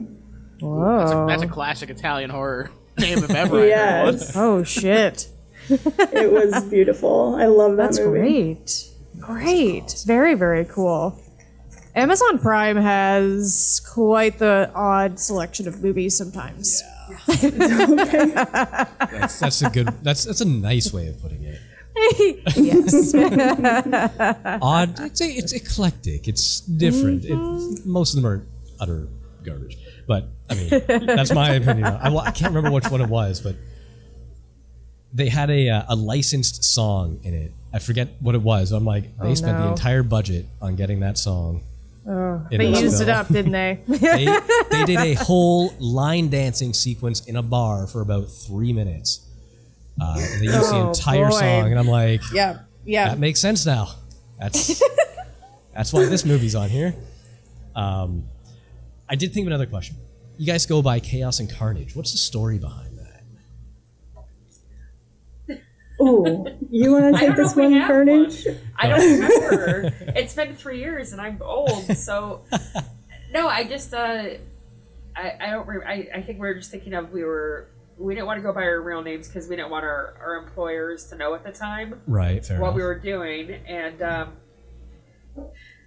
[0.60, 3.68] Whoa, That's a, that's a classic Italian horror name if ever I heard.
[4.16, 4.34] Yes.
[4.36, 5.28] Oh shit.
[5.70, 7.36] it was beautiful.
[7.38, 8.54] I love that movie.
[8.54, 9.40] That's movie.
[9.40, 9.84] great.
[9.84, 10.04] Great.
[10.06, 11.20] Very, very cool.
[11.98, 16.84] Amazon Prime has quite the odd selection of movies sometimes.
[17.28, 17.50] That's,
[19.40, 19.88] that's a good.
[20.04, 21.60] That's that's a nice way of putting it.
[22.56, 23.14] yes.
[24.62, 25.00] Odd.
[25.00, 26.28] It's a, it's eclectic.
[26.28, 27.26] It's different.
[27.26, 28.46] It, most of them are
[28.80, 29.08] utter
[29.44, 29.78] garbage.
[30.08, 30.70] But I mean,
[31.06, 31.86] that's my opinion.
[31.86, 33.56] I, wa- I can't remember which one it was, but
[35.14, 37.52] they had a uh, a licensed song in it.
[37.74, 38.72] I forget what it was.
[38.72, 39.70] I'm like, they Oh, spent the no.
[39.72, 41.64] entire budget on getting that song.
[42.10, 43.80] Oh, they used it up, didn't they?
[43.88, 44.26] they,
[44.72, 49.26] they did a whole line dancing sequence in a bar for about three minutes.
[50.00, 51.40] Uh, and they used the Oh, entire boy.
[51.40, 53.10] song, and I'm like, yeah, yeah.
[53.10, 53.90] that makes sense now.
[54.40, 54.82] That's
[55.76, 56.96] that's why this movie's on here.
[57.76, 58.24] Um,
[59.10, 59.98] I did think of another question.
[60.38, 61.96] You guys go by Chaos and Carnage.
[61.96, 62.98] What's the story behind
[65.48, 65.62] that?
[66.08, 68.48] Ooh, you want to take this if we one, have Carnage?
[68.78, 69.94] I don't remember.
[70.16, 72.42] it's been three years and I'm old, so
[73.34, 73.48] no.
[73.48, 74.24] I just uh,
[75.16, 75.68] I I don't.
[75.68, 78.44] Re- I I think we were just thinking of we were we didn't want to
[78.44, 81.44] go by our real names because we didn't want our our employers to know at
[81.44, 82.76] the time Right, what enough.
[82.76, 84.34] we were doing, and um,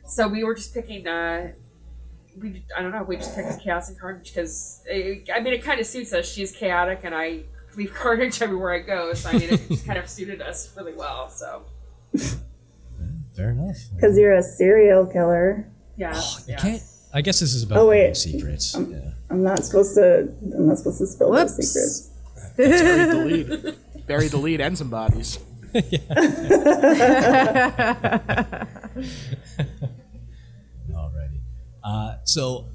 [0.06, 1.06] so we were just picking.
[1.06, 1.52] Uh,
[2.40, 3.02] we I don't know.
[3.02, 6.30] We just picked Chaos and Carnage because I mean it kind of suits us.
[6.30, 7.44] She's chaotic, and I
[7.76, 9.12] leave Carnage everywhere I go.
[9.14, 11.28] So I mean it just kind of suited us really well.
[11.28, 11.64] So
[13.36, 13.76] Fair enough.
[13.94, 15.66] Because you're a serial killer.
[15.96, 16.82] yeah, You can't.
[17.12, 18.14] I guess this is about Oh, wait.
[18.14, 18.76] keeping secrets.
[18.78, 19.12] yeah.
[19.30, 20.28] I'm not supposed to.
[20.54, 22.10] I'm not supposed to spill those secrets.
[22.56, 23.76] Bury the lead.
[24.06, 25.38] Buried the lead and some bodies.
[30.92, 31.40] Alrighty.
[31.82, 32.66] Uh, so,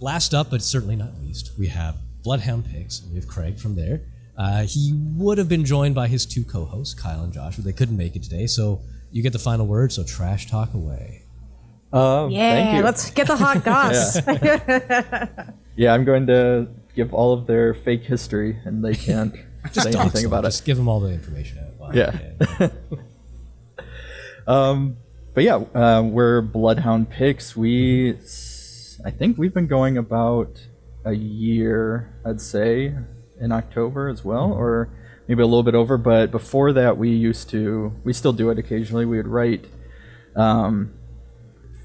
[0.00, 3.02] last up, but certainly not least, we have Bloodhound Picks.
[3.08, 4.02] We have Craig from there.
[4.36, 7.72] Uh, he would have been joined by his two co-hosts, Kyle and Josh, but they
[7.72, 8.46] couldn't make it today.
[8.46, 8.80] So
[9.12, 9.92] you get the final word.
[9.92, 11.22] So trash talk away.
[11.92, 12.82] Um, thank yeah, you.
[12.82, 14.18] let's get the hot goss.
[15.76, 19.34] Yeah, I'm going to give all of their fake history, and they can't
[19.72, 20.26] say anything them.
[20.26, 20.58] about Just it.
[20.58, 21.94] Just give them all the information out.
[21.94, 22.16] Yeah.
[24.46, 24.96] um,
[25.34, 27.56] but yeah, uh, we're Bloodhound Picks.
[27.56, 28.16] We,
[29.04, 30.60] I think we've been going about
[31.04, 32.94] a year, I'd say,
[33.44, 34.88] in October as well, or
[35.28, 35.98] maybe a little bit over.
[35.98, 39.04] But before that, we used to, we still do it occasionally.
[39.04, 39.66] We would write
[40.34, 40.94] um,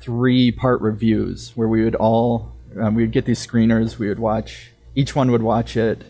[0.01, 4.19] three part reviews where we would all, um, we would get these screeners, we would
[4.19, 6.03] watch, each one would watch it.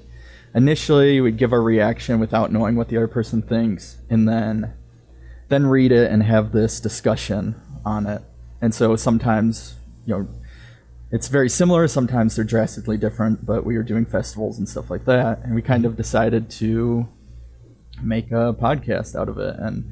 [0.53, 4.73] Initially, we'd give our reaction without knowing what the other person thinks, and then
[5.49, 8.21] then read it and have this discussion on it.
[8.61, 9.75] And so sometimes,
[10.05, 10.27] you know,
[11.11, 15.05] it's very similar, sometimes they're drastically different, but we were doing festivals and stuff like
[15.05, 17.07] that, and we kind of decided to
[18.01, 19.91] make a podcast out of it and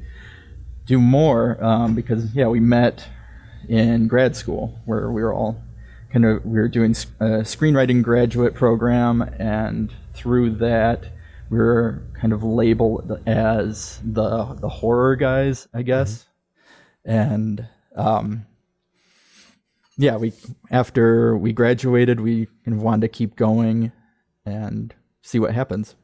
[0.86, 3.06] do more um, because, yeah, we met
[3.68, 5.60] in grad school where we were all
[6.12, 11.04] kind of we were doing a screenwriting graduate program and through that
[11.50, 16.26] we were kind of labeled as the the horror guys i guess.
[17.04, 17.66] And
[17.96, 18.46] um
[19.98, 20.32] yeah we
[20.70, 23.92] after we graduated we kind of wanted to keep going
[24.46, 25.94] and see what happens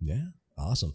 [0.00, 0.26] Yeah,
[0.58, 0.92] awesome.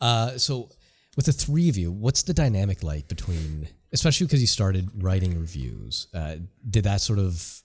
[0.00, 0.70] Uh, so,
[1.16, 5.38] with the three of you, what's the dynamic like between, especially because you started writing
[5.38, 6.06] reviews?
[6.14, 6.36] Uh,
[6.68, 7.62] did that sort of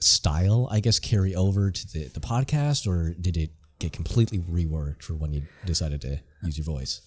[0.00, 5.02] style, I guess, carry over to the, the podcast, or did it get completely reworked
[5.02, 7.00] for when you decided to use your voice?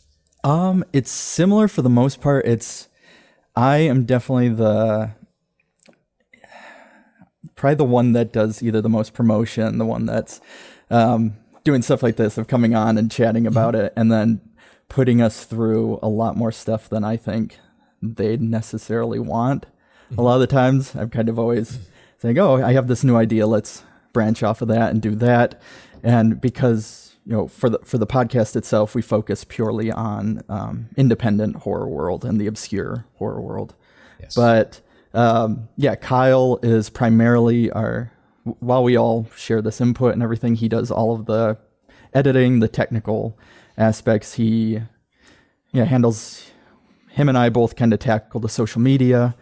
[0.43, 2.45] Um, it's similar for the most part.
[2.45, 2.87] It's
[3.55, 5.11] I am definitely the
[7.55, 10.41] probably the one that does either the most promotion, the one that's
[10.89, 14.41] um, doing stuff like this of coming on and chatting about it, and then
[14.89, 17.59] putting us through a lot more stuff than I think
[18.01, 19.65] they necessarily want.
[20.17, 21.79] A lot of the times, I'm kind of always
[22.19, 23.45] saying, "Oh, I have this new idea.
[23.45, 23.83] Let's
[24.13, 25.61] branch off of that and do that."
[26.03, 30.87] And because you know, for the for the podcast itself, we focus purely on um,
[30.95, 33.75] independent horror world and the obscure horror world.
[34.35, 34.79] But
[35.13, 38.11] um, yeah, Kyle is primarily our
[38.59, 41.57] while we all share this input and everything, he does all of the
[42.13, 43.37] editing, the technical
[43.77, 44.33] aspects.
[44.35, 44.81] He
[45.73, 46.49] yeah handles
[47.09, 49.35] him and I both kind of tackle the social media,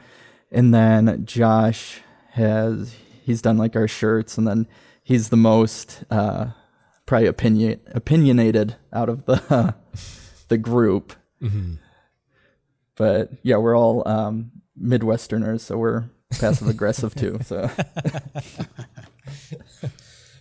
[0.52, 2.02] and then Josh
[2.32, 4.68] has he's done like our shirts, and then
[5.04, 6.48] he's the most uh,
[7.06, 9.76] probably opinion opinionated out of the
[10.48, 11.14] the group.
[11.42, 11.80] Mhm.
[12.96, 14.52] But yeah, we're all um,
[14.82, 16.06] Midwesterners, so we're
[16.40, 17.40] passive aggressive too.
[17.46, 17.70] So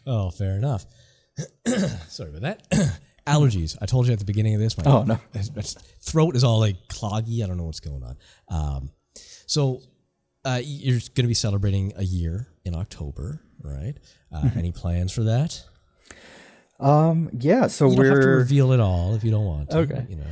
[0.06, 0.86] oh, fair enough.
[2.08, 2.98] Sorry about that.
[3.26, 3.76] Allergies.
[3.80, 4.76] I told you at the beginning of this.
[4.76, 5.18] My Oh, no.
[6.02, 7.42] throat is all like cloggy.
[7.42, 8.16] I don't know what's going on.
[8.48, 8.90] Um,
[9.46, 9.80] so
[10.44, 13.94] uh, you're going to be celebrating a year in October, right?
[14.32, 14.56] Uh, Mhm.
[14.58, 15.62] Any plans for that?
[16.80, 19.70] um, yeah, so you we're don't have to reveal it all if you don't want
[19.70, 19.78] to.
[19.78, 20.04] Okay.
[20.08, 20.26] You know.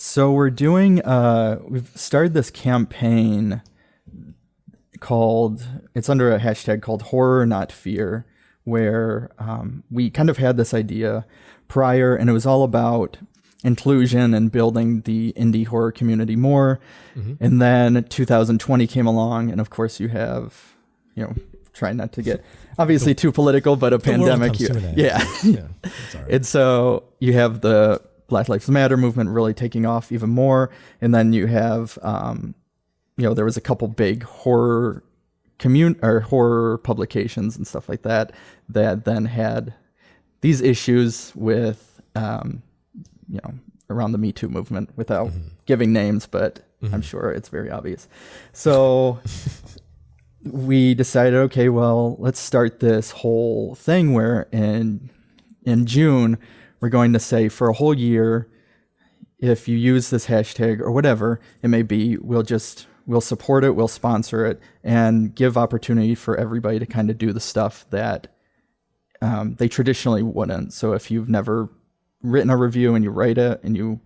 [0.00, 3.62] So we're doing uh we've started this campaign
[5.00, 8.26] called it's under a hashtag called horror not fear
[8.64, 11.24] where um, we kind of had this idea
[11.68, 13.16] prior and it was all about
[13.64, 16.78] inclusion and building the indie horror community more
[17.16, 17.36] Mhm.
[17.40, 20.74] and then 2020 came along and of course you have
[21.14, 21.34] you know
[21.72, 22.44] try not to get
[22.78, 26.24] obviously too political but a pandemic you- yeah Yeah, right.
[26.30, 30.70] and so you have the Black Lives Matter movement really taking off even more,
[31.00, 32.54] and then you have, um,
[33.16, 35.02] you know, there was a couple big horror
[35.58, 38.32] commun or horror publications and stuff like that
[38.68, 39.74] that then had
[40.40, 42.62] these issues with, um,
[43.28, 43.54] you know,
[43.90, 45.32] around the Me Too movement without
[45.66, 46.60] giving names, but
[46.92, 48.06] I'm sure it's very obvious.
[48.52, 49.20] So
[50.44, 55.10] we decided, okay, well, let's start this whole thing where in
[55.64, 56.38] in June
[56.80, 58.48] we're going to say for a whole year,
[59.38, 63.70] if you use this hashtag or whatever it may be, we'll just we'll support it,
[63.74, 68.26] we'll sponsor it, and give opportunity for everybody to kind of do the stuff that
[69.22, 70.72] um, they traditionally wouldn't.
[70.74, 71.70] So if you've never
[72.22, 74.00] written a review and you write it and you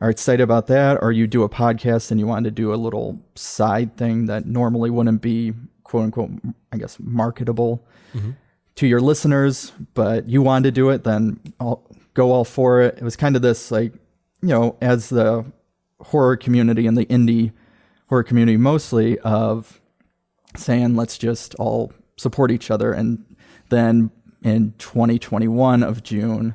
[0.00, 2.76] are excited about that, or you do a podcast and you want to do a
[2.76, 5.52] little side thing that normally wouldn't be
[5.82, 6.30] quote unquote,
[6.72, 7.84] I guess, marketable
[8.14, 8.36] Mhm.
[8.76, 11.82] to your listeners, but you want to do it, then I'll
[12.18, 12.96] go all for it.
[12.98, 13.92] It was kind of this like,
[14.42, 15.44] you know, as the
[16.00, 17.52] horror community and the indie
[18.08, 19.80] horror community mostly of
[20.56, 23.24] saying let's just all support each other and
[23.68, 24.10] then
[24.42, 26.54] in 2021 of June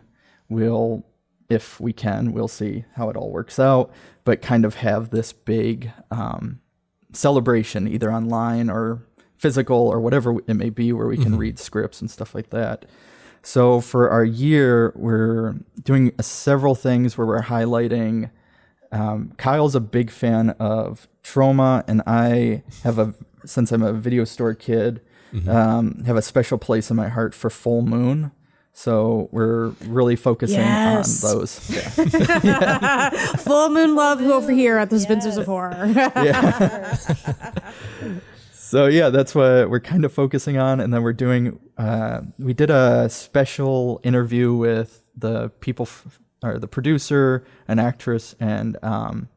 [0.50, 1.06] we'll
[1.50, 3.92] if we can we'll see how it all works out
[4.24, 6.60] but kind of have this big um,
[7.14, 9.06] celebration either online or
[9.38, 11.38] physical or whatever it may be where we can Mhm.
[11.40, 12.86] read scripts and stuff like that
[13.44, 18.30] so for our year we're doing several things where we're highlighting
[18.92, 23.14] um, Kyle's a big fan of Troma, and I have a
[23.46, 25.02] since I'm a video store kid,
[25.34, 25.48] Mhm.
[25.50, 28.32] um, have a special place in my heart for full moon.
[28.72, 31.24] So we're really focusing Yes.
[31.24, 31.70] on those.
[32.44, 33.10] Yeah.
[33.38, 35.86] Full moon love over here at the Spinsters of Horror.
[35.96, 36.96] Yeah.
[38.74, 41.60] so yeah, that's what we're kind of focusing on, and then we're doing.
[41.78, 48.36] Uh, we did a special interview with the people, f- or the producer, an actress,
[48.40, 49.30] and um,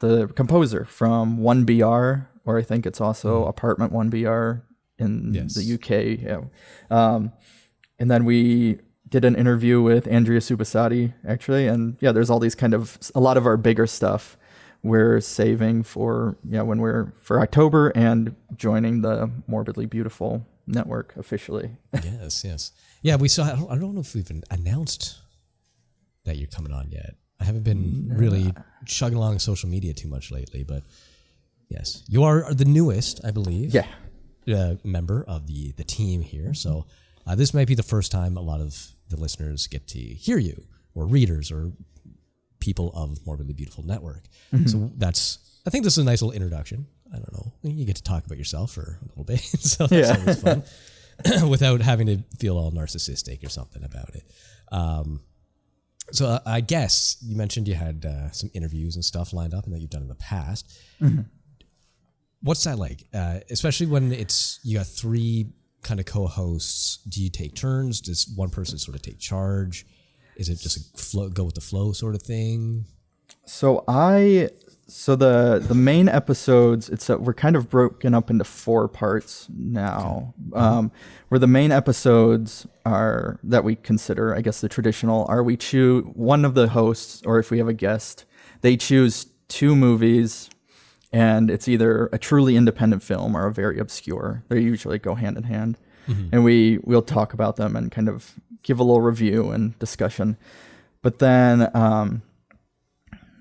[0.00, 4.62] the composer from One BR, or I think it's also Apartment One BR
[4.98, 5.54] in Yes.
[5.54, 6.20] the UK.
[6.20, 6.40] Yeah.
[6.90, 7.32] Um,
[7.98, 8.78] and then we
[9.08, 13.20] did an interview with Andrea Subissati actually, and yeah, there's all these kind of a
[13.20, 14.36] lot of our bigger stuff
[14.84, 21.70] we're saving for yeah when we're for October and joining the Morbidly Beautiful network officially.
[21.94, 22.70] yes, yes.
[23.02, 23.44] Yeah, we saw.
[23.44, 25.18] I don't, I don't know if we've announced
[26.24, 27.16] that you're coming on yet.
[27.40, 28.52] I haven't been really
[28.86, 30.84] chugging along social media too much lately, but
[31.68, 33.74] yes, you are the newest, I believe.
[33.74, 33.86] Yeah.
[34.46, 36.52] Uh, member of the the team here.
[36.52, 36.86] So
[37.26, 40.38] uh, this might be the first time a lot of the listeners get to hear
[40.38, 41.72] you, or readers, or
[42.64, 44.24] people of Morbidly Beautiful Network.
[44.52, 44.68] Mhm.
[44.70, 45.38] So that's.
[45.66, 46.86] I think this is a nice little introduction.
[47.12, 47.52] I don't know.
[47.62, 49.40] You get to talk about yourself for a little bit,
[49.72, 50.18] so that's Yeah.
[50.20, 50.62] always fun.
[51.48, 54.24] without having to feel all narcissistic or something about it.
[54.72, 55.20] Um,
[56.12, 59.64] so uh, I guess you mentioned you had uh, some interviews and stuff lined up
[59.64, 60.70] and that you've done in the past.
[61.00, 61.26] Mhm.
[62.42, 63.06] What's that like?
[63.14, 66.98] Uh, especially when it's you got three kind of co-hosts.
[67.08, 68.00] Do you take turns?
[68.00, 69.86] Does one person sort of take charge?
[70.36, 72.84] Is it just a flow, go with the flow sort of thing?
[73.46, 74.50] So I
[74.86, 79.46] so the the main episodes it's uh, we're kind of broken up into four parts
[79.56, 80.34] now.
[80.52, 80.90] Um,
[81.28, 86.04] where the main episodes are that we consider, I guess, the traditional are we choose
[86.14, 88.24] one of the hosts or if we have a guest,
[88.60, 90.50] they choose two movies
[91.12, 94.42] and it's either a truly independent film or a very obscure.
[94.48, 95.78] They usually go hand in hand,
[96.08, 96.28] Mhm.
[96.32, 98.34] and we we'll talk about them and kind of
[98.64, 100.36] give a little review and discussion.
[101.02, 102.22] But then um,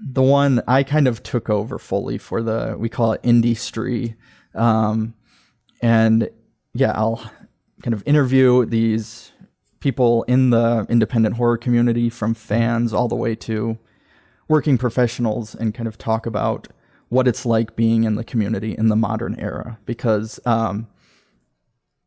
[0.05, 4.15] the one I kind of took over fully for the we call it industry,
[4.53, 5.15] um,
[5.81, 6.29] and
[6.73, 7.31] yeah, I'll
[7.81, 9.31] kind of interview these
[9.79, 13.77] people in the independent horror community from fans all the way to
[14.47, 16.67] working professionals and kind of talk about
[17.09, 20.87] what it's like being in the community in the modern era because um,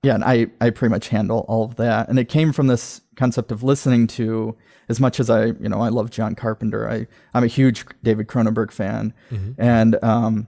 [0.07, 2.09] yeah and I, I pretty much handle all of that.
[2.09, 4.57] And it came from this concept of listening to
[4.89, 7.79] as much as i you know i love john carpenter I, i'm a huge
[8.09, 9.13] david cronenberg fan.
[9.33, 9.55] Mhm.
[9.59, 10.47] and um,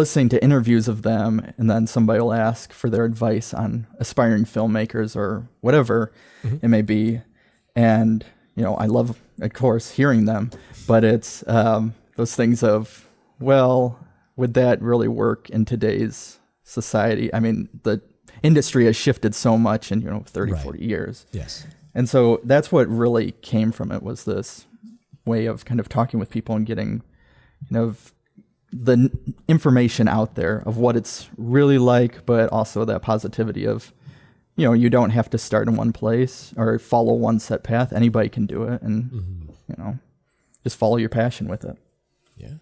[0.00, 4.44] listening to interviews of them and then somebody will ask for their advice on aspiring
[4.44, 5.98] filmmakers or whatever
[6.44, 6.58] Mhm.
[6.64, 7.20] it may be.
[7.76, 8.24] And
[8.56, 9.08] you know i love
[9.46, 10.50] of course hearing them.
[10.88, 11.82] But it's um,
[12.16, 13.06] those things of
[13.38, 13.98] well
[14.38, 17.26] would that really work in today's society?
[17.36, 18.00] I mean the
[18.42, 20.62] industry has shifted so much in you know 30 Right.
[20.62, 21.66] 40 years Yes.
[21.94, 24.66] and so that's what really came from it was this
[25.24, 27.02] way of kind of talking with people and getting
[27.70, 28.12] kind of
[28.72, 29.10] the
[29.48, 33.92] information out there of what it's really like, but also that positivity of,
[34.56, 37.92] you know, you don't have to start in one place or follow one set path.
[37.92, 39.10] Anybody can do it, and
[39.68, 39.98] you know,
[40.62, 41.76] just follow your passion with it.
[42.36, 42.54] Yeah.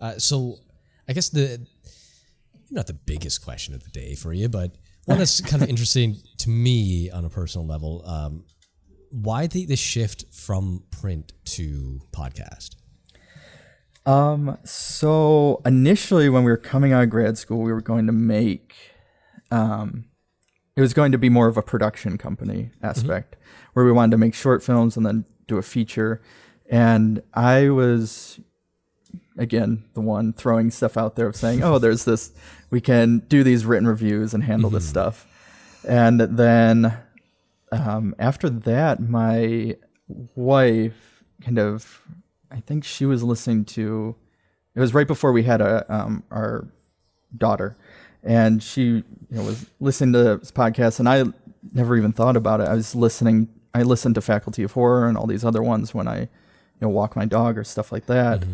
[0.00, 0.58] Uh, so
[1.08, 1.66] I guess the
[2.70, 4.76] not the biggest question of the day for you, but
[5.10, 8.02] one that's kind of interesting to me on a personal level.
[8.06, 8.44] Um,
[9.10, 12.76] why the, the shift from print to podcast?
[14.06, 18.12] Um, so initially when we were coming out of grad school, we were going to
[18.12, 18.76] make,
[19.50, 20.04] um,
[20.76, 23.36] it was going to be more of a production company aspect
[23.72, 26.22] where we wanted to make short films and then do a feature.
[26.70, 28.38] And I was,
[29.36, 32.32] again, the one throwing stuff out there of saying, oh, there's this,
[32.70, 35.26] we can do these written reviews and handle this stuff.
[35.86, 36.96] And then
[37.72, 39.76] um, after that, my
[40.34, 42.02] wife kind of,
[42.50, 44.14] I think she was listening to,
[44.74, 46.68] it was right before we had a um, our
[47.36, 47.76] daughter,
[48.22, 51.24] and she you know, was listening to this podcast, and I
[51.72, 52.68] never even thought about it.
[52.68, 56.06] I was listening, I listened to Faculty of Horror and all these other ones when
[56.06, 56.28] I, you
[56.80, 58.44] know, walk my dog or stuff like that.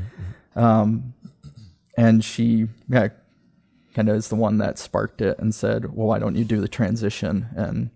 [0.55, 1.14] Um,
[1.97, 3.09] and she, yeah,
[3.97, 6.60] kind of is the one that sparked it and said, "Well, why don't you do
[6.60, 7.90] the transition?" And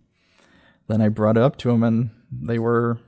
[0.89, 2.99] then I brought it up to them, and they were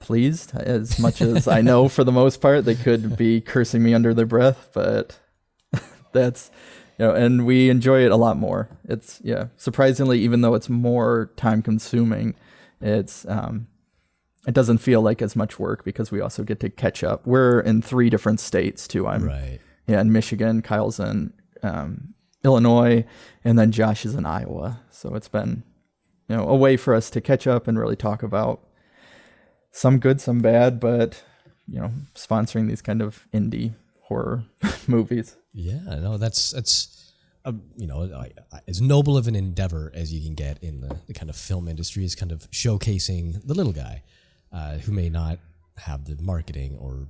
[0.00, 3.94] pleased as much as I know for the most part they could be cursing me
[3.94, 5.18] under their breath, but
[6.12, 6.50] that's
[6.98, 8.68] you know, and we enjoy it a lot more.
[8.88, 12.34] It's yeah, surprisingly, even though it's more time consuming,
[12.80, 13.66] it's um,
[14.46, 17.26] it doesn't feel like as much work because we also get to catch up.
[17.26, 19.06] We're in three different states too.
[19.06, 19.60] I'm Right.
[19.86, 22.14] yeah in Michigan, Kyle's in um,
[22.44, 23.04] Illinois,
[23.44, 24.80] and then Josh is in Iowa.
[24.90, 25.62] So it's been
[26.28, 28.60] you know a way for us to catch up and really talk about
[29.70, 31.22] some good, some bad, but
[31.66, 34.44] you know, sponsoring these kind of indie horror
[34.86, 35.36] movies.
[35.52, 37.12] Yeah, no, that's that's
[37.44, 38.26] uh, you know
[38.66, 41.68] as noble of an endeavor as you can get in the, the kind of film
[41.68, 44.02] industry is kind of showcasing the little guy
[44.52, 45.38] uh, who may not
[45.76, 47.06] have the marketing or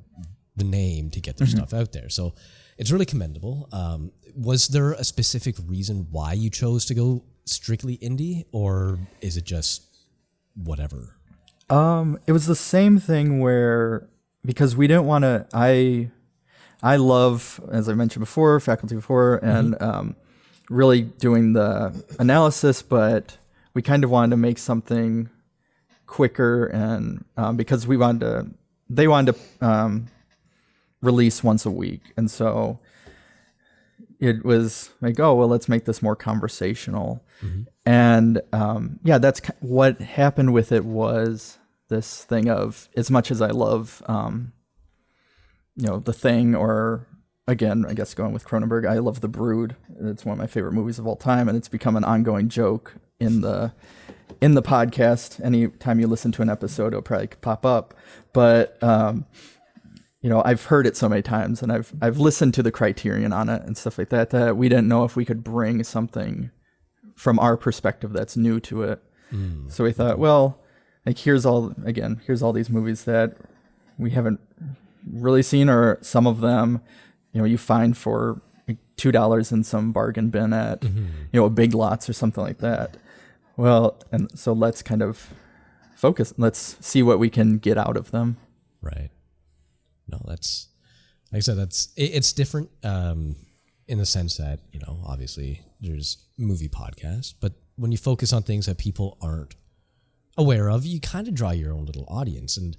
[0.58, 1.56] the name to get their Mhm.
[1.56, 2.08] stuff out there.
[2.08, 2.34] So
[2.76, 3.68] it's really commendable.
[3.72, 9.36] Um, was there a specific reason why you chose to go strictly indie, or is
[9.36, 9.82] it just
[10.54, 11.14] whatever?
[11.70, 14.08] Um, it was the same thing where
[14.44, 15.46] because we didn't want to.
[15.52, 16.10] I
[16.82, 20.14] I love, as I mentioned before, faculty of horror and um,
[20.70, 23.36] really doing the analysis, but
[23.74, 25.28] we kind of wanted to make something
[26.06, 28.46] quicker and um, because we wanted to,
[28.88, 30.06] they wanted to um,
[31.00, 32.80] release once a week, and so
[34.20, 37.24] it was like, oh well, let's make this more conversational.
[37.86, 41.58] And um, yeah, that's what happened with it was
[41.88, 44.52] this thing of as much as I love, um,
[45.76, 47.06] you know, the thing, or
[47.46, 49.76] again, I guess going with Cronenberg, I love The Brood.
[50.00, 52.94] It's one of my favorite movies of all time, and it's become an ongoing joke
[53.20, 53.72] in the
[54.40, 55.42] in the podcast.
[55.44, 57.94] Anytime you listen to an episode, it'll probably pop up.
[58.32, 59.26] But um,
[60.20, 63.32] you know, I've heard it so many times, and I've I've listened to the Criterion
[63.32, 64.30] on it and stuff like that.
[64.30, 66.50] That we didn't know if we could bring something
[67.16, 69.02] from our perspective that's new to it.
[69.32, 69.70] Mm.
[69.70, 70.58] So we thought, well,
[71.06, 73.36] like here's all again, here's all these movies that
[73.98, 74.40] we haven't
[75.12, 76.80] really seen, or some of them,
[77.32, 78.40] you know, you find for
[78.96, 81.06] two dollars in some bargain bin at Mhm.
[81.32, 82.96] you know a Big Lots or something like that.
[83.56, 85.32] Well, and so let's kind of
[85.96, 86.34] focus.
[86.36, 88.36] Let's see what we can get out of them.
[88.82, 89.10] Right.
[90.08, 90.68] No, that's
[91.32, 93.36] like I said, that's it, it's different um,
[93.86, 98.42] in the sense that you know, obviously, there's movie podcasts, but when you focus on
[98.42, 99.54] things that people aren't
[100.36, 102.56] aware of, you kind of draw your own little audience.
[102.56, 102.76] And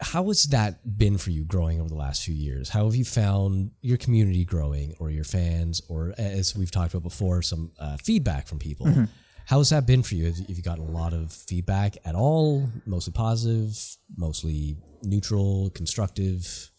[0.00, 2.70] how has that been for you growing over the last few years?
[2.70, 7.02] How have you found your community growing, or your fans, or as we've talked about
[7.02, 8.86] before, some uh, feedback from people?
[8.86, 9.08] Mhm.
[9.46, 10.26] How has that been for you?
[10.26, 12.70] Have have you gotten a lot of feedback at all?
[12.86, 16.70] Mostly positive, mostly neutral, constructive?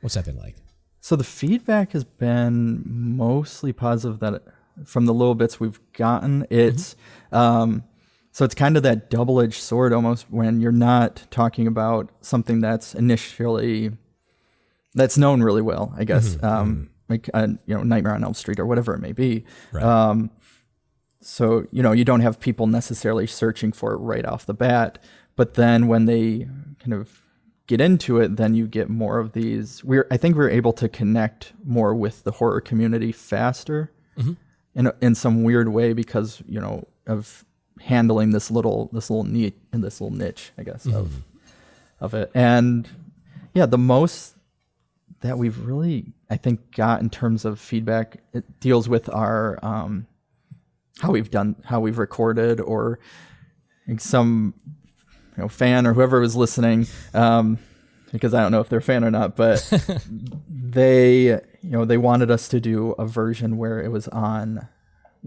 [0.00, 0.56] What's that been like?
[1.00, 4.42] So the feedback has been mostly positive that
[4.84, 6.46] from the little bits we've gotten.
[6.50, 6.94] It's
[7.32, 7.84] um,
[8.32, 12.94] so it's kind of that double-edged sword almost when you're not talking about something that's
[12.94, 13.90] initially
[14.94, 16.36] that's known really well, I guess.
[16.36, 19.44] Mhm, Um, like uh, you know, Nightmare on Elm Street or whatever it may be.
[19.72, 19.82] Right.
[19.84, 20.30] Um,
[21.20, 25.02] so you know, you don't have people necessarily searching for it right off the bat,
[25.36, 26.46] but then when they
[26.78, 27.19] kind of
[27.70, 29.84] get into it, then you get more of these.
[29.84, 34.36] We're I think we're able to connect more with the horror community faster, Mhm.
[34.74, 37.44] in in some weird way because you know of
[37.80, 41.22] handling this little this little niche in this little niche, I guess of
[42.00, 42.30] of it.
[42.34, 42.88] And
[43.54, 44.34] yeah, the most
[45.20, 50.06] that we've really I think got in terms of feedback it deals with our um,
[51.02, 52.98] how we've done how we've recorded or
[53.98, 54.54] some
[55.40, 57.58] know fan or whoever was listening um,
[58.12, 59.58] because I don't know if they're a fan or not, but
[60.48, 61.24] they
[61.62, 64.68] you know they wanted us to do a version where it was on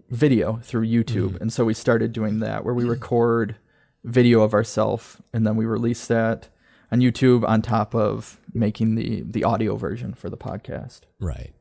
[0.10, 3.56] video through YouTube, and so we started doing that where we record
[4.04, 6.50] video of ourselves and then we release that
[6.92, 11.02] on YouTube on top of making the the audio version for the podcast.
[11.20, 11.54] Right.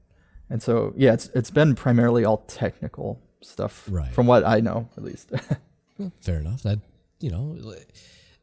[0.51, 4.13] And so yeah, it's it's been primarily all technical stuff Right.
[4.13, 5.31] from what I know at least.
[6.21, 6.63] Fair enough.
[6.63, 6.81] That
[7.21, 7.57] you know,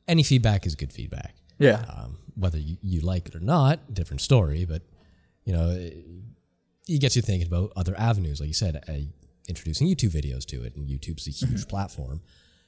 [0.10, 1.36] any feedback is good feedback.
[1.60, 1.86] Yeah.
[1.88, 4.66] Um, whether you, you like it or not, different story.
[4.66, 4.82] But
[5.46, 6.06] you know, it,
[6.88, 8.94] it gets you thinking about other avenues, like you said, uh,
[9.48, 12.22] introducing YouTube videos to it, and YouTube's a huge platform,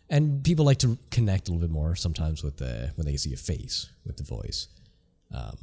[0.10, 3.34] and people like to connect a little bit more sometimes with the when they see
[3.34, 4.68] a face with the voice.
[5.34, 5.58] Um,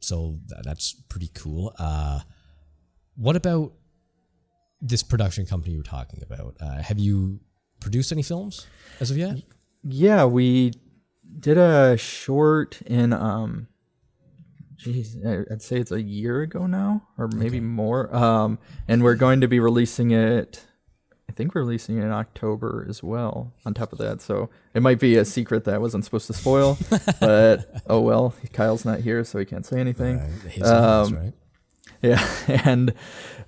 [0.00, 1.74] so tha- that's pretty cool.
[1.78, 2.20] Uh,
[3.16, 3.72] what about
[4.80, 6.56] this production company you were talking about?
[6.60, 7.40] Uh, have you
[7.80, 8.66] produced any films
[9.00, 9.38] as of yet?
[9.82, 10.72] Yeah, we
[11.38, 13.68] did a short in um
[14.76, 18.14] geez, I- I'd say it's a year ago now or maybe more.
[18.14, 18.58] Um
[18.88, 20.64] and we're going to be releasing it
[21.28, 24.20] I think we're releasing it in October as well on top of that.
[24.20, 26.78] So it might be a secret that I wasn't supposed to spoil,
[27.20, 30.18] but oh well, Kyle's not here so he can't say anything.
[30.18, 31.32] Right, house, right?
[32.02, 32.28] Yeah,
[32.64, 32.94] and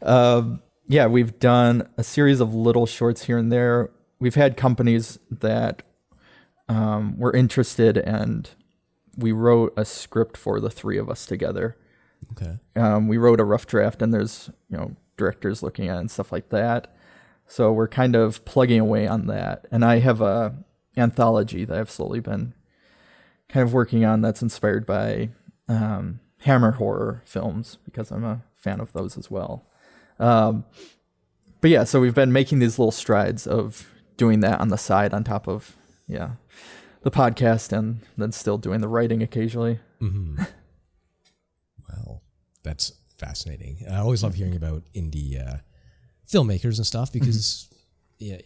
[0.02, 3.90] um, yeah, we've done a series of little shorts here and there.
[4.18, 5.82] We've had companies that
[6.68, 8.50] um, were interested, and
[9.16, 11.76] we wrote a script for the three of us together.
[12.32, 12.58] Okay.
[12.74, 16.10] Um, we wrote a rough draft, and there's you know directors looking at it and
[16.10, 16.94] stuff like that.
[17.46, 20.54] So we're kind of plugging away on that, and I have a
[20.96, 22.54] anthology that I've slowly been
[23.48, 25.30] kind of working on that's inspired by
[25.68, 29.66] um, Hammer horror films because I'm a fan of those as well.
[30.18, 30.64] Um,
[31.60, 35.12] but yeah, so we've been making these little strides of doing that on the side
[35.12, 35.76] on top of
[36.08, 36.32] yeah
[37.06, 39.78] the podcast and then still doing the writing occasionally.
[40.02, 40.42] Mm-hmm.
[41.88, 42.24] well,
[42.64, 43.84] that's fascinating.
[43.88, 45.58] I always love hearing about indie uh,
[46.28, 47.72] filmmakers and stuff because,
[48.18, 48.38] yeah,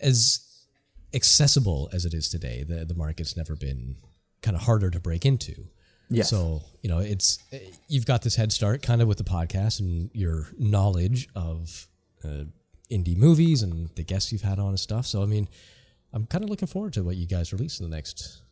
[0.00, 0.40] as
[1.12, 3.96] accessible as it is today, the the market's never been
[4.40, 5.68] kind of harder to break into.
[6.08, 6.30] Yes.
[6.30, 7.40] So you know, it's
[7.88, 11.88] you've got this head start kind of with the podcast and your knowledge of
[12.24, 12.44] uh,
[12.90, 15.04] indie movies and the guests you've had on and stuff.
[15.04, 15.46] So I mean,
[16.12, 18.42] I'm kind of looking forward to what you guys release in the next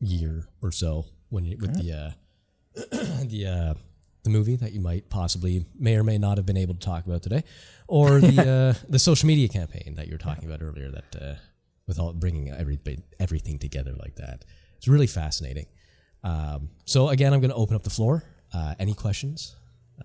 [0.00, 2.10] year or so when you, with the uh,
[3.24, 3.74] the uh,
[4.24, 7.06] the movie that you might possibly may or may not have been able to talk
[7.06, 7.44] about today,
[7.88, 10.90] or the uh, the social media campaign that you were talking about earlier.
[10.90, 11.34] That uh,
[11.86, 14.44] with all bringing everything everything together like that,
[14.76, 15.66] it's really fascinating.
[16.24, 18.24] Um, so again, I'm going to open up the floor.
[18.52, 19.56] Uh, any questions?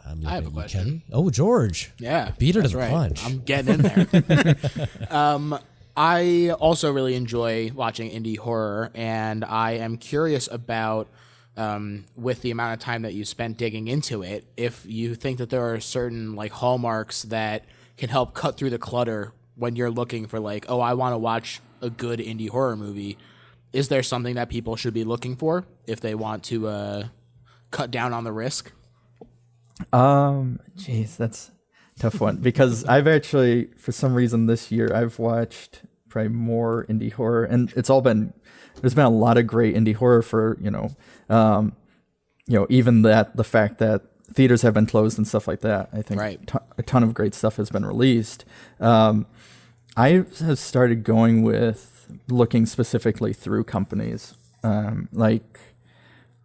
[0.05, 0.83] I'm I have a question.
[0.83, 1.03] Kelly.
[1.11, 1.91] Oh, George.
[1.99, 2.91] Yeah, beat her to that's the right.
[2.91, 3.25] punch.
[3.25, 4.57] I'm getting in there.
[5.09, 5.59] um,
[5.97, 11.07] I also really enjoy watching indie horror, and I am curious about,
[11.57, 15.39] um, with the amount of time that you spent digging into it, if you think
[15.39, 17.65] that there are certain like hallmarks that
[17.97, 21.17] can help cut through the clutter when you're looking for like, oh, I want to
[21.17, 23.17] watch a good indie horror movie.
[23.73, 27.07] Is there something that people should be looking for if they want to uh,
[27.71, 28.71] cut down on the risk?
[29.91, 31.49] Um, jeez, that's
[31.95, 36.85] a tough one because I've actually, for some reason, this year I've watched probably more
[36.89, 38.33] indie horror, and it's all been
[38.81, 40.89] there's been a lot of great indie horror for you know,
[41.29, 41.73] um,
[42.47, 44.03] you know, even that the fact that
[44.33, 46.45] theaters have been closed and stuff like that, I think Right.
[46.47, 48.43] to- a ton of great stuff has been released.
[48.79, 49.25] Um,
[49.95, 55.59] I have started going with looking specifically through companies, um, like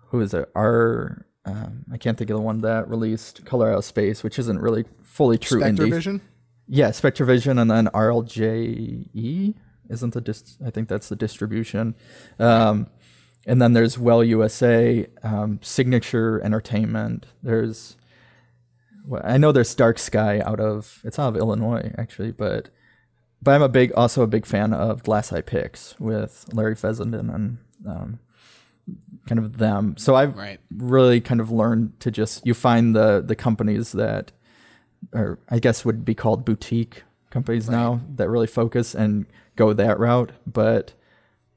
[0.09, 0.49] who is it?
[0.55, 4.39] Our um, I can't think of the one that released Color Out of Space, which
[4.39, 5.79] isn't really fully true indie.
[5.89, 6.21] SpectreVision?
[6.69, 9.55] Yeah, SpectreVision, and then RLJE
[9.91, 11.95] isn't the dis- I think that's the distribution.
[12.39, 12.87] Um,
[13.47, 17.27] and then there's Well USA, um, Signature Entertainment.
[17.43, 17.97] There's
[19.05, 22.71] well, I know there's Dark Sky out of it's out of Illinois actually, but
[23.43, 27.29] but I'm a big also a big fan of Glass Eye Pix with Larry Fessenden
[27.29, 28.21] and um,
[29.27, 29.97] kind of them.
[29.99, 30.61] So I've Right.
[30.77, 34.31] really kind of learned to just you find the the companies that
[35.13, 39.27] or I guess would be called boutique companies now that really focus and
[39.57, 40.33] go that route.
[40.47, 40.93] But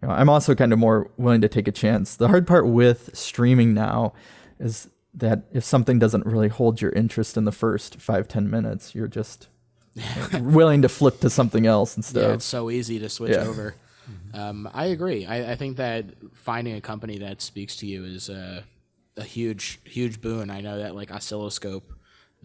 [0.02, 2.16] you know, I'm also kind of more willing to take a chance.
[2.16, 4.14] The hard part with streaming now
[4.60, 8.94] is that if something doesn't really hold your interest in the first five ten minutes,
[8.96, 9.48] you're just
[10.40, 12.22] willing to flip to something else instead.
[12.28, 13.46] Yeah, it's so easy to switch Yeah.
[13.48, 13.76] over.
[14.34, 15.26] Um, I agree.
[15.26, 18.62] I, I think that finding a company that speaks to you is uh,
[19.18, 20.52] a huge, huge boon.
[20.52, 21.92] I know that like Oscilloscope,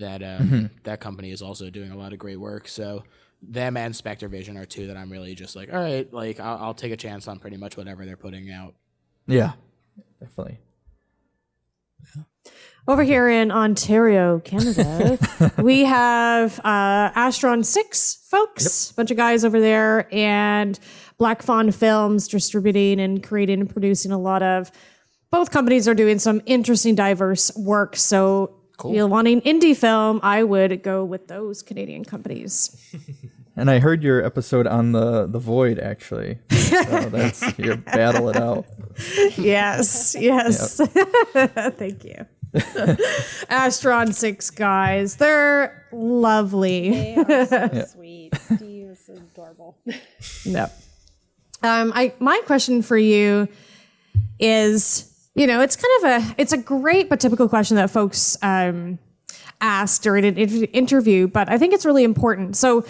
[0.00, 0.70] that um, Mhm.
[0.84, 2.68] that company is also doing a lot of great work.
[2.68, 3.04] So
[3.42, 6.58] them and Spectre Vision are two that I'm really just like, all right, like I'll,
[6.58, 8.74] I'll take a chance on pretty much whatever they're putting out.
[9.26, 9.52] Yeah,
[10.20, 10.58] definitely.
[12.88, 15.18] Over here in Ontario, Canada,
[15.62, 20.78] we have uh, Astron 6 folks, a bunch of guys over there, and
[21.18, 24.72] Black Fawn Films distributing and creating and producing a lot of.
[25.30, 27.94] Both companies are doing some interesting, diverse work.
[27.96, 28.90] So, Cool.
[28.92, 32.76] if you're wanting indie film, I would go with those Canadian companies.
[33.56, 36.38] And I heard your episode on the the void actually.
[36.50, 36.80] So
[37.10, 38.64] that's you battle it out.
[39.36, 40.76] yes, yes.
[41.76, 42.24] Thank you.
[43.50, 46.90] Astron 6 guys, they're lovely.
[46.90, 47.84] They are so Yeah.
[47.86, 48.34] sweet.
[48.56, 49.76] Steve is adorable.
[50.46, 50.70] No.
[51.62, 53.48] Um, I my question for you
[54.38, 58.36] is, you know, it's kind of a it's a great but typical question that folks
[58.42, 58.98] um,
[59.60, 62.56] ask during an interview, but I think it's really important.
[62.56, 62.84] So,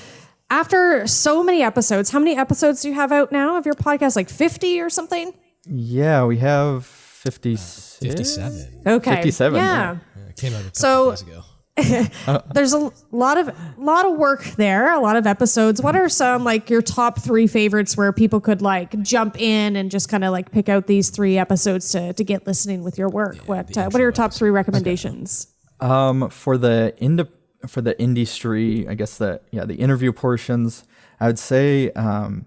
[0.50, 4.16] after so many episodes, how many episodes do you have out now of your podcast?
[4.16, 5.32] Like fifty or something?
[5.66, 7.98] Yeah, we have 56?
[8.00, 8.82] 57.
[8.86, 9.16] Okay.
[9.16, 9.56] 57.
[9.56, 9.98] Yeah.
[10.28, 11.42] It came out a couple So- days ago.
[12.54, 15.80] There's a lot of lot of work there, a lot of episodes.
[15.80, 19.90] What are some like your top three favorites where people could like jump in and
[19.90, 23.08] just kind of like pick out these three episodes to to get listening with your
[23.08, 23.36] work?
[23.46, 25.46] what uh, what are your top three recommendations?
[25.80, 27.28] Um, for the ind-
[27.66, 30.84] for the industry, I guess that yeah, the interview portions,
[31.18, 32.46] I would say um,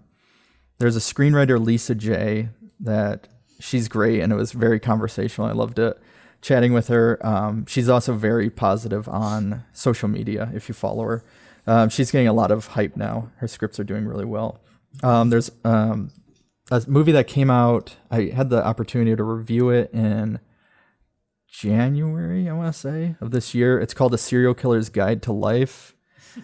[0.79, 2.49] there's a screenwriter Lisa J
[2.81, 3.29] that
[3.59, 5.47] she's great and it was very conversational.
[5.47, 5.97] I loved it
[6.43, 7.25] chatting with her.
[7.25, 11.23] Um, she's also very positive on social media if you follow her.
[11.65, 13.31] Um, she's getting a lot of hype now.
[13.37, 14.59] Her scripts are doing really well.
[15.01, 16.11] Um, there's um,
[16.69, 17.95] a movie that came out.
[18.11, 20.39] I had the opportunity to review it in
[21.47, 23.79] January, I want to say, of this year.
[23.79, 25.95] It's called A Serial Killer's Guide to Life.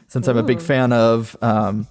[0.07, 1.87] Since I'm a big fan of um,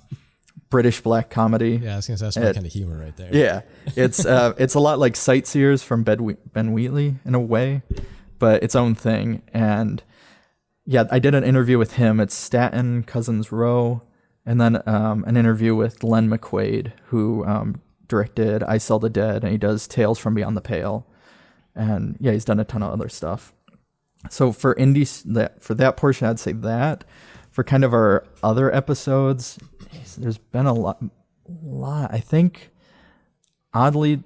[0.70, 1.81] British black comedy.
[1.82, 3.35] Yeah, I was gonna say, that's my kind of humor right there.
[3.35, 3.62] Yeah,
[3.97, 7.82] it's uh, it's a lot like Sightseers from Ben, Whe- ben Wheatley in a way,
[8.39, 9.43] but its own thing.
[9.53, 10.03] And
[10.85, 12.20] yeah, I did an interview with him.
[12.20, 14.03] It's Staten Cousins Roe,
[14.45, 19.43] and then um, an interview with Glenn McQuaid, who um, directed I Sell the Dead,
[19.45, 21.07] and he does Tales from Beyond the Pale,
[21.74, 23.53] and yeah, he's done a ton of other stuff.
[24.31, 27.05] So for indies, that for that portion, I'd say that.
[27.51, 29.59] For kind of our other episodes,
[30.16, 31.02] there's been a lot,
[31.62, 32.12] lot.
[32.12, 32.70] I think,
[33.72, 34.22] oddly,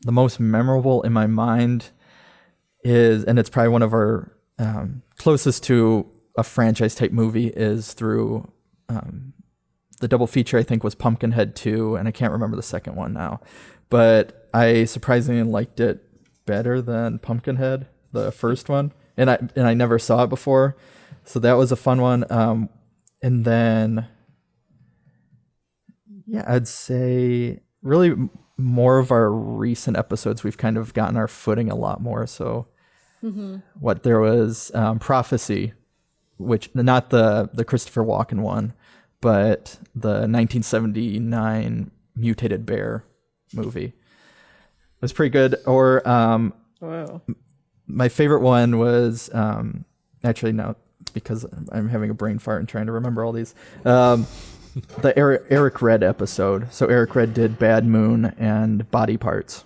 [0.00, 1.90] the most memorable in my mind
[2.84, 7.92] is, and it's probably one of our um, closest to a franchise type movie, is
[7.92, 8.50] through
[8.88, 9.32] um,
[10.00, 10.58] the double feature.
[10.58, 13.40] I think was Pumpkinhead two, and I can't remember the second one now,
[13.88, 16.04] but I surprisingly liked it
[16.44, 20.76] better than Pumpkinhead, the first one, and I and I never saw it before,
[21.24, 22.24] so that was a fun one.
[22.30, 22.68] Um,
[23.22, 24.08] and then
[26.32, 28.14] yeah, I'd say really
[28.56, 32.26] more of our recent episodes, we've kind of gotten our footing a lot more.
[32.26, 32.66] So,
[33.22, 33.62] Mhm.
[33.78, 35.72] what there was um, prophecy,
[36.38, 38.72] which not the the Christopher Walken one,
[39.20, 43.04] but the 1979 mutated bear
[43.54, 43.94] movie it
[45.02, 45.56] was pretty good.
[45.66, 47.22] Or um, Wow.
[47.86, 49.84] my favorite one was um,
[50.24, 50.76] actually no,
[51.12, 53.54] because I'm having a brain fart and trying to remember all these.
[53.84, 54.26] Um,
[55.00, 56.72] the Eric, Eric Red episode.
[56.72, 59.64] So Eric Red did Bad Moon and Body Parts.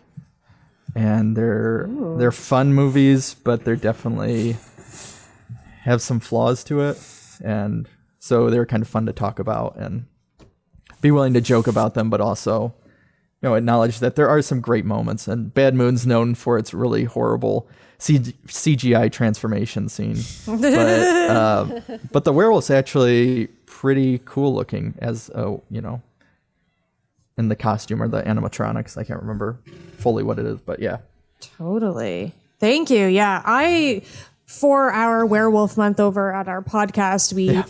[0.94, 2.16] and they're Ooh.
[2.18, 4.56] they're fun movies, but they're definitely
[5.82, 6.98] have some flaws to it,
[7.44, 7.86] and
[8.18, 10.06] so they're kind of fun to talk about and
[11.02, 12.74] be willing to joke about them, but also
[13.42, 15.28] you know acknowledge that there are some great moments.
[15.28, 17.68] And Bad Moon's known for its really horrible
[17.98, 21.80] C- CGI transformation scene, but uh,
[22.12, 26.02] but the werewolf's actually pretty cool looking as a you know
[27.38, 28.96] in the costume or the animatronics.
[28.96, 29.58] I can't remember
[29.98, 30.98] fully what it is, but yeah.
[31.40, 32.32] Totally.
[32.58, 33.06] Thank you.
[33.06, 34.02] Yeah, I
[34.46, 37.62] for our werewolf month over at our podcast, we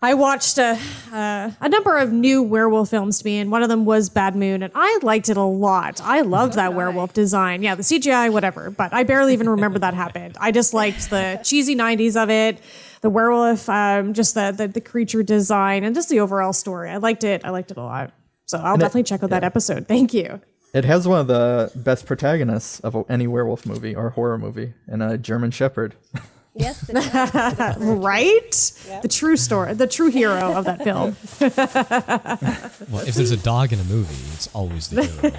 [0.00, 0.78] I watched a
[1.12, 4.36] uh, a number of new werewolf films to me, and one of them was Bad
[4.36, 6.00] Moon, and I liked it a lot.
[6.00, 7.64] I loved that werewolf design.
[7.64, 10.36] Yeah, the CGI, whatever, but I barely even remember that happened.
[10.40, 12.60] I just liked the cheesy '90s of it,
[13.00, 16.90] the werewolf, um, just the, the the creature design, and just the overall story.
[16.90, 17.44] I liked it.
[17.44, 18.12] I liked it a lot.
[18.46, 19.88] So I'll And it- definitely check out that episode.
[19.88, 20.40] Thank you.
[20.74, 25.02] It has one of the best protagonists of any werewolf movie or horror movie, and
[25.02, 25.96] a German Shepherd.
[26.58, 26.90] Yes,
[27.78, 28.72] right?
[29.02, 31.16] The true story, the true hero of that film.
[32.90, 35.32] Well, if there's a dog in a movie, it's always the hero.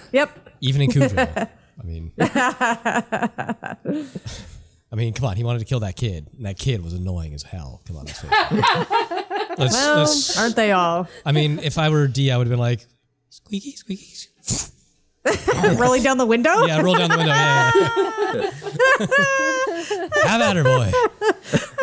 [0.12, 0.30] Yep.
[0.60, 1.14] Even in Cujo.
[1.16, 1.48] I
[1.84, 3.76] mean, I
[4.96, 5.36] mean, come on.
[5.36, 7.80] He wanted to kill that kid, and that kid was annoying as hell.
[7.86, 8.64] Come on, let's face it.
[9.58, 11.06] Let's- well, let's- aren't they all?
[11.24, 12.84] I mean, if I were D, I would have been like,
[13.30, 14.72] squeaky, squeaky, squeaky.
[15.76, 16.64] Rolling down the window?
[16.64, 17.32] Yeah, roll down the window.
[17.32, 17.70] Yeah,
[18.34, 20.28] yeah.
[20.28, 20.92] Have at her, boy.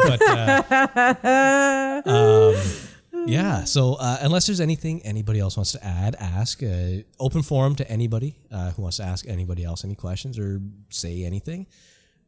[0.03, 3.63] But uh, um, yeah.
[3.65, 6.63] So uh, unless there's anything anybody else wants to add, ask.
[6.63, 10.61] Uh, open forum to anybody uh, who wants to ask anybody else any questions or
[10.89, 11.67] say anything.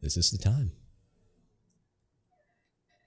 [0.01, 0.71] This is the time.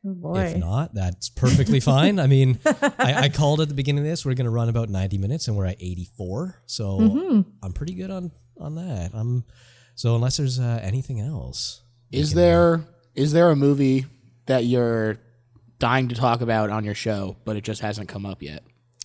[0.06, 0.40] Oh boy.
[0.40, 2.18] If not, that's perfectly fine.
[2.18, 4.24] I mean, I, I called at the beginning of this.
[4.24, 6.56] We're going to run about 90 minutes, and we're at 84.
[6.66, 7.44] So Mhm.
[7.62, 9.10] I'm pretty good on on that.
[9.14, 9.44] I'm
[9.94, 14.06] so unless there's uh, anything else, Is there is there a movie
[14.47, 15.18] that you're
[15.78, 18.62] dying to talk about on your show, but it just hasn't come up yet?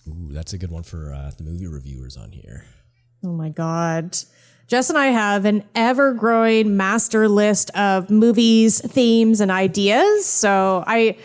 [0.08, 2.64] Ooh, that's a good one for uh, the movie reviewers on here.
[3.24, 4.16] Oh my God.
[4.68, 10.26] Jess and I have an ever growing master list of movies, themes, and ideas.
[10.26, 11.16] So I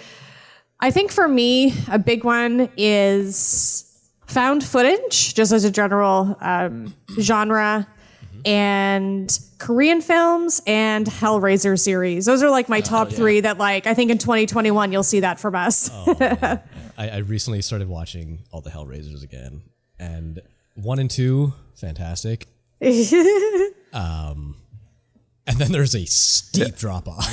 [0.80, 3.88] I think for me, a big one is
[4.28, 7.88] found footage, just as a general um, genre,
[8.46, 12.26] and Korean films and Hellraiser series.
[12.26, 15.40] Those are like my top three that like I think in 2021 you'll see that
[15.40, 15.90] from us.
[16.08, 16.60] I,
[16.98, 19.64] I recently started watching all the Hellraisers again,
[19.98, 20.40] and
[20.76, 22.48] one and two, fantastic.
[23.94, 24.56] Um,
[25.46, 27.28] and then there's a steep drop off.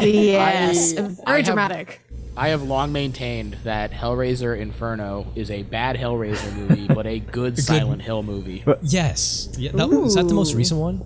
[0.00, 2.00] yes, I- very I have- dramatic.
[2.36, 7.58] I have long maintained that Hellraiser Inferno is a bad Hellraiser movie, but a good
[7.62, 8.62] Silent Hill movie.
[8.82, 9.48] yes.
[9.58, 11.04] Yeah, that, is that the most recent one?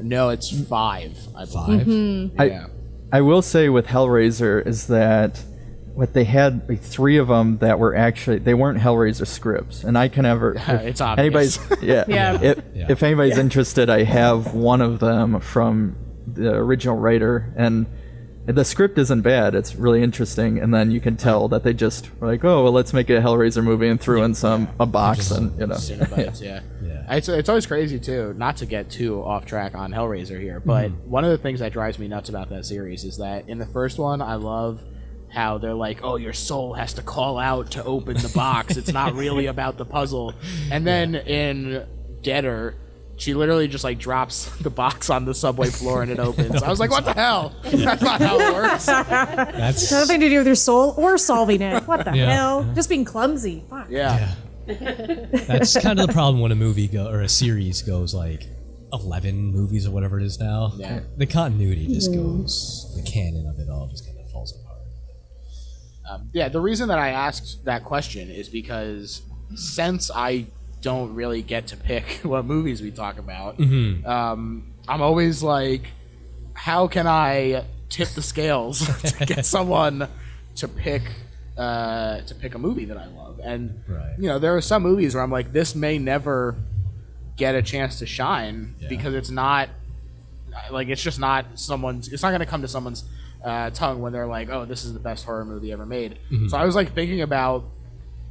[0.00, 1.16] No, it's five.
[1.34, 1.86] I Five?
[1.86, 2.32] Mhm.
[2.38, 2.66] I,
[3.10, 5.42] I will say with Hellraiser is that
[6.00, 9.98] what they had like three of them that were actually they weren't Hellraiser scripts, and
[9.98, 11.58] I can ever if It's obvious.
[11.58, 12.40] anybody's yeah, Yeah.
[12.40, 12.86] If, Yeah.
[12.88, 13.42] if anybody's Yeah.
[13.42, 15.96] interested, I have one of them from
[16.26, 17.84] the original writer, and
[18.46, 19.54] the script isn't bad.
[19.54, 22.72] It's really interesting, and then you can tell that they just were like, oh, well,
[22.72, 25.74] let's make a Hellraiser movie and threw in some a box and you know.
[25.74, 26.60] Cenobites, yeah.
[27.10, 28.34] It's, it's always crazy too.
[28.38, 31.04] Not to get too off track on Hellraiser here, but Mhm.
[31.04, 33.66] one of the things that drives me nuts about that series is that in the
[33.66, 34.80] first one, I love
[35.32, 38.76] how they're like, "Oh, your soul has to call out to open the box.
[38.76, 40.34] it's not really about the puzzle."
[40.70, 41.86] And then in
[42.22, 42.74] Deader,
[43.16, 46.62] she literally just like drops the box on the subway floor and it opens.
[46.62, 47.54] I was like, "What the hell?
[47.64, 51.82] That's not how it works." That's nothing to do with your soul or solving it.
[51.86, 52.30] What the Yeah.
[52.32, 52.72] hell?
[52.74, 53.64] Just being clumsy.
[53.70, 53.86] Fuck.
[53.90, 54.34] Yeah.
[54.66, 58.46] That's kind of the problem when a movie go or a series goes like
[58.92, 60.72] eleven movies or whatever it is now.
[60.76, 61.00] Yeah.
[61.16, 62.92] The continuity just goes.
[62.96, 64.19] The canon of it all just kind of falls apart.
[66.10, 69.22] Um, yeah, the reason that I asked that question is because
[69.54, 70.46] since I
[70.82, 74.06] don't really get to pick what movies we talk about, Mhm.
[74.06, 75.88] um, I'm always like,
[76.54, 78.80] how can I tip the scales
[79.18, 80.08] to get someone
[80.56, 81.02] to pick
[81.56, 83.38] uh, to pick a movie that I love?
[83.42, 84.14] And Right.
[84.18, 86.56] you know, there are some movies where I'm like, this may never
[87.36, 89.68] get a chance to shine because it's not
[90.70, 93.04] like it's just not someone's it's not going to come to someone's
[93.44, 96.50] uh, tongue when they're like oh this is the best horror movie ever made Mhm.
[96.50, 97.64] so i was like thinking about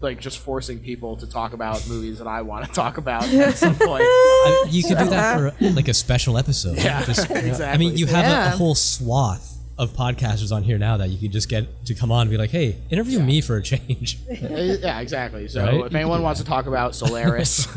[0.02, 3.58] like just forcing people to talk about movies that i want to talk about at
[3.66, 6.78] some point I- you could do that for like a special episode.
[6.78, 7.30] Yeah, Just-
[7.62, 11.18] I mean, you have a, a whole swath of podcasters on here now that you
[11.18, 14.18] could just get to come on and be like, "Hey, interview me for a change."
[14.30, 15.86] yeah exactly so Right?
[15.86, 17.68] if anyone wants to talk about solaris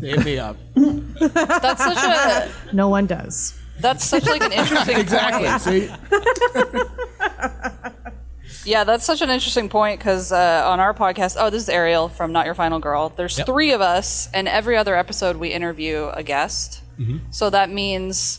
[0.00, 0.56] Hit me up.
[0.74, 3.58] That's such a No one does.
[3.80, 5.48] That's such like an interesting exactly.
[5.48, 5.60] point.
[5.60, 5.90] See,
[8.66, 12.08] Yeah, that's such an interesting point because uh, on our podcast, oh, this is Ariel
[12.08, 13.10] from Not Your Final Girl.
[13.10, 13.46] There's Yep.
[13.46, 16.80] three of us, and every other episode we interview a guest.
[17.30, 18.38] So that means,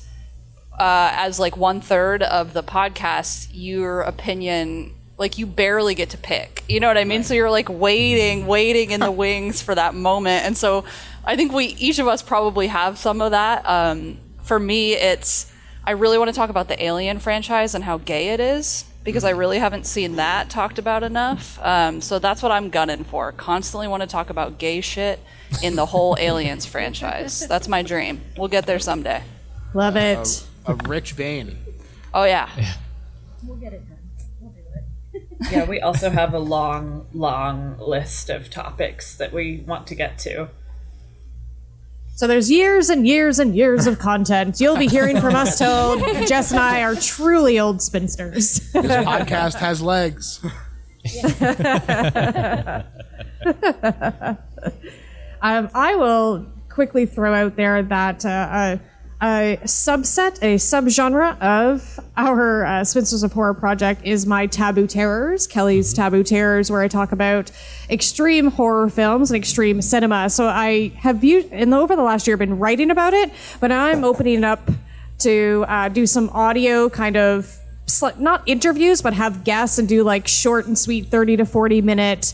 [0.80, 6.18] uh, as like one third of the podcast, your opinion, like you barely get to
[6.18, 6.64] pick.
[6.70, 7.24] You know what I mean?
[7.24, 10.46] So you're like waiting, waiting in the wings for that moment.
[10.46, 10.86] And so
[11.26, 13.64] I think we each of us probably have some of that.
[13.68, 15.52] Um, for me, it's
[15.84, 19.24] I really want to talk about the Alien franchise and how gay it is because
[19.24, 21.60] I really haven't seen that talked about enough.
[21.62, 23.32] Um, so that's what I'm gunning for.
[23.32, 25.20] Constantly want to talk about gay shit
[25.62, 27.48] in the whole Aliens franchise.
[27.48, 28.22] That's my dream.
[28.36, 29.22] We'll get there someday.
[29.76, 30.48] Love it.
[30.66, 31.58] a rich vein.
[32.14, 32.50] Oh yeah.
[33.44, 33.98] We'll get it done.
[34.40, 35.24] We'll do it.
[35.52, 40.18] Yeah, we also have a long, long list of topics that we want to get
[40.20, 40.50] to.
[42.16, 44.62] So there's years and years and years of content.
[44.62, 48.72] You'll be hearing from us till Jess and I are truly old spinsters.
[48.72, 50.40] This podcast has legs.
[55.42, 58.80] Um, I will quickly throw out there that uh, a,
[59.22, 65.48] a subset, a subgenre of our uh, Spinsters of Horror project is my Taboo Terrors,
[65.48, 67.50] Kelly's Taboo Terrors, where I talk about
[67.90, 70.30] extreme horror films and extreme cinema.
[70.30, 73.32] So I have viewed, in the, over the last year, been writing about it,
[73.62, 74.70] but now I'm opening it up
[75.20, 80.04] to uh, do some audio kind of sli- not interviews, but have guests and do
[80.04, 82.34] like short and sweet 30 to 40 minute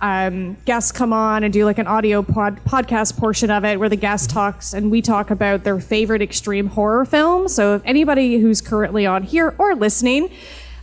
[0.00, 3.88] um, guests come on and do like an audio pod- podcast portion of it where
[3.88, 7.48] the guest talks and we talk about their favorite extreme horror film.
[7.48, 10.30] So if anybody who's currently on here or listening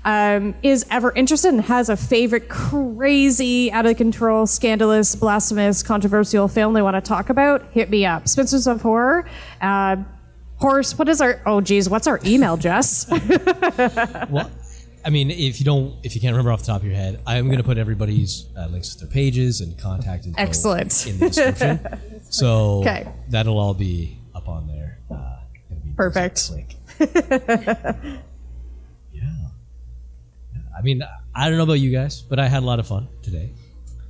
[0.03, 6.47] um, is ever interested and has a favorite crazy, out of control, scandalous, blasphemous, controversial
[6.47, 8.27] film they want to talk about, hit me up.
[8.27, 9.27] Spinsters of Horror.
[9.61, 9.97] Uh,
[10.57, 11.41] Horse, what is our?
[11.45, 13.07] Oh, geez, what's our email, Jess?
[14.29, 14.49] well,
[15.06, 17.22] I mean, if you don't, if you can't remember off the top of your head,
[17.27, 21.06] I'm going to put everybody's uh, links to their pages and contact info Excellent.
[21.07, 21.80] in the description.
[22.32, 23.07] so Okay.
[23.30, 24.98] that'll all be up on there.
[25.11, 25.38] Uh,
[25.69, 26.49] it'll be Perfect.
[26.49, 26.76] Click.
[30.77, 31.03] I mean,
[31.34, 33.52] I don't know about you guys, but I had a lot of fun today.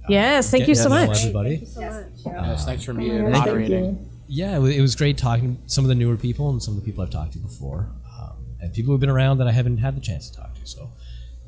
[0.10, 1.20] yes, thank Get you so much.
[1.22, 1.64] Everybody.
[1.78, 3.86] Yes, thanks for me Thank moderating.
[3.86, 4.00] you.
[4.28, 6.80] Yeah, it it was great talking to some of the newer people and some of
[6.84, 7.88] the people I've talked to before,
[8.20, 10.55] um, and people who've been around that I haven't had the chance to talk to.
[10.66, 10.92] So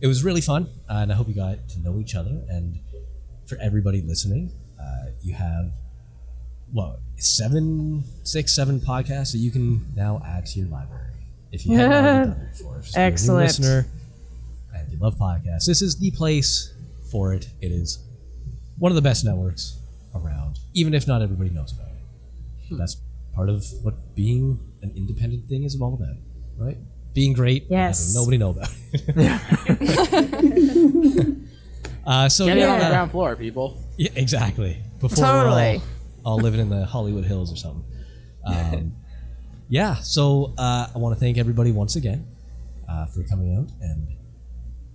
[0.01, 2.41] it was really fun, and I hope you got to know each other.
[2.49, 2.79] And
[3.47, 5.71] for everybody listening, uh, you have
[6.71, 11.13] what seven, six, seven podcasts that you can now add to your library
[11.51, 12.79] if you haven't already done it before.
[12.79, 13.47] If you're a new Excellent.
[13.47, 13.85] listener
[14.75, 16.73] and you love podcasts, this is the place
[17.11, 17.47] for it.
[17.61, 17.99] It is
[18.77, 19.79] one of the best networks
[20.13, 22.77] around, even if not everybody knows about it.
[22.77, 22.97] That's
[23.33, 26.17] part of what being an independent thing is all about,
[26.57, 26.77] right?
[27.17, 28.13] Being great, and Yes.
[28.13, 29.17] nobody know about it.
[32.05, 33.81] uh, so Get it yeah, on the uh, ground floor, people.
[33.97, 34.77] yeah, exactly.
[34.99, 35.77] Before Totally.
[35.77, 35.81] we're
[36.23, 37.83] all, all living in the Hollywood Hills or something.
[38.47, 38.93] Um,
[39.67, 39.95] yeah.
[39.95, 42.25] So uh, I want to thank everybody once again
[42.87, 44.07] uh, for coming out and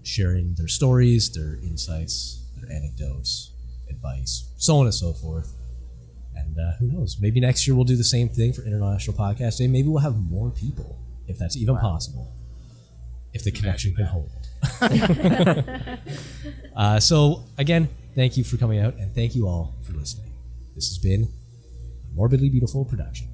[0.05, 3.53] sharing their stories, their insights, their anecdotes,
[3.91, 5.53] advice, so on and so forth.
[6.35, 7.19] And uh, who knows?
[7.21, 9.67] Maybe next year we'll do the same thing for International Podcast Day.
[9.67, 12.33] Maybe we'll have more people, if that's even possible,
[13.33, 14.31] if the connection can hold.
[16.77, 20.33] uh, so again, thank you for coming out, and thank you all for listening.
[20.75, 21.29] This has been
[22.11, 23.32] a Morbidly Beautiful production.